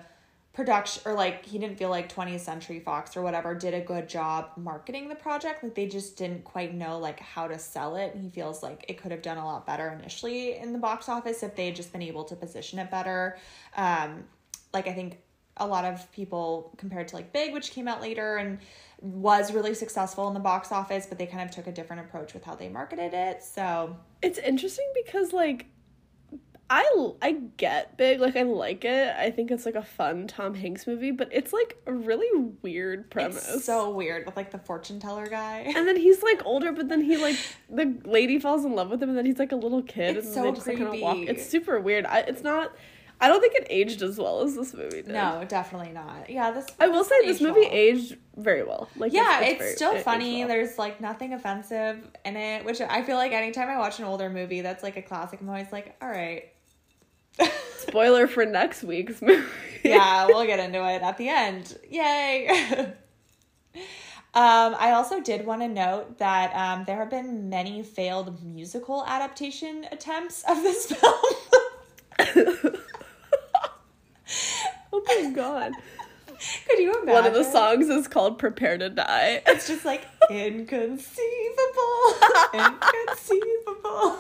production 0.54 1.02
or 1.06 1.14
like 1.14 1.44
he 1.46 1.58
didn't 1.58 1.78
feel 1.78 1.90
like 1.90 2.14
20th 2.14 2.42
Century 2.42 2.80
Fox 2.80 3.18
or 3.18 3.24
whatever 3.24 3.56
did 3.56 3.74
a 3.74 3.82
good 3.82 4.08
job 4.08 4.52
marketing 4.56 5.10
the 5.10 5.16
project. 5.16 5.64
Like 5.64 5.74
they 5.74 5.88
just 5.88 6.16
didn't 6.16 6.44
quite 6.44 6.76
know 6.76 7.00
like 7.00 7.20
how 7.20 7.48
to 7.48 7.58
sell 7.58 7.96
it. 7.96 8.14
And 8.14 8.24
he 8.24 8.30
feels 8.30 8.62
like 8.62 8.86
it 8.88 9.02
could 9.02 9.12
have 9.12 9.24
done 9.24 9.38
a 9.38 9.46
lot 9.46 9.66
better 9.66 9.90
initially 10.00 10.58
in 10.58 10.72
the 10.72 10.80
box 10.80 11.10
office 11.10 11.42
if 11.42 11.56
they 11.56 11.66
had 11.66 11.76
just 11.76 11.92
been 11.92 12.04
able 12.04 12.24
to 12.26 12.36
position 12.36 12.78
it 12.78 12.92
better. 12.92 13.38
Um, 13.76 14.26
like 14.74 14.88
I 14.88 14.94
think 14.94 15.18
a 15.58 15.66
lot 15.66 15.86
of 15.86 16.12
people 16.12 16.74
compared 16.78 17.08
to 17.08 17.16
like 17.16 17.34
Big, 17.34 17.54
which 17.54 17.72
came 17.72 17.88
out 17.88 18.02
later 18.02 18.38
and 18.38 18.60
was 19.02 19.54
really 19.54 19.74
successful 19.74 20.28
in 20.28 20.34
the 20.34 20.40
box 20.40 20.72
office, 20.72 21.06
but 21.08 21.18
they 21.18 21.26
kind 21.26 21.48
of 21.48 21.54
took 21.54 21.68
a 21.68 21.72
different 21.72 22.04
approach 22.06 22.34
with 22.34 22.44
how 22.44 22.56
they 22.56 22.70
marketed 22.70 23.14
it. 23.14 23.44
So 23.44 23.96
It's 24.22 24.38
interesting 24.38 24.88
because 25.04 25.34
like 25.34 25.66
I 26.76 27.12
I 27.22 27.32
get 27.58 27.98
big 27.98 28.20
like 28.20 28.36
I 28.36 28.42
like 28.42 28.84
it. 28.84 29.16
I 29.16 29.30
think 29.30 29.52
it's 29.52 29.64
like 29.64 29.76
a 29.76 29.84
fun 29.84 30.26
Tom 30.26 30.56
Hanks 30.56 30.88
movie, 30.88 31.12
but 31.12 31.30
it's 31.32 31.54
like 31.54 31.78
a 31.86 31.94
really 31.94 32.50
weird 32.64 33.12
premise. 33.12 33.48
It's 33.54 33.66
so 33.66 33.92
weird 33.92 34.26
with 34.26 34.36
like 34.36 34.50
the 34.50 34.58
fortune 34.58 35.00
teller 35.00 35.28
guy. 35.28 35.72
and 35.76 35.88
then 35.88 35.98
he's 35.98 36.24
like 36.24 36.44
older, 36.46 36.72
but 36.72 36.90
then 36.90 37.02
he 37.02 37.18
like 37.18 37.38
the 37.70 37.96
lady 38.06 38.40
falls 38.40 38.66
in 38.66 38.74
love 38.74 38.90
with 38.90 39.04
him, 39.04 39.10
and 39.10 39.18
then 39.18 39.26
he's 39.28 39.38
like 39.38 39.52
a 39.52 39.56
little 39.56 39.84
kid, 39.84 40.18
It's 40.18 40.26
and 40.26 40.36
so 40.36 40.44
they 40.44 40.52
just 40.52 40.66
like 40.66 40.78
kind 40.78 40.96
of 40.96 41.00
walk. 41.00 41.18
It's 41.18 41.48
super 41.48 41.80
weird. 41.80 42.08
I, 42.08 42.20
it's 42.22 42.42
not. 42.42 42.74
I 43.22 43.28
don't 43.28 43.40
think 43.40 43.54
it 43.54 43.68
aged 43.70 44.02
as 44.02 44.18
well 44.18 44.42
as 44.42 44.56
this 44.56 44.74
movie 44.74 45.04
did. 45.04 45.10
No, 45.10 45.46
definitely 45.48 45.92
not. 45.94 46.30
Yeah, 46.30 46.52
this. 46.52 46.66
I 46.80 46.88
will 46.88 47.04
say 47.04 47.26
this 47.26 47.40
movie 47.40 47.62
well. 47.62 47.70
aged 47.72 48.18
very 48.36 48.64
well. 48.64 48.90
Like 48.98 49.14
Yeah, 49.14 49.42
it's, 49.42 49.60
very- 49.60 49.76
still 49.76 49.94
it 49.94 50.04
funny. 50.04 50.40
well. 50.40 50.48
There's 50.50 50.78
like 50.80 51.00
nothing 51.00 51.34
offensive 51.34 52.06
in 52.26 52.36
it, 52.36 52.66
which 52.66 52.82
I 52.82 53.04
feel 53.04 53.16
like 53.16 53.32
anytime 53.32 53.70
I 53.70 53.78
watch 53.78 54.00
an 54.00 54.06
older 54.06 54.30
movie 54.30 54.62
that's 54.62 54.82
like 54.84 54.98
a 54.98 55.02
classic, 55.04 55.40
I'm 55.40 55.48
always 55.48 55.72
like, 55.72 55.96
all 56.02 56.10
right. 56.10 56.50
Spoiler 57.78 58.28
for 58.28 58.46
next 58.46 58.84
week's 58.84 59.22
movie. 59.22 59.44
yeah, 59.84 60.26
we'll 60.28 60.46
get 60.46 60.60
into 60.60 60.80
it 60.88 61.02
at 61.02 61.18
the 61.18 61.30
end. 61.30 61.78
Yay. 61.90 62.48
um, 64.34 64.76
I 64.80 64.92
also 64.92 65.20
did 65.22 65.46
want 65.46 65.62
to 65.62 65.68
note 65.68 66.18
that 66.20 66.54
um, 66.56 66.86
there 66.86 66.98
have 66.98 67.10
been 67.10 67.50
many 67.50 67.84
failed 67.84 68.44
musical 68.44 69.04
adaptation 69.06 69.86
attempts 69.92 70.44
of 70.48 70.62
this 70.64 70.86
film. 70.92 71.14
oh 74.92 75.04
my 75.08 75.32
god. 75.36 75.72
Could 76.68 76.80
you 76.80 76.92
imagine? 76.92 77.14
One 77.14 77.26
of 77.26 77.34
the 77.34 77.44
songs 77.44 77.88
is 77.90 78.08
called 78.08 78.38
Prepare 78.38 78.78
to 78.80 78.90
Die. 78.90 79.42
It's 79.48 79.68
just 79.68 79.86
like 79.86 80.06
inconceivable, 80.30 81.04
inconceivable. 82.54 84.18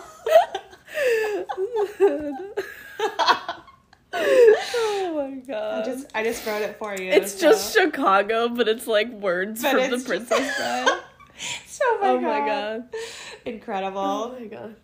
oh 4.13 5.13
my 5.15 5.35
god. 5.47 5.81
I 5.81 5.85
just 5.85 6.07
I 6.15 6.23
just 6.23 6.45
wrote 6.45 6.61
it 6.61 6.77
for 6.77 6.95
you. 6.95 7.09
it's 7.11 7.33
so- 7.33 7.49
just 7.49 7.73
Chicago, 7.73 8.49
but 8.49 8.67
it's 8.67 8.87
like 8.87 9.09
words 9.11 9.61
But 9.61 9.71
from 9.71 9.91
the 9.99 10.03
Princess 10.05 10.57
Bride. 10.57 10.99
so 11.65 11.83
my 12.01 12.07
oh 12.09 12.19
god. 12.19 12.23
my 12.23 12.39
god. 12.47 12.83
incredible. 13.45 13.99
Oh 13.99 14.35
my 14.39 14.45
god. 14.45 14.75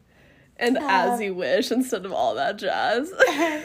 And 0.57 0.77
Uh, 0.77 0.81
as 0.89 1.21
you 1.21 1.33
wish 1.35 1.71
instead 1.71 2.05
of 2.05 2.11
all 2.11 2.35
that 2.35 2.57
jazz. 2.57 3.11
As 3.27 3.63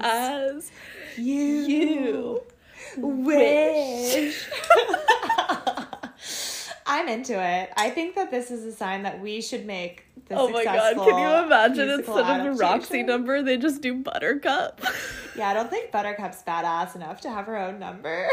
as 0.00 0.70
you, 1.16 1.34
you 1.44 2.42
wish. 2.98 4.48
I'm 6.86 7.08
into 7.08 7.32
it. 7.42 7.70
I 7.76 7.90
think 7.90 8.14
that 8.16 8.30
this 8.30 8.50
is 8.50 8.64
a 8.64 8.72
sign 8.72 9.02
that 9.04 9.20
we 9.20 9.40
should 9.40 9.64
make 9.66 10.04
the 10.26 10.36
Oh 10.36 10.48
my 10.48 10.64
god, 10.64 10.94
can 10.96 11.18
you 11.18 11.44
imagine 11.46 11.88
instead 11.90 12.24
of 12.24 12.44
the 12.44 12.52
Roxy 12.52 13.02
number, 13.02 13.42
they 13.42 13.56
just 13.56 13.80
do 13.82 13.94
Buttercup? 13.94 14.80
Yeah, 15.36 15.48
I 15.48 15.54
don't 15.54 15.68
think 15.68 15.90
Buttercup's 15.90 16.44
badass 16.44 16.94
enough 16.94 17.20
to 17.22 17.28
have 17.28 17.46
her 17.46 17.58
own 17.58 17.80
number. 17.80 18.28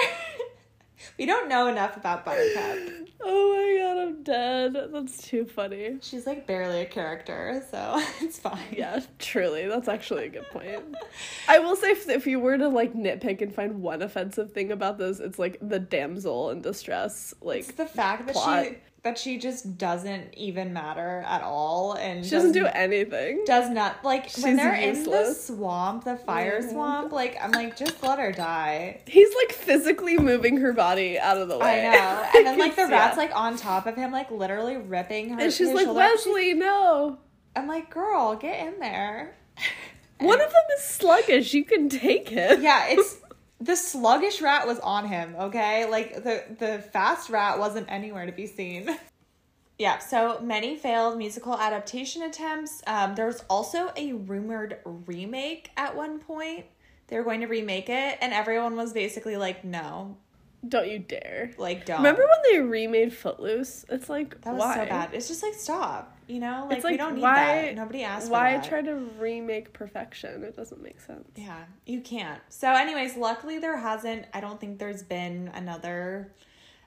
we 1.18 1.26
don't 1.26 1.50
know 1.50 1.66
enough 1.68 1.98
about 1.98 2.24
Buttercup. 2.24 2.78
oh 3.22 3.56
my 3.56 3.84
god, 3.84 4.02
I'm 4.02 4.22
dead. 4.22 4.92
That's 4.94 5.28
too 5.28 5.46
funny. 5.46 5.98
She's 6.02 6.28
like 6.28 6.46
barely 6.46 6.82
a 6.82 6.86
character, 6.86 7.66
so 7.72 7.96
it's 8.22 8.38
fine. 8.38 8.60
Yeah, 8.72 9.02
truly, 9.18 9.68
that's 9.68 9.88
actually 9.88 10.26
a 10.26 10.30
good 10.30 10.48
point. 10.52 10.96
I 11.48 11.58
will 11.58 11.76
say, 11.76 11.90
if, 11.90 12.08
if 12.08 12.28
you 12.28 12.40
were 12.40 12.60
to 12.60 12.68
like 12.68 12.94
nitpick 12.94 13.42
and 13.42 13.52
find 13.52 13.82
one 13.82 14.04
offensive 14.04 14.52
thing 14.52 14.72
about 14.72 15.00
this, 15.00 15.20
it's 15.20 15.40
like 15.40 15.58
the 15.60 15.80
damsel 15.80 16.52
in 16.52 16.62
distress. 16.62 17.34
Like 17.42 17.62
It's 17.62 17.72
the 17.72 17.88
fact 17.88 18.28
that 18.28 18.36
she 18.36 18.78
that 19.04 19.18
she 19.18 19.38
just 19.40 19.80
doesn't 19.80 20.32
even 20.36 20.74
matter 20.74 21.24
at 21.28 21.42
all 21.42 21.94
and 21.94 22.24
she 22.24 22.30
doesn't 22.30 22.52
do 22.52 22.68
anything. 22.68 23.44
does 23.46 23.68
not 23.70 24.04
like 24.06 24.30
She's 24.30 24.44
when 24.44 24.56
they're 24.58 24.76
in 24.76 25.04
the 25.04 25.34
swamp, 25.34 26.04
the 26.04 26.16
fire 26.18 26.62
swamp, 26.70 27.12
like 27.12 27.36
I'm 27.42 27.52
like, 27.52 27.76
just 27.76 28.04
let 28.04 28.20
her 28.20 28.32
die. 28.32 29.02
He's 29.08 29.34
like 29.36 29.54
physically 29.54 30.18
moving 30.20 30.58
her 30.58 30.72
body 30.72 31.18
out 31.18 31.38
of 31.38 31.48
the 31.48 31.58
way. 31.58 31.88
I 31.88 31.92
know. 31.96 32.30
And 32.36 32.46
then 32.46 32.60
like 32.60 32.76
the 32.76 32.84
Yeah. 32.84 32.90
rat's 32.92 33.18
like 33.18 33.36
on 33.36 33.58
top 33.58 33.88
of 33.88 33.96
him, 33.96 34.12
like 34.12 34.30
literally 34.30 34.78
ripping 34.78 35.30
her. 35.30 35.42
and 35.42 35.52
she's 35.52 35.70
like 35.74 35.86
shoulder. 35.86 35.98
Westley, 35.98 36.54
no. 36.54 37.18
I'm 37.56 37.68
like, 37.68 37.90
girl, 37.90 38.36
get 38.36 38.66
in 38.68 38.80
there. 38.80 39.36
One 40.20 40.40
of 40.40 40.50
them 40.52 40.62
is 40.78 40.84
sluggish. 40.84 41.54
You 41.56 41.66
can 41.66 41.90
take 41.90 42.30
him. 42.30 42.62
Yeah, 42.62 42.86
it's 42.90 43.18
the 43.62 43.76
sluggish 43.76 44.42
rat 44.42 44.66
was 44.68 44.80
on 44.80 45.08
him, 45.08 45.36
okay? 45.40 45.86
Like 45.90 46.24
the 46.24 46.44
the 46.60 46.80
fast 46.92 47.30
rat 47.30 47.60
wasn't 47.60 47.90
anywhere 47.90 48.26
to 48.26 48.32
be 48.32 48.48
seen. 48.48 48.90
Yeah, 49.80 49.98
so 49.98 50.40
many 50.42 50.76
failed 50.76 51.18
musical 51.18 51.58
adaptation 51.58 52.22
attempts. 52.22 52.84
Um, 52.86 53.16
there 53.16 53.26
was 53.26 53.44
also 53.50 53.92
a 53.96 54.14
rumored 54.14 54.78
remake 54.86 55.72
at 55.76 55.96
one 55.96 56.20
point. 56.20 56.66
They 57.08 57.18
were 57.18 57.24
going 57.24 57.42
to 57.42 57.48
remake 57.48 57.90
it, 57.90 58.20
and 58.22 58.32
everyone 58.32 58.76
was 58.76 58.94
basically 58.94 59.38
like, 59.38 59.66
no, 59.66 60.18
Don't 60.68 60.88
you 60.88 61.00
dare. 61.00 61.50
like, 61.58 61.88
don't. 61.88 61.98
Remember 61.98 62.22
when 62.22 62.52
they 62.54 62.60
remade 62.60 63.12
Footloose? 63.12 63.84
It's 63.90 64.08
like 64.08 64.40
That 64.42 64.54
was 64.54 64.60
why? 64.60 64.76
so 64.76 64.86
bad. 64.86 65.10
It's 65.14 65.28
just 65.28 65.42
like, 65.42 65.56
stop. 65.56 66.16
You 66.32 66.40
know? 66.40 66.66
Like, 66.70 66.78
It's 66.78 66.86
we 66.86 66.92
like, 66.92 67.00
don't 67.00 67.16
need 67.16 67.22
why- 67.24 67.62
that. 67.64 67.76
Nobody 67.76 68.04
asked 68.04 68.32
Why 68.32 68.54
for 68.56 68.62
that. 68.62 68.70
try 68.70 68.82
to 68.84 68.96
remake 69.20 69.74
perfection? 69.74 70.44
It 70.44 70.56
doesn't 70.56 70.82
make 70.82 71.02
sense. 71.02 71.28
Yeah, 71.36 71.64
you 71.86 72.00
can't. 72.00 72.40
So, 72.48 72.72
anyways, 72.72 73.18
luckily 73.18 73.60
there 73.60 73.76
hasn't. 73.78 74.26
I 74.34 74.40
don't 74.40 74.60
think 74.60 74.80
there's 74.80 75.04
been 75.04 75.52
another 75.54 76.32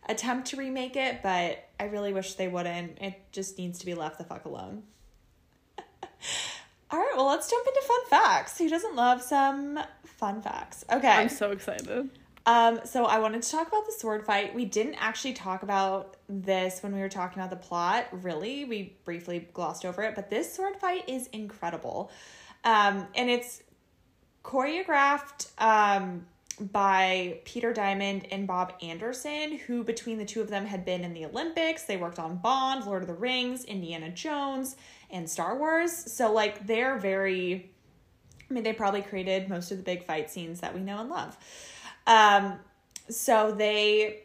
attempt 0.09 0.49
to 0.49 0.57
remake 0.57 0.97
it, 0.97 1.23
but 1.23 1.69
I 1.79 1.85
really 1.85 2.13
wish 2.15 2.35
they 2.35 2.49
wouldn't. 2.49 2.99
It 3.03 3.21
just 3.33 3.59
needs 3.59 3.79
to 3.81 3.87
be 3.87 3.95
left 3.95 4.17
the 4.17 4.25
fuck 4.25 4.47
alone. 4.47 4.85
All 6.91 6.99
right, 6.99 7.13
well, 7.17 7.27
let's 7.27 7.51
jump 7.51 7.67
into 7.67 7.83
fun 7.87 8.07
facts. 8.09 8.57
Who 8.59 8.69
doesn't 8.71 8.95
love 8.97 9.21
some 9.23 9.79
fun 10.05 10.41
facts? 10.43 10.85
Okay. 10.91 11.09
I'm 11.09 11.29
so 11.29 11.51
excited. 11.51 12.09
Um, 12.47 12.81
so 12.85 13.07
I 13.07 13.19
wanted 13.21 13.43
to 13.43 13.51
talk 13.51 13.69
about 13.69 13.87
the 13.87 13.93
sword 13.93 14.27
fight. 14.27 14.55
We 14.55 14.67
didn't 14.67 14.97
actually 14.97 15.33
talk 15.33 15.63
about 15.63 16.17
this 16.29 16.83
when 16.83 16.95
we 16.95 17.01
were 17.01 17.09
talking 17.09 17.39
about 17.39 17.51
the 17.51 17.57
plot, 17.57 18.07
really. 18.13 18.65
We 18.65 18.97
briefly 19.05 19.49
glossed 19.55 19.85
over 19.85 20.03
it, 20.03 20.15
but 20.15 20.29
this 20.29 20.53
sword 20.53 20.77
fight 20.77 21.09
is 21.09 21.29
incredible. 21.29 22.11
Um, 22.65 23.07
and 23.15 23.31
it's 23.31 23.63
choreographed 24.43 25.49
um 25.59 26.27
by 26.73 27.41
Peter 27.45 27.73
Diamond 27.73 28.29
and 28.31 28.47
Bob 28.47 28.75
Anderson, 28.81 29.59
who 29.59 29.83
between 29.83 30.19
the 30.19 30.25
two 30.25 30.41
of 30.41 30.49
them 30.49 30.65
had 30.67 30.85
been 30.85 31.03
in 31.03 31.13
the 31.13 31.25
Olympics. 31.25 31.85
They 31.85 31.97
worked 31.97 32.19
on 32.19 32.37
Bond, 32.37 32.87
Lord 32.87 33.03
of 33.03 33.09
the 33.09 33.15
Rings, 33.15 33.65
Indiana 33.65 34.11
Jones, 34.11 34.77
and 35.11 35.29
Star 35.29 35.57
Wars. 35.59 35.93
So 35.93 36.33
like 36.33 36.67
they're 36.67 36.97
very 36.99 37.71
I 38.49 38.55
mean, 38.55 38.63
they 38.63 38.73
probably 38.73 39.03
created 39.03 39.49
most 39.49 39.73
of 39.73 39.79
the 39.79 39.83
big 39.83 40.05
fight 40.05 40.31
scenes 40.31 40.61
that 40.61 40.75
we 40.75 40.81
know 40.81 40.99
and 40.99 41.09
love. 41.09 41.37
Um, 42.07 42.59
so 43.09 43.53
they 43.53 44.21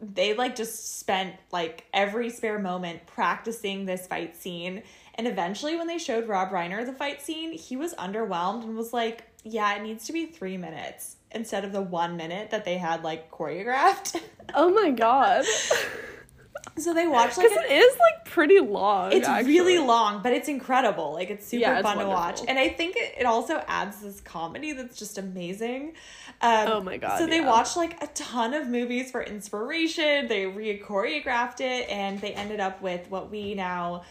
they 0.00 0.32
like 0.32 0.56
just 0.56 0.98
spent 0.98 1.36
like 1.52 1.84
every 1.92 2.30
spare 2.30 2.58
moment 2.58 3.06
practicing 3.06 3.84
this 3.84 4.06
fight 4.06 4.34
scene. 4.34 4.82
And 5.14 5.26
eventually, 5.26 5.76
when 5.76 5.86
they 5.86 5.98
showed 5.98 6.28
Rob 6.28 6.50
Reiner 6.50 6.84
the 6.86 6.92
fight 6.92 7.20
scene, 7.20 7.52
he 7.52 7.76
was 7.76 7.94
underwhelmed 7.94 8.64
and 8.64 8.76
was 8.76 8.92
like, 8.92 9.24
"Yeah, 9.44 9.74
it 9.76 9.82
needs 9.82 10.06
to 10.06 10.12
be 10.12 10.26
three 10.26 10.56
minutes 10.56 11.16
instead 11.32 11.64
of 11.64 11.72
the 11.72 11.82
one 11.82 12.16
minute 12.16 12.50
that 12.50 12.64
they 12.64 12.78
had 12.78 13.04
like 13.04 13.30
choreographed." 13.30 14.20
Oh 14.54 14.70
my 14.70 14.90
god. 14.90 15.44
so 16.78 16.92
they 16.94 17.06
watch 17.06 17.36
like 17.36 17.48
Because 17.48 17.64
it 17.64 17.72
is 17.72 17.96
like 17.98 18.24
pretty 18.24 18.60
long. 18.60 19.12
It's 19.12 19.26
actually. 19.26 19.52
really 19.52 19.78
long, 19.78 20.22
but 20.22 20.32
it's 20.32 20.48
incredible. 20.48 21.12
Like 21.12 21.30
it's 21.30 21.46
super 21.46 21.60
Yeah, 21.62 21.78
it's 21.78 21.82
fun 21.82 21.98
to 21.98 22.06
watch, 22.06 22.40
and 22.46 22.58
I 22.58 22.68
think 22.68 22.96
it, 22.96 23.14
it 23.20 23.26
also 23.26 23.62
adds 23.66 24.00
this 24.00 24.20
comedy 24.20 24.72
that's 24.72 24.98
just 24.98 25.18
amazing. 25.18 25.94
Um, 26.42 26.68
Oh 26.68 26.80
my 26.82 26.96
God, 26.96 27.18
So 27.18 27.26
they 27.26 27.40
yeah. 27.40 27.46
watched 27.46 27.76
like 27.76 28.02
a 28.02 28.06
ton 28.08 28.54
of 28.54 28.66
movies 28.68 29.10
for 29.10 29.22
inspiration. 29.22 30.28
They 30.28 30.46
re 30.46 30.78
choreographed 30.78 31.60
it, 31.60 31.88
and 31.88 32.20
they 32.20 32.32
ended 32.32 32.60
up 32.60 32.80
with 32.82 33.10
what 33.10 33.30
we 33.30 33.54
now 33.54 34.04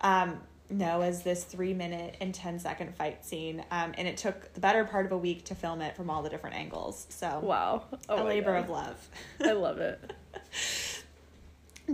um, 0.00 0.40
know 0.68 1.00
as 1.00 1.22
this 1.22 1.44
three 1.44 1.72
minute 1.74 2.16
and 2.20 2.34
10 2.34 2.58
second 2.58 2.94
fight 2.96 3.24
scene. 3.24 3.64
Um, 3.70 3.94
and 3.96 4.08
it 4.08 4.16
took 4.16 4.52
the 4.52 4.60
better 4.60 4.84
part 4.84 5.06
of 5.06 5.12
a 5.12 5.18
week 5.18 5.44
to 5.46 5.54
film 5.54 5.80
it 5.80 5.96
from 5.96 6.10
all 6.10 6.22
the 6.22 6.28
different 6.30 6.56
angles. 6.56 7.06
So 7.08 7.40
Wow. 7.42 7.84
Oh 8.08 8.22
a 8.22 8.24
labor 8.24 8.52
God. 8.54 8.64
of 8.64 8.70
love. 8.70 9.08
I 9.44 9.52
love 9.52 9.78
it. 9.78 10.12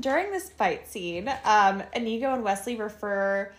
during 0.01 0.31
this 0.31 0.51
fight 0.51 0.89
scene, 0.89 1.33
um, 1.45 1.83
Inigo 1.95 2.33
and 2.33 2.43
Westley 2.43 2.77
refer 2.77 3.53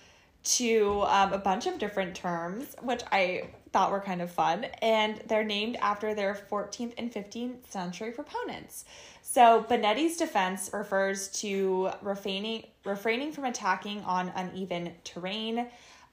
to 0.44 1.04
um, 1.08 1.32
a 1.32 1.38
bunch 1.38 1.68
of 1.68 1.80
different 1.80 2.16
terms, 2.16 2.76
which 2.82 3.02
I 3.12 3.50
thought 3.72 3.92
were 3.92 4.02
kind 4.02 4.22
of 4.22 4.30
fun, 4.30 4.66
and 4.82 5.22
they're 5.28 5.44
named 5.44 5.78
after 5.82 6.14
their 6.14 6.38
14th 6.52 6.94
and 6.98 7.12
15th 7.12 7.70
century 7.70 8.12
proponents. 8.12 8.86
So 9.22 9.66
Bonetti's 9.70 10.18
defense 10.18 10.70
refers 10.74 11.30
to 11.42 11.92
refraining 12.02 12.66
refraining 12.84 13.32
from 13.32 13.46
attacking 13.46 14.02
on 14.02 14.32
uneven 14.36 14.92
terrain. 15.04 15.68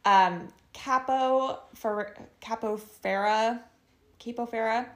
Um, 0.05 0.49
capo 0.73 1.59
for 1.75 2.15
Capo 2.41 2.77
Ferro, 2.77 3.59
capofera 4.21 4.87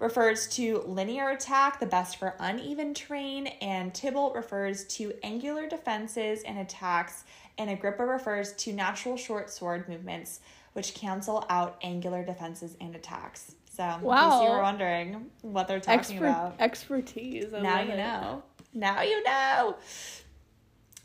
refers 0.00 0.46
to 0.48 0.82
linear 0.86 1.28
attack, 1.28 1.78
the 1.78 1.86
best 1.86 2.16
for 2.16 2.34
uneven 2.40 2.94
terrain, 2.94 3.46
and 3.60 3.94
Thibault 3.94 4.32
refers 4.32 4.84
to 4.86 5.12
angular 5.22 5.68
defenses 5.68 6.42
and 6.42 6.58
attacks, 6.58 7.24
and 7.58 7.70
Agrippa 7.70 8.04
refers 8.04 8.54
to 8.54 8.72
natural 8.72 9.16
short 9.16 9.50
sword 9.50 9.88
movements, 9.88 10.40
which 10.72 10.94
cancel 10.94 11.44
out 11.50 11.78
angular 11.82 12.24
defenses 12.24 12.76
and 12.80 12.96
attacks. 12.96 13.54
So, 13.70 13.84
in 13.84 13.90
case 14.00 14.42
you 14.42 14.50
were 14.50 14.62
wondering 14.62 15.26
what 15.42 15.68
they're 15.68 15.80
talking 15.80 16.00
Expert, 16.00 16.24
about, 16.26 16.56
expertise. 16.58 17.52
I 17.54 17.60
now 17.60 17.80
you 17.80 17.92
it. 17.92 17.96
know. 17.98 18.42
Now 18.74 19.02
you 19.02 19.22
know. 19.22 19.76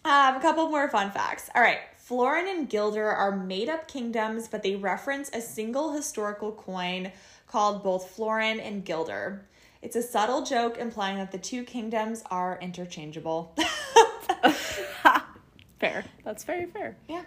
Um, 0.03 0.35
a 0.35 0.39
couple 0.39 0.69
more 0.69 0.87
fun 0.89 1.11
facts. 1.11 1.49
All 1.55 1.61
right. 1.61 1.79
Florin 1.97 2.47
and 2.47 2.69
Guilder 2.69 3.07
are 3.09 3.35
made 3.35 3.67
up 3.67 3.87
kingdoms, 3.87 4.47
but 4.47 4.61
they 4.61 4.75
reference 4.75 5.31
a 5.33 5.41
single 5.41 5.93
historical 5.93 6.51
coin 6.51 7.11
called 7.55 7.83
both 7.83 8.09
Florin 8.09 8.59
and 8.59 8.83
Guilder. 8.83 9.45
It's 9.81 9.95
a 9.95 10.01
subtle 10.01 10.43
joke 10.43 10.77
implying 10.77 11.15
that 11.19 11.31
the 11.31 11.37
two 11.37 11.63
kingdoms 11.63 12.21
are 12.29 12.59
interchangeable. 12.61 13.55
Fair. 15.79 16.03
That's 16.25 16.43
very 16.43 16.65
fair. 16.65 16.97
yeah. 17.07 17.23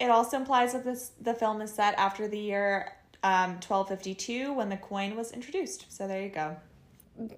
It 0.00 0.10
also 0.10 0.38
implies 0.38 0.72
that 0.72 0.82
this 0.84 1.12
the 1.20 1.34
film 1.34 1.62
is 1.62 1.72
set 1.72 1.94
after 1.98 2.26
the 2.26 2.38
year 2.38 2.94
um, 3.22 3.60
1252 3.60 4.52
when 4.52 4.70
the 4.70 4.76
coin 4.76 5.14
was 5.14 5.30
introduced. 5.30 5.86
So 5.88 6.08
there 6.08 6.22
you 6.22 6.30
go. 6.30 6.56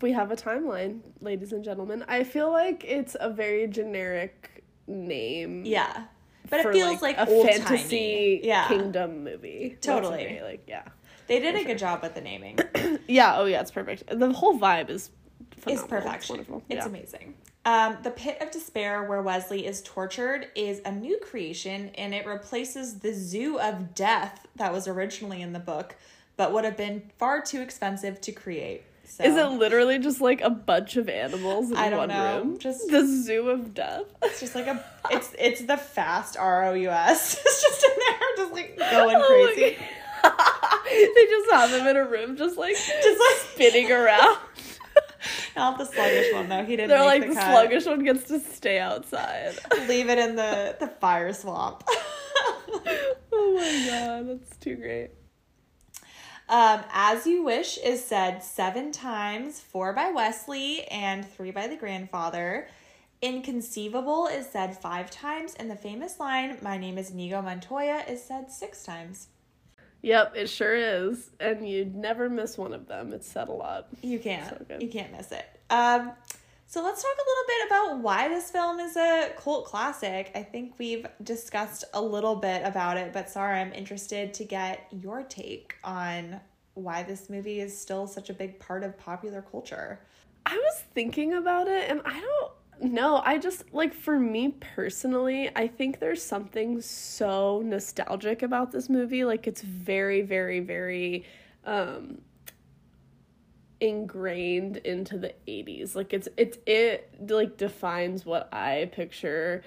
We 0.01 0.13
have 0.13 0.31
a 0.31 0.37
timeline, 0.37 1.01
ladies 1.21 1.53
and 1.53 1.63
gentlemen. 1.63 2.03
I 2.09 2.25
feel 2.25 2.51
like 2.51 2.83
it's 2.85 3.15
a 3.21 3.29
very 3.29 3.67
generic 3.67 4.65
name. 4.87 5.67
Yeah. 5.67 6.05
But 6.49 6.61
it 6.61 6.73
feels 6.73 7.03
like, 7.03 7.19
a 7.19 7.29
old 7.29 7.47
fantasy 7.47 8.41
Yeah. 8.43 8.69
kingdom 8.69 9.23
movie. 9.23 9.77
Totally. 9.83 10.25
very, 10.25 10.41
like 10.43 10.63
yeah. 10.67 10.85
They 11.33 11.41
did 11.41 11.55
a 11.55 11.65
good 11.65 11.79
job 11.79 12.03
with 12.03 12.15
the 12.15 12.21
naming. 12.21 12.59
Yeah, 13.09 13.37
oh 13.39 13.47
yeah, 13.47 13.61
it's 13.61 13.71
perfect. 13.71 14.05
The 14.09 14.33
whole 14.33 14.59
vibe 14.59 14.89
is 14.91 15.11
is 15.67 15.81
phenomenal. 15.81 15.89
perfection. 15.89 16.41
It's 16.41 16.49
wonderful. 16.49 16.63
It's 16.69 16.85
yeah. 16.85 16.87
amazing. 16.87 17.35
Um, 17.65 17.97
the 18.03 18.11
Pit 18.11 18.39
of 18.41 18.51
Despair, 18.51 19.05
where 19.05 19.23
Westley 19.23 19.67
is 19.67 19.83
tortured, 19.83 20.49
is 20.55 20.81
a 20.85 20.93
new 20.93 21.19
creation 21.19 21.91
and 21.97 22.15
it 22.15 22.27
replaces 22.27 22.99
the 23.01 23.13
Zoo 23.13 23.59
of 23.59 23.95
Death 23.95 24.47
that 24.57 24.73
was 24.73 24.87
originally 24.89 25.43
in 25.43 25.53
the 25.53 25.59
book, 25.59 25.97
but 26.37 26.53
would 26.53 26.65
have 26.65 26.77
been 26.77 27.11
far 27.19 27.43
too 27.43 27.61
expensive 27.61 28.21
to 28.23 28.33
create. 28.33 28.83
So 29.05 29.25
Is 29.25 29.37
it 29.37 29.45
literally 29.47 29.99
just 29.99 30.21
like 30.21 30.41
a 30.43 30.51
bunch 30.51 30.97
of 30.97 31.09
animals 31.09 31.71
in 31.71 31.77
one 31.97 32.09
know, 32.09 32.39
room? 32.39 32.59
just- 32.59 32.89
the 32.91 33.05
zoo 33.07 33.49
of 33.51 33.75
death. 33.75 34.05
it's 34.23 34.41
just 34.41 34.55
like 34.55 34.67
a 34.69 34.85
it's 35.11 35.35
it's 35.39 35.63
the 35.63 35.77
fast 35.77 36.37
R 36.37 36.65
O 36.67 36.75
U 36.75 36.91
S. 36.91 37.35
It's 37.45 37.63
just 37.63 37.85
in 37.85 37.91
there, 37.99 38.19
just 38.37 38.53
like 38.53 38.79
going 38.79 39.17
Oh 39.21 39.53
crazy. 39.55 39.77
God. 39.77 39.89
they 41.15 41.27
just 41.27 41.51
have 41.51 41.71
him 41.71 41.87
in 41.87 41.97
a 41.97 42.05
room, 42.05 42.37
just 42.37 42.57
like 42.57 42.75
Just 42.75 43.21
like 43.21 43.53
spinning 43.53 43.91
around. 43.91 44.39
not 45.57 45.79
the 45.79 45.85
sluggish 45.85 46.33
one 46.33 46.49
though. 46.49 46.65
He 46.65 46.77
didn't. 46.77 46.89
They're 46.89 47.05
like 47.05 47.29
the, 47.29 47.35
cut. 47.35 47.51
sluggish 47.51 47.87
one 47.87 48.05
gets 48.05 48.25
to 48.25 48.41
stay 48.41 48.79
outside. 48.79 49.55
Leave 49.89 50.09
it 50.09 50.19
in 50.19 50.37
the 50.37 50.77
the 50.79 50.89
fire 50.89 51.33
swamp. 51.33 51.85
oh 51.89 53.55
my 53.55 53.87
god, 53.89 54.29
that's 54.29 54.57
too 54.57 54.77
great. 54.77 55.11
Um, 56.49 56.83
As 56.93 57.27
You 57.27 57.45
Wish 57.45 57.79
is 57.79 58.05
said 58.05 58.43
seven 58.43 58.93
times, 58.93 59.61
four 59.61 59.93
by 59.93 60.11
Westley 60.11 60.85
and 60.85 61.25
three 61.25 61.51
by 61.51 61.67
the 61.67 61.77
grandfather. 61.77 62.69
Inconceivable 63.23 64.27
is 64.27 64.51
said 64.51 64.77
five 64.77 65.09
times, 65.11 65.55
and 65.55 65.71
the 65.71 65.77
famous 65.77 66.19
line, 66.19 66.59
My 66.61 66.77
name 66.77 66.99
is 66.99 67.11
Inigo 67.11 67.41
Montoya, 67.41 68.03
is 68.09 68.23
said 68.23 68.51
six 68.51 68.83
times. 68.83 69.29
Yep, 70.03 70.35
it 70.37 70.49
sure 70.49 70.75
is, 70.75 71.31
and 71.39 71.67
you'd 71.69 71.95
never 71.95 72.29
miss 72.29 72.59
one 72.59 72.73
of 72.73 72.89
them. 72.89 73.13
It's 73.13 73.29
said 73.29 73.49
a 73.49 73.53
lot. 73.53 73.89
You 74.03 74.19
can't. 74.19 74.49
So 74.69 74.79
you 74.81 74.89
can't 74.89 75.13
miss 75.13 75.31
it. 75.31 75.47
Um, 75.71 76.13
so 76.67 76.83
let's 76.83 77.03
talk 77.03 77.13
a 77.13 77.29
little 77.29 77.45
bit 77.47 77.67
about 77.67 78.03
why 78.03 78.29
this 78.29 78.51
film 78.51 78.81
is 78.81 78.97
a 78.97 79.31
cult 79.37 79.67
classic. 79.67 80.33
I 80.35 80.43
think 80.43 80.75
we've 80.79 81.07
discussed 81.23 81.85
a 81.95 82.03
little 82.03 82.35
bit 82.35 82.63
about 82.65 82.97
it, 82.97 83.13
but 83.13 83.29
Sarah, 83.29 83.61
I'm 83.61 83.73
interested 83.73 84.35
to 84.35 84.45
get 84.45 84.89
your 84.91 85.23
take 85.23 85.77
on 85.85 86.41
why 86.75 87.03
this 87.03 87.29
movie 87.29 87.61
is 87.61 87.79
still 87.79 88.07
such 88.07 88.31
a 88.31 88.35
big 88.35 88.59
part 88.59 88.83
of 88.83 88.99
popular 88.99 89.43
culture. 89.43 90.01
I 90.47 90.57
was 90.57 90.83
thinking 90.95 91.35
about 91.35 91.69
it, 91.69 91.91
and 91.91 92.01
I 92.05 92.19
don't 92.19 92.53
no, 92.83 93.23
I 93.25 93.39
just 93.39 93.73
like 93.73 93.95
for 93.95 94.19
me 94.19 94.49
personally, 94.75 95.51
I 95.55 95.69
think 95.69 96.01
there's 96.01 96.23
something 96.23 96.81
so 96.81 97.63
nostalgic 97.65 98.43
about 98.43 98.73
this 98.73 98.89
movie. 98.89 99.25
Like 99.25 99.47
it's 99.47 99.63
very, 99.63 100.23
very, 100.23 100.61
very 100.61 101.25
um 101.65 102.19
ingrained 103.81 104.77
into 104.79 105.19
the 105.19 105.35
80s. 105.47 105.95
Like 105.97 106.13
it's 106.13 106.29
it's 106.37 106.59
it 106.67 107.11
like 107.29 107.57
defines 107.57 108.25
what 108.25 108.53
I 108.53 108.91
picture 108.93 109.63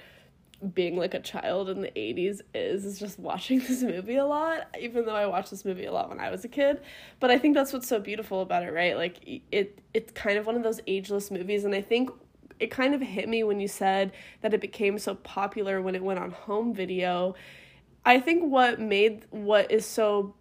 being 0.73 0.97
like 0.97 1.13
a 1.13 1.19
child 1.19 1.69
in 1.69 1.81
the 1.81 1.91
80s 1.97 2.41
is 2.53 2.85
is 2.85 2.99
just 2.99 3.19
watching 3.19 3.59
this 3.67 3.83
movie 3.83 4.15
a 4.15 4.25
lot 4.25 4.67
even 4.79 5.05
though 5.05 5.15
I 5.15 5.25
watched 5.27 5.51
this 5.51 5.65
movie 5.65 5.85
a 5.85 5.91
lot 5.91 6.09
when 6.09 6.19
I 6.19 6.31
was 6.31 6.45
a 6.45 6.47
kid 6.47 6.81
but 7.19 7.29
I 7.29 7.37
think 7.37 7.55
that's 7.55 7.73
what's 7.73 7.87
so 7.87 7.99
beautiful 7.99 8.41
about 8.41 8.63
it 8.63 8.71
right 8.73 8.95
like 8.95 9.19
it 9.51 9.79
it's 9.93 10.11
kind 10.13 10.37
of 10.39 10.45
one 10.47 10.55
of 10.55 10.63
those 10.63 10.81
ageless 10.87 11.29
movies 11.29 11.65
and 11.65 11.75
I 11.75 11.81
think 11.81 12.09
it 12.59 12.71
kind 12.71 12.93
of 12.93 13.01
hit 13.01 13.27
me 13.27 13.43
when 13.43 13.59
you 13.59 13.67
said 13.67 14.11
that 14.41 14.53
it 14.53 14.61
became 14.61 14.97
so 14.97 15.15
popular 15.15 15.81
when 15.81 15.95
it 15.95 16.03
went 16.03 16.19
on 16.19 16.31
home 16.31 16.73
video. 16.73 17.35
I 18.05 18.19
think 18.19 18.51
what 18.51 18.79
made 18.79 19.25
what 19.29 19.71
is 19.71 19.85
so 19.85 20.35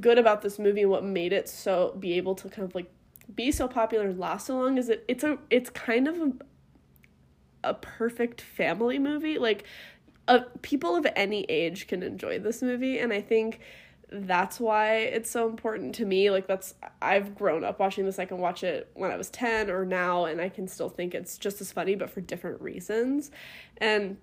good 0.00 0.18
about 0.18 0.42
this 0.42 0.58
movie 0.58 0.82
and 0.82 0.90
what 0.90 1.04
made 1.04 1.32
it 1.32 1.48
so 1.48 1.96
be 1.98 2.14
able 2.14 2.34
to 2.36 2.48
kind 2.48 2.68
of 2.68 2.74
like 2.74 2.90
be 3.34 3.50
so 3.52 3.68
popular 3.68 4.06
and 4.06 4.18
last 4.18 4.46
so 4.46 4.58
long 4.58 4.78
is 4.78 4.86
that 4.86 5.04
it's 5.08 5.24
a 5.24 5.38
it's 5.50 5.70
kind 5.70 6.08
of 6.08 6.18
a, 6.20 6.32
a 7.64 7.74
perfect 7.74 8.40
family 8.40 8.98
movie. 8.98 9.38
Like 9.38 9.64
uh, 10.28 10.40
people 10.62 10.94
of 10.94 11.06
any 11.16 11.44
age 11.48 11.86
can 11.86 12.02
enjoy 12.02 12.38
this 12.38 12.62
movie 12.62 12.98
and 12.98 13.12
i 13.12 13.20
think 13.20 13.60
that's 14.10 14.58
why 14.58 14.96
it's 14.96 15.30
so 15.30 15.48
important 15.48 15.94
to 15.94 16.04
me 16.04 16.30
like 16.30 16.46
that's 16.46 16.74
i've 17.02 17.34
grown 17.34 17.62
up 17.62 17.78
watching 17.78 18.06
this 18.06 18.18
i 18.18 18.24
can 18.24 18.38
watch 18.38 18.64
it 18.64 18.90
when 18.94 19.10
i 19.10 19.16
was 19.16 19.28
10 19.28 19.70
or 19.70 19.84
now 19.84 20.24
and 20.24 20.40
i 20.40 20.48
can 20.48 20.66
still 20.66 20.88
think 20.88 21.14
it's 21.14 21.36
just 21.36 21.60
as 21.60 21.70
funny 21.72 21.94
but 21.94 22.08
for 22.08 22.20
different 22.20 22.60
reasons. 22.60 23.30
And 23.78 24.16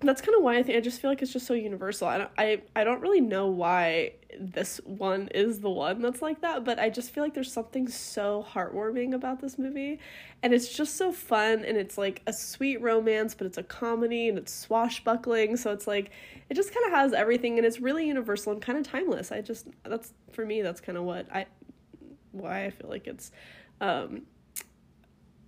that's 0.00 0.20
kind 0.20 0.36
of 0.36 0.42
why 0.42 0.56
I 0.56 0.62
think 0.62 0.76
I 0.76 0.80
just 0.80 1.00
feel 1.00 1.10
like 1.10 1.22
it's 1.22 1.32
just 1.32 1.46
so 1.46 1.54
universal. 1.54 2.06
I 2.08 2.28
I 2.36 2.62
I 2.76 2.84
don't 2.84 3.00
really 3.00 3.20
know 3.20 3.48
why 3.48 4.12
this 4.38 4.80
one 4.84 5.28
is 5.28 5.60
the 5.60 5.70
one 5.70 6.00
that's 6.00 6.22
like 6.22 6.40
that, 6.42 6.64
but 6.64 6.78
I 6.78 6.90
just 6.90 7.10
feel 7.10 7.24
like 7.24 7.34
there's 7.34 7.52
something 7.52 7.88
so 7.88 8.46
heartwarming 8.48 9.14
about 9.14 9.40
this 9.40 9.58
movie, 9.58 9.98
and 10.42 10.54
it's 10.54 10.68
just 10.68 10.96
so 10.96 11.10
fun 11.10 11.64
and 11.64 11.76
it's 11.76 11.98
like 11.98 12.22
a 12.26 12.32
sweet 12.32 12.80
romance, 12.80 13.34
but 13.34 13.46
it's 13.46 13.58
a 13.58 13.62
comedy 13.62 14.28
and 14.28 14.38
it's 14.38 14.52
swashbuckling, 14.52 15.56
so 15.56 15.72
it's 15.72 15.86
like 15.86 16.10
it 16.48 16.54
just 16.54 16.72
kind 16.72 16.86
of 16.86 16.92
has 16.92 17.12
everything 17.12 17.58
and 17.58 17.66
it's 17.66 17.80
really 17.80 18.06
universal 18.06 18.52
and 18.52 18.62
kind 18.62 18.78
of 18.78 18.86
timeless. 18.86 19.32
I 19.32 19.40
just 19.40 19.66
that's 19.84 20.12
for 20.32 20.46
me 20.46 20.62
that's 20.62 20.80
kind 20.80 20.96
of 20.96 21.04
what 21.04 21.26
I 21.34 21.46
why 22.32 22.66
I 22.66 22.70
feel 22.70 22.88
like 22.88 23.06
it's 23.06 23.32
um 23.80 24.22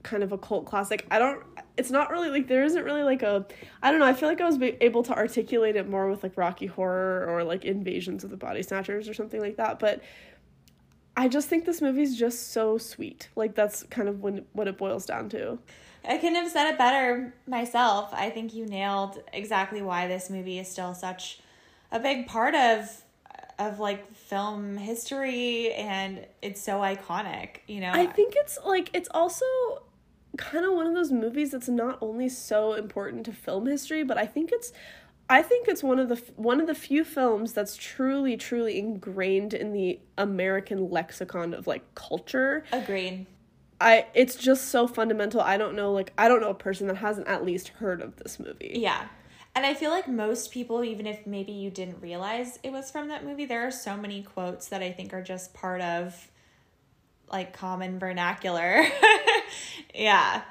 kind 0.03 0.23
of 0.23 0.33
a 0.33 0.39
cult 0.39 0.67
classic. 0.67 1.07
I 1.11 1.19
don't 1.19 1.43
it's 1.77 1.91
not 1.91 2.11
really 2.11 2.29
like 2.29 2.47
there 2.47 2.63
isn't 2.65 2.85
really 2.85 3.03
like 3.03 3.23
a 3.23 3.47
I 3.83 3.91
don't 3.91 4.01
know, 4.01 4.07
I 4.07 4.15
feel 4.15 4.29
like 4.29 4.41
I 4.41 4.47
was 4.47 4.59
able 4.61 5.03
to 5.05 5.15
articulate 5.15 5.77
it 5.77 5.89
more 5.89 6.09
with 6.11 6.23
like 6.23 6.37
Rocky 6.37 6.67
Horror 6.67 7.27
or 7.29 7.45
like 7.45 7.65
Invasions 7.65 8.25
of 8.25 8.31
the 8.31 8.37
Body 8.37 8.63
Snatchers 8.63 9.09
or 9.09 9.15
something 9.15 9.41
like 9.41 9.57
that, 9.57 9.79
but 9.79 10.03
I 11.17 11.29
just 11.29 11.49
think 11.49 11.65
this 11.65 11.83
movie's 11.83 12.17
just 12.19 12.53
so 12.53 12.79
sweet. 12.79 13.29
Like 13.37 13.55
that's 13.55 13.83
kind 13.85 14.09
of 14.09 14.21
when 14.21 14.45
what 14.53 14.69
it 14.69 14.79
boils 14.79 15.07
down 15.07 15.29
to. 15.31 15.59
I 16.05 16.17
couldn't 16.17 16.37
have 16.37 16.51
said 16.51 16.71
it 16.71 16.79
better 16.79 17.35
myself. 17.47 18.11
I 18.13 18.31
think 18.31 18.55
you 18.55 18.65
nailed 18.65 19.23
exactly 19.33 19.83
why 19.83 20.07
this 20.07 20.31
movie 20.31 20.59
is 20.59 20.69
still 20.69 20.95
such 20.95 21.41
a 21.93 22.01
big 22.01 22.27
part 22.27 22.55
of 22.55 23.03
of 23.59 23.79
like 23.79 24.15
film 24.15 24.79
history 24.79 25.73
and 25.75 26.27
it's 26.41 26.63
so 26.63 26.79
iconic, 26.79 27.59
you 27.69 27.81
know. 27.81 27.93
I 27.93 28.07
think 28.07 28.35
it's 28.37 28.59
like 28.65 28.89
it's 28.95 29.09
also 29.13 29.45
kind 30.37 30.65
of 30.65 30.73
one 30.73 30.87
of 30.87 30.95
those 30.95 31.13
movies 31.13 31.51
that's 31.51 31.69
not 31.69 31.99
only 32.01 32.29
so 32.29 32.75
important 32.75 33.25
to 33.27 33.33
film 33.33 33.67
history, 33.67 34.03
but 34.03 34.19
I 34.19 34.27
think 34.27 34.51
it's 34.53 34.73
I 35.29 35.43
think 35.43 35.69
it's 35.69 35.83
one 35.83 36.01
of 36.01 36.09
the 36.09 36.21
one 36.37 36.61
of 36.61 36.67
the 36.67 36.75
few 36.75 37.05
films 37.05 37.53
that's 37.53 37.77
truly 37.77 38.37
truly 38.37 38.79
ingrained 38.79 39.55
in 39.55 39.73
the 39.73 40.01
American 40.19 40.91
lexicon 40.91 41.55
of 41.55 41.67
like 41.67 41.95
culture. 41.95 42.65
Agreed. 42.73 43.27
I 43.81 44.07
it's 44.13 44.35
just 44.35 44.69
so 44.69 44.87
fundamental. 44.87 45.41
I 45.41 45.57
don't 45.57 45.77
know 45.77 45.93
like 45.93 46.13
I 46.19 46.29
don't 46.29 46.41
know 46.41 46.51
a 46.51 46.55
person 46.55 46.89
that 46.89 46.97
hasn't 46.97 47.29
at 47.29 47.45
least 47.45 47.69
heard 47.69 48.03
of 48.03 48.17
this 48.17 48.41
movie. 48.41 48.73
Yeah. 48.75 49.07
And 49.55 49.67
I 49.67 49.75
feel 49.75 49.91
like 49.91 50.09
most 50.09 50.51
people 50.51 50.83
even 50.83 51.07
if 51.07 51.27
maybe 51.27 51.53
you 51.53 51.71
didn't 51.71 52.01
realize 52.01 52.59
it 52.65 52.73
was 52.73 52.91
from 52.91 53.07
that 53.09 53.25
movie, 53.25 53.47
there 53.47 53.67
are 53.67 53.71
so 53.71 53.97
many 53.97 54.23
quotes 54.23 54.69
that 54.69 54.83
I 54.83 54.91
think 54.91 55.15
are 55.15 55.23
just 55.23 55.55
part 55.55 55.81
of 55.81 56.29
like 57.31 57.53
common 57.53 57.99
vernacular. 57.99 58.85
yeah. 59.95 60.43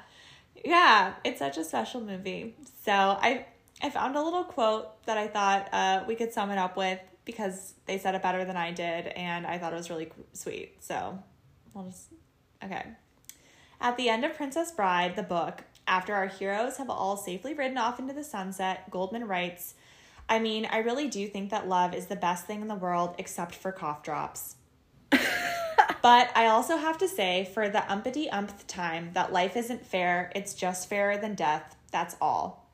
Yeah, 0.64 1.14
it's 1.24 1.38
such 1.38 1.56
a 1.56 1.64
special 1.64 2.00
movie. 2.00 2.54
So 2.84 2.92
I 2.92 3.46
I 3.82 3.90
found 3.90 4.16
a 4.16 4.22
little 4.22 4.44
quote 4.44 5.04
that 5.06 5.16
I 5.16 5.26
thought 5.26 5.68
uh, 5.72 6.04
we 6.06 6.14
could 6.14 6.32
sum 6.32 6.50
it 6.50 6.58
up 6.58 6.76
with 6.76 7.00
because 7.24 7.74
they 7.86 7.98
said 7.98 8.14
it 8.14 8.22
better 8.22 8.44
than 8.44 8.56
I 8.56 8.72
did, 8.72 9.06
and 9.08 9.46
I 9.46 9.58
thought 9.58 9.72
it 9.72 9.76
was 9.76 9.88
really 9.88 10.10
sweet. 10.32 10.82
So 10.82 11.18
we'll 11.72 11.86
just 11.86 12.08
okay. 12.62 12.84
At 13.80 13.96
the 13.96 14.10
end 14.10 14.24
of 14.24 14.34
Princess 14.34 14.70
Bride, 14.72 15.16
the 15.16 15.22
book, 15.22 15.64
after 15.86 16.14
our 16.14 16.26
heroes 16.26 16.76
have 16.76 16.90
all 16.90 17.16
safely 17.16 17.54
ridden 17.54 17.78
off 17.78 17.98
into 17.98 18.12
the 18.12 18.24
sunset, 18.24 18.90
Goldman 18.90 19.26
writes, 19.26 19.74
I 20.28 20.38
mean, 20.38 20.68
I 20.70 20.78
really 20.78 21.08
do 21.08 21.26
think 21.26 21.50
that 21.50 21.66
love 21.66 21.94
is 21.94 22.06
the 22.06 22.16
best 22.16 22.46
thing 22.46 22.60
in 22.60 22.68
the 22.68 22.74
world 22.74 23.14
except 23.18 23.54
for 23.54 23.72
cough 23.72 24.02
drops. 24.02 24.56
But 26.02 26.30
I 26.34 26.46
also 26.46 26.76
have 26.76 26.96
to 26.98 27.08
say, 27.08 27.50
for 27.52 27.68
the 27.68 27.80
umpity 27.80 28.28
umpth 28.30 28.66
time, 28.66 29.10
that 29.12 29.32
life 29.32 29.56
isn't 29.56 29.86
fair, 29.86 30.32
it's 30.34 30.54
just 30.54 30.88
fairer 30.88 31.18
than 31.18 31.34
death. 31.34 31.76
That's 31.90 32.16
all. 32.20 32.66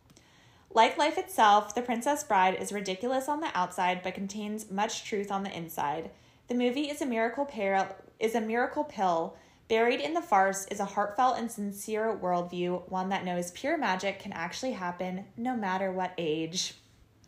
Like 0.73 0.99
life 0.99 1.19
itself, 1.19 1.75
The 1.75 1.83
Princess 1.83 2.23
Bride 2.23 2.55
is 2.55 2.71
ridiculous 2.71 3.29
on 3.29 3.41
the 3.41 3.51
outside 3.55 4.03
but 4.03 4.15
contains 4.15 4.71
much 4.71 5.05
truth 5.05 5.33
on 5.33 5.43
the 5.43 5.57
inside. 5.57 6.11
The 6.49 6.55
movie 6.55 6.91
is 6.91 7.01
a 7.01 7.07
miracle 7.07 7.47
pill, 7.47 7.89
is 8.21 8.35
a 8.35 8.41
miracle 8.41 8.85
pill. 8.85 9.37
Buried 9.69 10.01
in 10.01 10.15
the 10.15 10.23
farce 10.23 10.67
is 10.67 10.79
a 10.79 10.85
heartfelt 10.85 11.39
and 11.39 11.51
sincere 11.51 12.17
worldview, 12.17 12.89
one 12.89 13.09
that 13.09 13.25
knows 13.25 13.51
pure 13.51 13.77
magic 13.77 14.21
can 14.21 14.33
actually 14.33 14.73
happen 14.73 15.25
no 15.37 15.57
matter 15.57 15.91
what 15.91 16.13
age. 16.19 16.75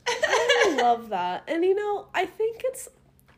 I 0.07 0.79
love 0.81 1.09
that. 1.09 1.43
And 1.49 1.65
you 1.65 1.75
know, 1.75 2.07
I 2.15 2.27
think 2.27 2.63
it's 2.65 2.89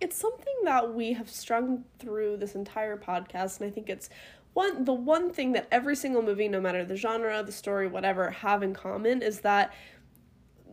it's 0.00 0.16
something 0.16 0.54
that 0.64 0.94
we 0.94 1.12
have 1.12 1.28
strung 1.28 1.84
through 1.98 2.36
this 2.36 2.54
entire 2.54 2.96
podcast 2.96 3.60
and 3.60 3.68
i 3.68 3.70
think 3.70 3.88
it's 3.88 4.08
one 4.52 4.84
the 4.84 4.92
one 4.92 5.30
thing 5.32 5.52
that 5.52 5.68
every 5.70 5.94
single 5.94 6.22
movie 6.22 6.48
no 6.48 6.60
matter 6.60 6.84
the 6.84 6.96
genre 6.96 7.42
the 7.42 7.52
story 7.52 7.86
whatever 7.86 8.30
have 8.30 8.62
in 8.62 8.74
common 8.74 9.22
is 9.22 9.40
that 9.40 9.72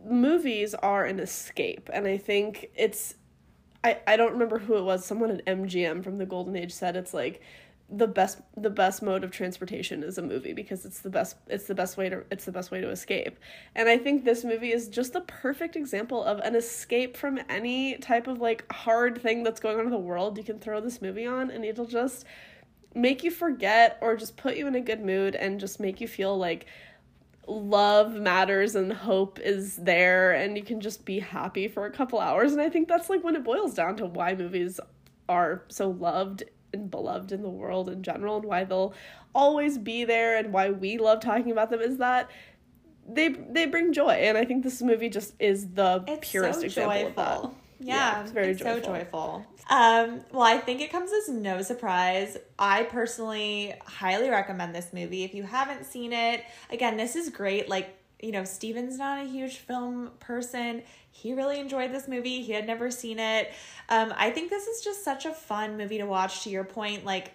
movies 0.04 0.74
are 0.74 1.04
an 1.04 1.20
escape. 1.20 1.90
And 1.92 2.06
i 2.06 2.16
think 2.16 2.70
it's 2.74 3.14
i 3.84 3.98
i 4.06 4.16
don't 4.16 4.32
remember 4.32 4.58
who 4.58 4.76
it 4.76 4.82
was. 4.82 5.04
Someone 5.04 5.30
at 5.30 5.44
mgm 5.46 6.02
from 6.02 6.18
the 6.18 6.26
golden 6.26 6.56
age 6.56 6.72
said 6.72 6.96
it's 6.96 7.14
like 7.14 7.42
the 7.90 8.06
best 8.06 8.40
the 8.56 8.68
best 8.68 9.02
mode 9.02 9.24
of 9.24 9.30
transportation 9.30 10.02
is 10.02 10.18
a 10.18 10.22
movie 10.22 10.52
because 10.52 10.84
it's 10.84 11.00
the 11.00 11.08
best 11.08 11.36
it's 11.46 11.66
the 11.66 11.74
best 11.74 11.96
way 11.96 12.10
to 12.10 12.22
it's 12.30 12.44
the 12.44 12.52
best 12.52 12.70
way 12.70 12.80
to 12.80 12.90
escape. 12.90 13.38
And 13.74 13.88
I 13.88 13.96
think 13.96 14.24
this 14.24 14.44
movie 14.44 14.72
is 14.72 14.88
just 14.88 15.14
the 15.14 15.22
perfect 15.22 15.74
example 15.74 16.22
of 16.22 16.38
an 16.40 16.54
escape 16.54 17.16
from 17.16 17.40
any 17.48 17.96
type 17.96 18.26
of 18.26 18.40
like 18.40 18.70
hard 18.70 19.22
thing 19.22 19.42
that's 19.42 19.60
going 19.60 19.78
on 19.78 19.86
in 19.86 19.90
the 19.90 19.98
world. 19.98 20.36
You 20.36 20.44
can 20.44 20.58
throw 20.58 20.80
this 20.80 21.00
movie 21.00 21.26
on 21.26 21.50
and 21.50 21.64
it'll 21.64 21.86
just 21.86 22.26
make 22.94 23.24
you 23.24 23.30
forget 23.30 23.96
or 24.02 24.16
just 24.16 24.36
put 24.36 24.56
you 24.56 24.66
in 24.66 24.74
a 24.74 24.80
good 24.80 25.02
mood 25.02 25.34
and 25.34 25.58
just 25.58 25.80
make 25.80 26.00
you 26.00 26.08
feel 26.08 26.36
like 26.36 26.66
love 27.46 28.12
matters 28.12 28.74
and 28.74 28.92
hope 28.92 29.38
is 29.40 29.76
there 29.76 30.32
and 30.32 30.58
you 30.58 30.62
can 30.62 30.80
just 30.80 31.06
be 31.06 31.20
happy 31.20 31.66
for 31.66 31.86
a 31.86 31.90
couple 31.90 32.18
hours 32.18 32.52
and 32.52 32.60
I 32.60 32.68
think 32.68 32.88
that's 32.88 33.08
like 33.08 33.24
when 33.24 33.34
it 33.34 33.44
boils 33.44 33.72
down 33.72 33.96
to 33.96 34.06
why 34.06 34.34
movies 34.34 34.78
are 35.30 35.64
so 35.68 35.88
loved 35.88 36.44
and 36.78 36.90
beloved 36.90 37.32
in 37.32 37.42
the 37.42 37.48
world 37.48 37.88
in 37.88 38.02
general 38.02 38.36
and 38.36 38.44
why 38.46 38.64
they'll 38.64 38.94
always 39.34 39.78
be 39.78 40.04
there 40.04 40.36
and 40.36 40.52
why 40.52 40.70
we 40.70 40.98
love 40.98 41.20
talking 41.20 41.50
about 41.50 41.70
them 41.70 41.80
is 41.80 41.98
that 41.98 42.30
they 43.06 43.28
they 43.28 43.66
bring 43.66 43.92
joy 43.92 44.10
and 44.10 44.36
I 44.36 44.44
think 44.44 44.64
this 44.64 44.82
movie 44.82 45.08
just 45.08 45.34
is 45.38 45.68
the 45.68 46.04
it's 46.06 46.30
purest 46.30 46.60
so 46.60 46.66
example 46.66 46.94
joyful. 46.94 47.08
of 47.08 47.16
that. 47.16 47.54
Yeah, 47.80 47.94
yeah, 47.94 48.22
it's 48.22 48.32
very 48.32 48.48
it's 48.48 48.60
joyful. 48.60 48.82
so 48.82 48.88
joyful. 48.88 49.46
Um, 49.70 50.22
well, 50.32 50.42
I 50.42 50.58
think 50.58 50.80
it 50.80 50.90
comes 50.90 51.12
as 51.12 51.28
no 51.28 51.62
surprise. 51.62 52.36
I 52.58 52.84
personally 52.84 53.74
highly 53.84 54.30
recommend 54.30 54.74
this 54.74 54.92
movie. 54.92 55.22
If 55.22 55.34
you 55.34 55.44
haven't 55.44 55.84
seen 55.84 56.12
it, 56.12 56.42
again, 56.70 56.96
this 56.96 57.14
is 57.14 57.30
great. 57.30 57.68
Like, 57.68 57.96
you 58.20 58.32
know, 58.32 58.44
Steven's 58.44 58.98
not 58.98 59.24
a 59.24 59.28
huge 59.28 59.56
film 59.56 60.10
person 60.20 60.82
he 61.18 61.34
really 61.34 61.58
enjoyed 61.58 61.92
this 61.92 62.06
movie. 62.06 62.42
He 62.42 62.52
had 62.52 62.66
never 62.66 62.90
seen 62.90 63.18
it. 63.18 63.52
Um, 63.88 64.14
I 64.16 64.30
think 64.30 64.50
this 64.50 64.66
is 64.68 64.82
just 64.82 65.02
such 65.04 65.26
a 65.26 65.32
fun 65.32 65.76
movie 65.76 65.98
to 65.98 66.06
watch. 66.06 66.44
To 66.44 66.50
your 66.50 66.64
point, 66.64 67.04
like 67.04 67.32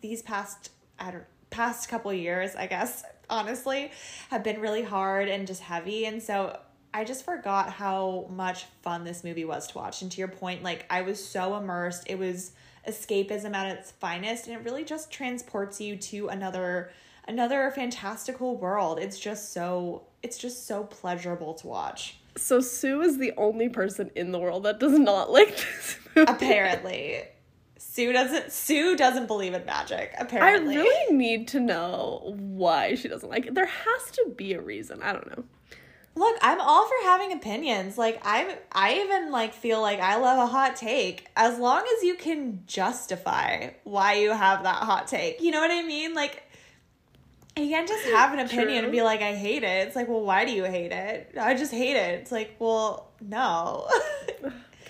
these 0.00 0.22
past 0.22 0.70
I 0.98 1.10
don't 1.10 1.24
past 1.50 1.88
couple 1.88 2.12
years, 2.12 2.54
I 2.56 2.66
guess 2.66 3.04
honestly, 3.30 3.90
have 4.30 4.42
been 4.42 4.60
really 4.60 4.82
hard 4.82 5.28
and 5.28 5.46
just 5.46 5.60
heavy, 5.60 6.06
and 6.06 6.22
so 6.22 6.58
I 6.94 7.04
just 7.04 7.26
forgot 7.26 7.70
how 7.70 8.26
much 8.30 8.64
fun 8.80 9.04
this 9.04 9.22
movie 9.22 9.44
was 9.44 9.66
to 9.68 9.78
watch. 9.78 10.00
And 10.00 10.10
to 10.12 10.18
your 10.18 10.28
point, 10.28 10.62
like 10.62 10.86
I 10.88 11.02
was 11.02 11.22
so 11.22 11.56
immersed. 11.56 12.04
It 12.06 12.18
was 12.18 12.52
escapism 12.88 13.54
at 13.54 13.76
its 13.76 13.90
finest, 13.90 14.46
and 14.46 14.56
it 14.56 14.64
really 14.64 14.84
just 14.84 15.10
transports 15.10 15.78
you 15.78 15.96
to 15.96 16.28
another 16.28 16.90
another 17.28 17.70
fantastical 17.74 18.56
world. 18.56 18.98
It's 18.98 19.18
just 19.18 19.52
so 19.52 20.04
it's 20.22 20.38
just 20.38 20.66
so 20.66 20.84
pleasurable 20.84 21.54
to 21.54 21.66
watch. 21.66 22.18
So 22.36 22.60
Sue 22.60 23.00
is 23.02 23.18
the 23.18 23.32
only 23.36 23.68
person 23.68 24.10
in 24.14 24.32
the 24.32 24.38
world 24.38 24.64
that 24.64 24.78
does 24.80 24.98
not 24.98 25.30
like 25.30 25.56
this 25.56 25.98
movie. 26.14 26.30
Apparently. 26.30 27.22
Sue 27.78 28.12
doesn't 28.12 28.52
Sue 28.52 28.96
doesn't 28.96 29.26
believe 29.26 29.54
in 29.54 29.64
magic, 29.64 30.12
apparently. 30.18 30.76
I 30.76 30.80
really 30.80 31.16
need 31.16 31.48
to 31.48 31.60
know 31.60 32.34
why 32.36 32.94
she 32.94 33.08
doesn't 33.08 33.28
like 33.28 33.46
it. 33.46 33.54
There 33.54 33.66
has 33.66 34.10
to 34.12 34.34
be 34.36 34.52
a 34.52 34.60
reason. 34.60 35.02
I 35.02 35.12
don't 35.12 35.26
know. 35.36 35.44
Look, 36.14 36.36
I'm 36.40 36.60
all 36.62 36.86
for 36.86 36.94
having 37.04 37.32
opinions. 37.32 37.98
Like 37.98 38.20
I'm 38.24 38.48
I 38.72 39.00
even 39.00 39.30
like 39.30 39.52
feel 39.52 39.80
like 39.82 40.00
I 40.00 40.16
love 40.16 40.38
a 40.38 40.46
hot 40.46 40.76
take 40.76 41.26
as 41.36 41.58
long 41.58 41.84
as 41.96 42.02
you 42.02 42.14
can 42.14 42.62
justify 42.66 43.70
why 43.84 44.14
you 44.14 44.32
have 44.32 44.62
that 44.62 44.82
hot 44.82 45.06
take. 45.06 45.42
You 45.42 45.50
know 45.50 45.60
what 45.60 45.70
I 45.70 45.82
mean? 45.82 46.14
Like 46.14 46.42
you 47.56 47.68
can't 47.68 47.88
just 47.88 48.04
have 48.06 48.34
an 48.34 48.40
opinion 48.40 48.84
and 48.84 48.92
be 48.92 49.02
like, 49.02 49.22
I 49.22 49.34
hate 49.34 49.62
it. 49.62 49.86
It's 49.86 49.96
like, 49.96 50.08
well, 50.08 50.20
why 50.20 50.44
do 50.44 50.52
you 50.52 50.64
hate 50.64 50.92
it? 50.92 51.34
I 51.40 51.54
just 51.54 51.72
hate 51.72 51.96
it. 51.96 52.20
It's 52.20 52.30
like, 52.30 52.56
well, 52.58 53.10
no. 53.20 53.88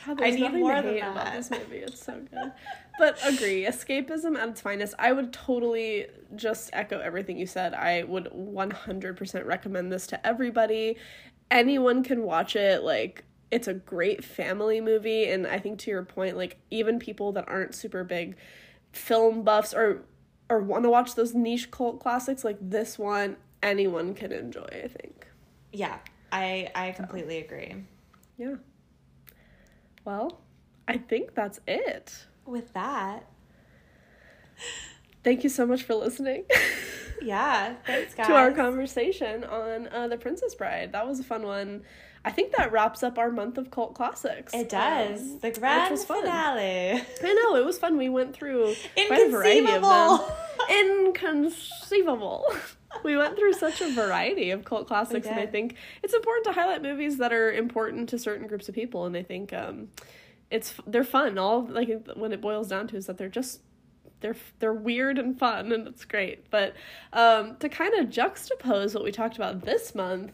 God, 0.05 0.21
I 0.23 0.31
need 0.31 0.53
more 0.53 0.83
than 0.83 0.97
that. 0.97 1.13
about 1.13 1.33
this 1.33 1.51
movie. 1.51 1.79
It's 1.79 2.05
so 2.05 2.21
good. 2.33 2.53
But 2.99 3.19
agree, 3.25 3.65
escapism 3.67 4.37
at 4.37 4.49
its 4.49 4.61
finest. 4.61 4.95
I 4.99 5.13
would 5.13 5.33
totally 5.33 6.07
just 6.35 6.71
echo 6.73 6.99
everything 6.99 7.39
you 7.39 7.47
said. 7.47 7.73
I 7.73 8.03
would 8.03 8.25
100% 8.33 9.47
recommend 9.47 9.93
this 9.93 10.09
to 10.09 10.27
everybody. 10.27 10.97
Anyone 11.51 12.03
can 12.03 12.23
watch 12.23 12.57
it. 12.57 12.83
Like, 12.83 13.25
it's 13.53 13.69
a 13.69 13.75
great 13.75 14.25
family 14.25 14.81
movie. 14.81 15.29
And 15.31 15.47
I 15.47 15.61
think 15.61 15.79
to 15.81 15.91
your 15.93 16.03
point, 16.03 16.37
like, 16.37 16.57
even 16.71 16.99
people 16.99 17.31
that 17.33 17.49
aren't 17.49 17.77
super 17.77 18.03
big 18.03 18.37
film 18.91 19.43
buffs 19.43 19.73
or 19.73 20.03
or 20.49 20.61
want 20.61 20.85
to 20.85 20.91
watch 20.91 21.15
those 21.15 21.35
niche 21.35 21.71
cult 21.71 22.01
classics 22.01 22.45
like 22.45 22.59
this 22.61 22.99
one, 22.99 23.37
anyone 23.63 24.15
can 24.15 24.33
enjoy, 24.33 24.67
I 24.85 24.89
think. 24.89 25.27
yeah, 25.73 25.99
I 26.33 26.71
I 26.75 26.93
completely 26.93 27.39
agree. 27.39 27.75
Yeah. 28.39 28.57
Well, 30.05 30.41
I 30.87 30.99
think 30.99 31.35
that's 31.35 31.61
it. 31.67 32.27
With 32.45 32.73
that, 32.75 33.27
Thank 35.25 35.43
you 35.43 35.51
so 35.51 35.67
much 35.67 35.83
for 35.83 35.95
listening 35.95 36.45
yeah, 37.21 37.75
thanks 37.87 38.15
guys. 38.15 38.27
to 38.29 38.35
our 38.35 38.53
conversation 38.53 39.43
on 39.45 39.89
uh, 39.89 40.07
The 40.09 40.17
Princess 40.17 40.55
Bride. 40.55 40.93
That 40.93 41.07
was 41.09 41.19
a 41.19 41.25
fun 41.25 41.43
one. 41.43 41.83
I 42.27 42.33
think 42.33 42.57
that 42.57 42.73
wraps 42.73 43.05
up 43.05 43.19
our 43.19 43.31
month 43.31 43.57
of 43.57 43.71
cult 43.71 43.95
classics. 43.95 44.53
It 44.53 44.69
does. 44.69 45.21
Um, 45.21 45.39
the 45.39 45.53
grand 45.53 45.93
was 45.93 46.05
fun. 46.05 46.23
finale. 46.23 47.01
I 47.23 47.33
know, 47.35 47.55
it 47.55 47.65
was 47.65 47.79
fun. 47.79 47.97
We 47.97 48.09
went 48.09 48.35
through 48.35 48.75
quite 49.07 49.29
a 49.29 49.31
variety 49.31 49.61
of 49.73 49.83
them. 49.83 50.21
Inconceivable. 50.69 52.45
we 53.05 53.17
went 53.17 53.37
through 53.37 53.53
such 53.53 53.81
a 53.81 53.93
variety 53.93 54.51
of 54.51 54.65
cult 54.65 54.89
classics, 54.89 55.29
and 55.29 55.39
I 55.39 55.47
think 55.47 55.77
it's 56.03 56.15
important 56.15 56.47
to 56.47 56.53
highlight 56.53 56.83
movies 56.83 57.19
that 57.19 57.33
are 57.33 57.53
important 57.53 58.09
to 58.09 58.19
certain 58.19 58.49
groups 58.49 58.69
of 58.69 58.75
people. 58.75 59.05
And 59.07 59.17
I 59.17 59.23
think 59.23 59.53
um, 59.53 59.89
it's 60.51 60.75
they're 60.85 61.05
fun. 61.05 61.39
All 61.39 61.65
like 61.69 62.09
when 62.17 62.33
it 62.33 62.41
boils 62.41 62.69
down 62.69 62.89
to 62.89 62.97
is 62.97 63.07
that 63.07 63.19
they're 63.19 63.29
just 63.29 63.61
they're 64.19 64.37
they're 64.59 64.75
weird 64.75 65.19
and 65.19 65.39
fun, 65.39 65.71
and 65.71 65.87
it's 65.87 66.05
great. 66.05 66.51
But 66.51 66.75
um, 67.13 67.57
to 67.61 67.69
kind 67.69 67.95
of 67.95 68.09
juxtapose 68.09 68.95
what 68.95 69.05
we 69.05 69.13
talked 69.13 69.37
about 69.37 69.63
this 69.63 69.95
month. 69.95 70.33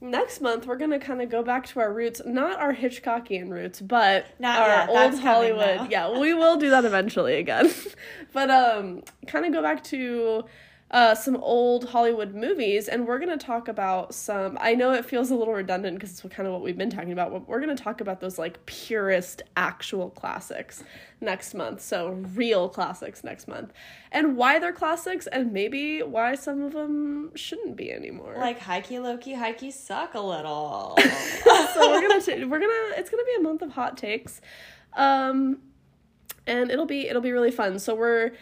Next 0.00 0.40
month, 0.40 0.66
we're 0.66 0.76
gonna 0.76 1.00
kind 1.00 1.20
of 1.20 1.28
go 1.28 1.42
back 1.42 1.66
to 1.68 1.80
our 1.80 1.92
roots, 1.92 2.20
not 2.24 2.60
our 2.60 2.72
Hitchcockian 2.72 3.50
roots, 3.50 3.80
but 3.80 4.26
Not 4.38 4.60
our 4.60 4.68
yet, 4.68 4.88
old 4.88 4.98
that's 4.98 5.18
Hollywood. 5.18 5.90
Yeah, 5.90 6.18
we 6.18 6.34
will 6.34 6.56
do 6.56 6.70
that 6.70 6.84
eventually 6.84 7.36
again. 7.36 7.72
but 8.32 8.50
um 8.50 9.02
kind 9.26 9.44
of 9.44 9.52
go 9.52 9.60
back 9.60 9.82
to 9.84 10.44
uh, 10.90 11.14
some 11.14 11.36
old 11.36 11.90
Hollywood 11.90 12.34
movies, 12.34 12.88
and 12.88 13.06
we're 13.06 13.18
gonna 13.18 13.36
talk 13.36 13.68
about 13.68 14.14
some. 14.14 14.56
I 14.60 14.74
know 14.74 14.92
it 14.92 15.04
feels 15.04 15.30
a 15.30 15.34
little 15.34 15.52
redundant 15.52 15.96
because 15.96 16.10
it's 16.12 16.34
kind 16.34 16.46
of 16.46 16.52
what 16.52 16.62
we've 16.62 16.78
been 16.78 16.88
talking 16.88 17.12
about. 17.12 17.30
But 17.30 17.46
we're 17.46 17.60
gonna 17.60 17.76
talk 17.76 18.00
about 18.00 18.20
those 18.20 18.38
like 18.38 18.64
purest 18.64 19.42
actual 19.56 20.08
classics 20.08 20.82
next 21.20 21.52
month. 21.52 21.82
So 21.82 22.12
real 22.34 22.70
classics 22.70 23.22
next 23.22 23.48
month, 23.48 23.72
and 24.12 24.36
why 24.36 24.58
they're 24.58 24.72
classics, 24.72 25.26
and 25.26 25.52
maybe 25.52 26.02
why 26.02 26.34
some 26.34 26.62
of 26.62 26.72
them 26.72 27.36
shouldn't 27.36 27.76
be 27.76 27.92
anymore. 27.92 28.36
like 28.38 28.58
hikey 28.58 28.98
Loki, 28.98 29.34
hikey 29.34 29.70
suck 29.70 30.14
a 30.14 30.20
little. 30.20 30.96
so 31.74 31.90
we're 31.90 32.08
gonna 32.08 32.22
t- 32.22 32.44
we're 32.44 32.60
gonna 32.60 32.94
it's 32.96 33.10
gonna 33.10 33.24
be 33.24 33.34
a 33.38 33.42
month 33.42 33.60
of 33.60 33.72
hot 33.72 33.96
takes 33.98 34.40
um 34.96 35.58
and 36.46 36.70
it'll 36.70 36.86
be 36.86 37.08
it'll 37.08 37.22
be 37.22 37.32
really 37.32 37.50
fun 37.50 37.78
so 37.78 37.94
we're 37.94 38.32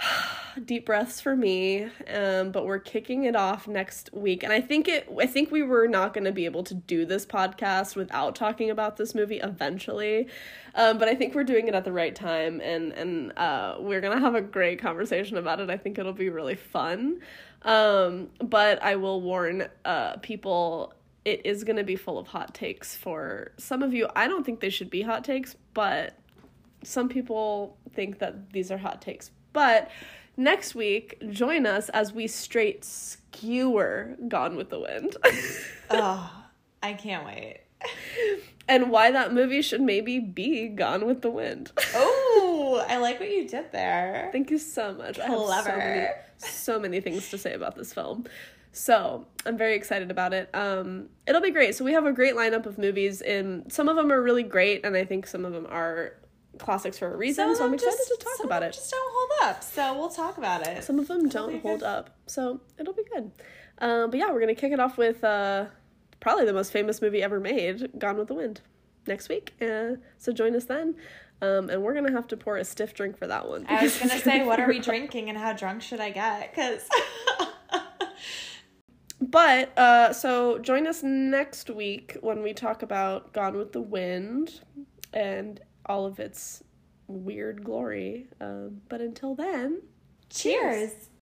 deep 0.64 0.86
breaths 0.86 1.20
for 1.20 1.36
me 1.36 1.84
um 2.12 2.50
but 2.50 2.66
we're 2.66 2.80
kicking 2.80 3.24
it 3.24 3.36
off 3.36 3.68
next 3.68 4.10
week. 4.12 4.42
And 4.42 4.52
i 4.52 4.60
think 4.60 4.88
it 4.88 5.08
i 5.20 5.26
think 5.26 5.50
we 5.50 5.62
were 5.62 5.86
not 5.86 6.14
going 6.14 6.24
to 6.24 6.32
be 6.32 6.44
able 6.46 6.64
to 6.64 6.74
do 6.74 7.04
this 7.04 7.24
podcast 7.24 7.96
without 7.96 8.34
talking 8.34 8.70
about 8.70 8.96
this 8.96 9.14
movie 9.14 9.38
eventually. 9.38 10.28
Um 10.74 10.98
but 10.98 11.08
i 11.08 11.14
think 11.14 11.34
we're 11.34 11.44
doing 11.44 11.68
it 11.68 11.74
at 11.74 11.84
the 11.84 11.92
right 11.92 12.14
time 12.14 12.60
and 12.60 12.92
and 12.92 13.36
uh 13.38 13.76
we're 13.78 14.00
going 14.00 14.16
to 14.16 14.22
have 14.22 14.34
a 14.34 14.40
great 14.42 14.80
conversation 14.80 15.36
about 15.36 15.60
it. 15.60 15.70
I 15.70 15.76
think 15.76 15.98
it'll 15.98 16.12
be 16.12 16.28
really 16.28 16.56
fun. 16.56 17.20
Um 17.62 18.28
but 18.42 18.82
i 18.82 18.96
will 18.96 19.20
warn 19.20 19.68
uh 19.84 20.16
people 20.18 20.94
it 21.24 21.44
is 21.44 21.62
going 21.62 21.76
to 21.76 21.84
be 21.84 21.96
full 21.96 22.18
of 22.18 22.28
hot 22.28 22.54
takes 22.54 22.96
for 22.96 23.52
some 23.58 23.82
of 23.82 23.92
you. 23.92 24.08
I 24.16 24.28
don't 24.28 24.46
think 24.46 24.60
they 24.60 24.70
should 24.70 24.90
be 24.90 25.02
hot 25.02 25.24
takes 25.24 25.56
but 25.74 26.18
some 26.82 27.08
people 27.08 27.76
think 27.92 28.18
that 28.20 28.52
these 28.52 28.70
are 28.70 28.78
hot 28.78 29.02
takes. 29.02 29.30
But 29.52 29.90
next 30.36 30.74
week, 30.74 31.18
join 31.30 31.66
us 31.66 31.88
as 31.90 32.12
we 32.12 32.26
straight 32.26 32.84
skewer 32.84 34.16
Gone 34.28 34.56
with 34.56 34.70
the 34.70 34.80
Wind 34.80 35.16
oh, 35.90 36.44
I 36.82 36.92
can't 36.94 37.24
wait. 37.24 37.60
and 38.68 38.90
why 38.90 39.10
that 39.10 39.32
movie 39.32 39.62
should 39.62 39.80
maybe 39.80 40.18
be 40.18 40.68
Gone 40.68 41.06
with 41.06 41.22
the 41.22 41.30
Wind. 41.30 41.72
Oh, 41.94 42.84
I 42.88 42.98
like 42.98 43.20
what 43.20 43.30
you 43.30 43.46
did 43.48 43.72
there. 43.72 44.28
Thank 44.32 44.50
you 44.50 44.58
so 44.58 44.92
much. 44.94 45.18
I 45.18 45.26
have 45.26 45.38
so 45.38 45.76
many, 45.76 46.06
so 46.38 46.80
many 46.80 47.00
things 47.00 47.30
to 47.30 47.38
say 47.38 47.54
about 47.54 47.76
this 47.76 47.92
film. 47.92 48.24
So 48.72 49.26
I'm 49.46 49.56
very 49.56 49.74
excited 49.74 50.10
about 50.10 50.32
it. 50.34 50.50
Um, 50.54 51.08
it'll 51.26 51.40
be 51.40 51.50
great. 51.50 51.74
So 51.74 51.84
we 51.84 51.92
have 51.92 52.06
a 52.06 52.12
great 52.12 52.34
lineup 52.34 52.66
of 52.66 52.78
movies, 52.78 53.22
and 53.22 53.72
some 53.72 53.88
of 53.88 53.96
them 53.96 54.12
are 54.12 54.22
really 54.22 54.42
great, 54.42 54.84
and 54.84 54.96
I 54.96 55.04
think 55.04 55.26
some 55.26 55.44
of 55.44 55.52
them 55.52 55.66
are 55.68 56.14
classics 56.58 56.98
for 56.98 57.12
a 57.12 57.16
reason. 57.16 57.54
So 57.56 57.64
I'm 57.64 57.74
excited 57.74 57.96
just- 57.96 58.08
to 58.08 58.16
talk 58.24 58.34
some 58.36 58.46
about 58.46 58.56
of 58.56 58.60
them 58.62 58.68
it. 58.70 58.74
Just 58.74 58.90
don't 58.90 59.12
hold 59.14 59.50
up, 59.50 59.62
so 59.64 59.98
we'll 59.98 60.08
talk 60.10 60.38
about 60.38 60.66
it. 60.66 60.84
Some 60.84 60.98
of 60.98 61.08
them 61.08 61.28
don't 61.28 61.60
hold 61.62 61.80
good. 61.80 61.86
up, 61.86 62.10
so 62.26 62.60
it'll 62.78 62.94
be 62.94 63.04
good. 63.14 63.30
Um, 63.80 64.10
but 64.10 64.18
yeah, 64.18 64.30
we're 64.32 64.40
gonna 64.40 64.54
kick 64.54 64.72
it 64.72 64.80
off 64.80 64.96
with 64.98 65.22
uh, 65.24 65.66
probably 66.20 66.44
the 66.44 66.52
most 66.52 66.72
famous 66.72 67.00
movie 67.00 67.22
ever 67.22 67.38
made, 67.40 67.90
Gone 67.98 68.16
with 68.18 68.28
the 68.28 68.34
Wind, 68.34 68.60
next 69.06 69.28
week. 69.28 69.54
Uh, 69.62 69.96
so 70.18 70.32
join 70.32 70.56
us 70.56 70.64
then, 70.64 70.96
um, 71.42 71.70
and 71.70 71.82
we're 71.82 71.94
gonna 71.94 72.10
have 72.12 72.26
to 72.28 72.36
pour 72.36 72.56
a 72.56 72.64
stiff 72.64 72.92
drink 72.94 73.16
for 73.16 73.26
that 73.28 73.48
one. 73.48 73.64
I 73.68 73.82
was 73.84 73.94
because 73.94 74.10
gonna 74.10 74.20
say, 74.22 74.44
what 74.44 74.58
are 74.58 74.66
we 74.66 74.80
drinking 74.80 75.28
and 75.28 75.38
how 75.38 75.52
drunk 75.52 75.82
should 75.82 76.00
I 76.00 76.10
get? 76.10 76.50
Because 76.54 76.88
But 79.20 79.76
uh, 79.76 80.12
so 80.12 80.58
join 80.58 80.86
us 80.86 81.02
next 81.02 81.68
week 81.70 82.16
when 82.20 82.40
we 82.42 82.52
talk 82.54 82.82
about 82.82 83.32
Gone 83.32 83.56
with 83.56 83.72
the 83.72 83.80
Wind 83.80 84.60
and 85.12 85.60
all 85.88 86.06
of 86.06 86.20
its 86.20 86.62
weird 87.06 87.64
glory. 87.64 88.28
Um, 88.40 88.82
but 88.88 89.00
until 89.00 89.34
then. 89.34 89.82
cheers. 90.30 90.92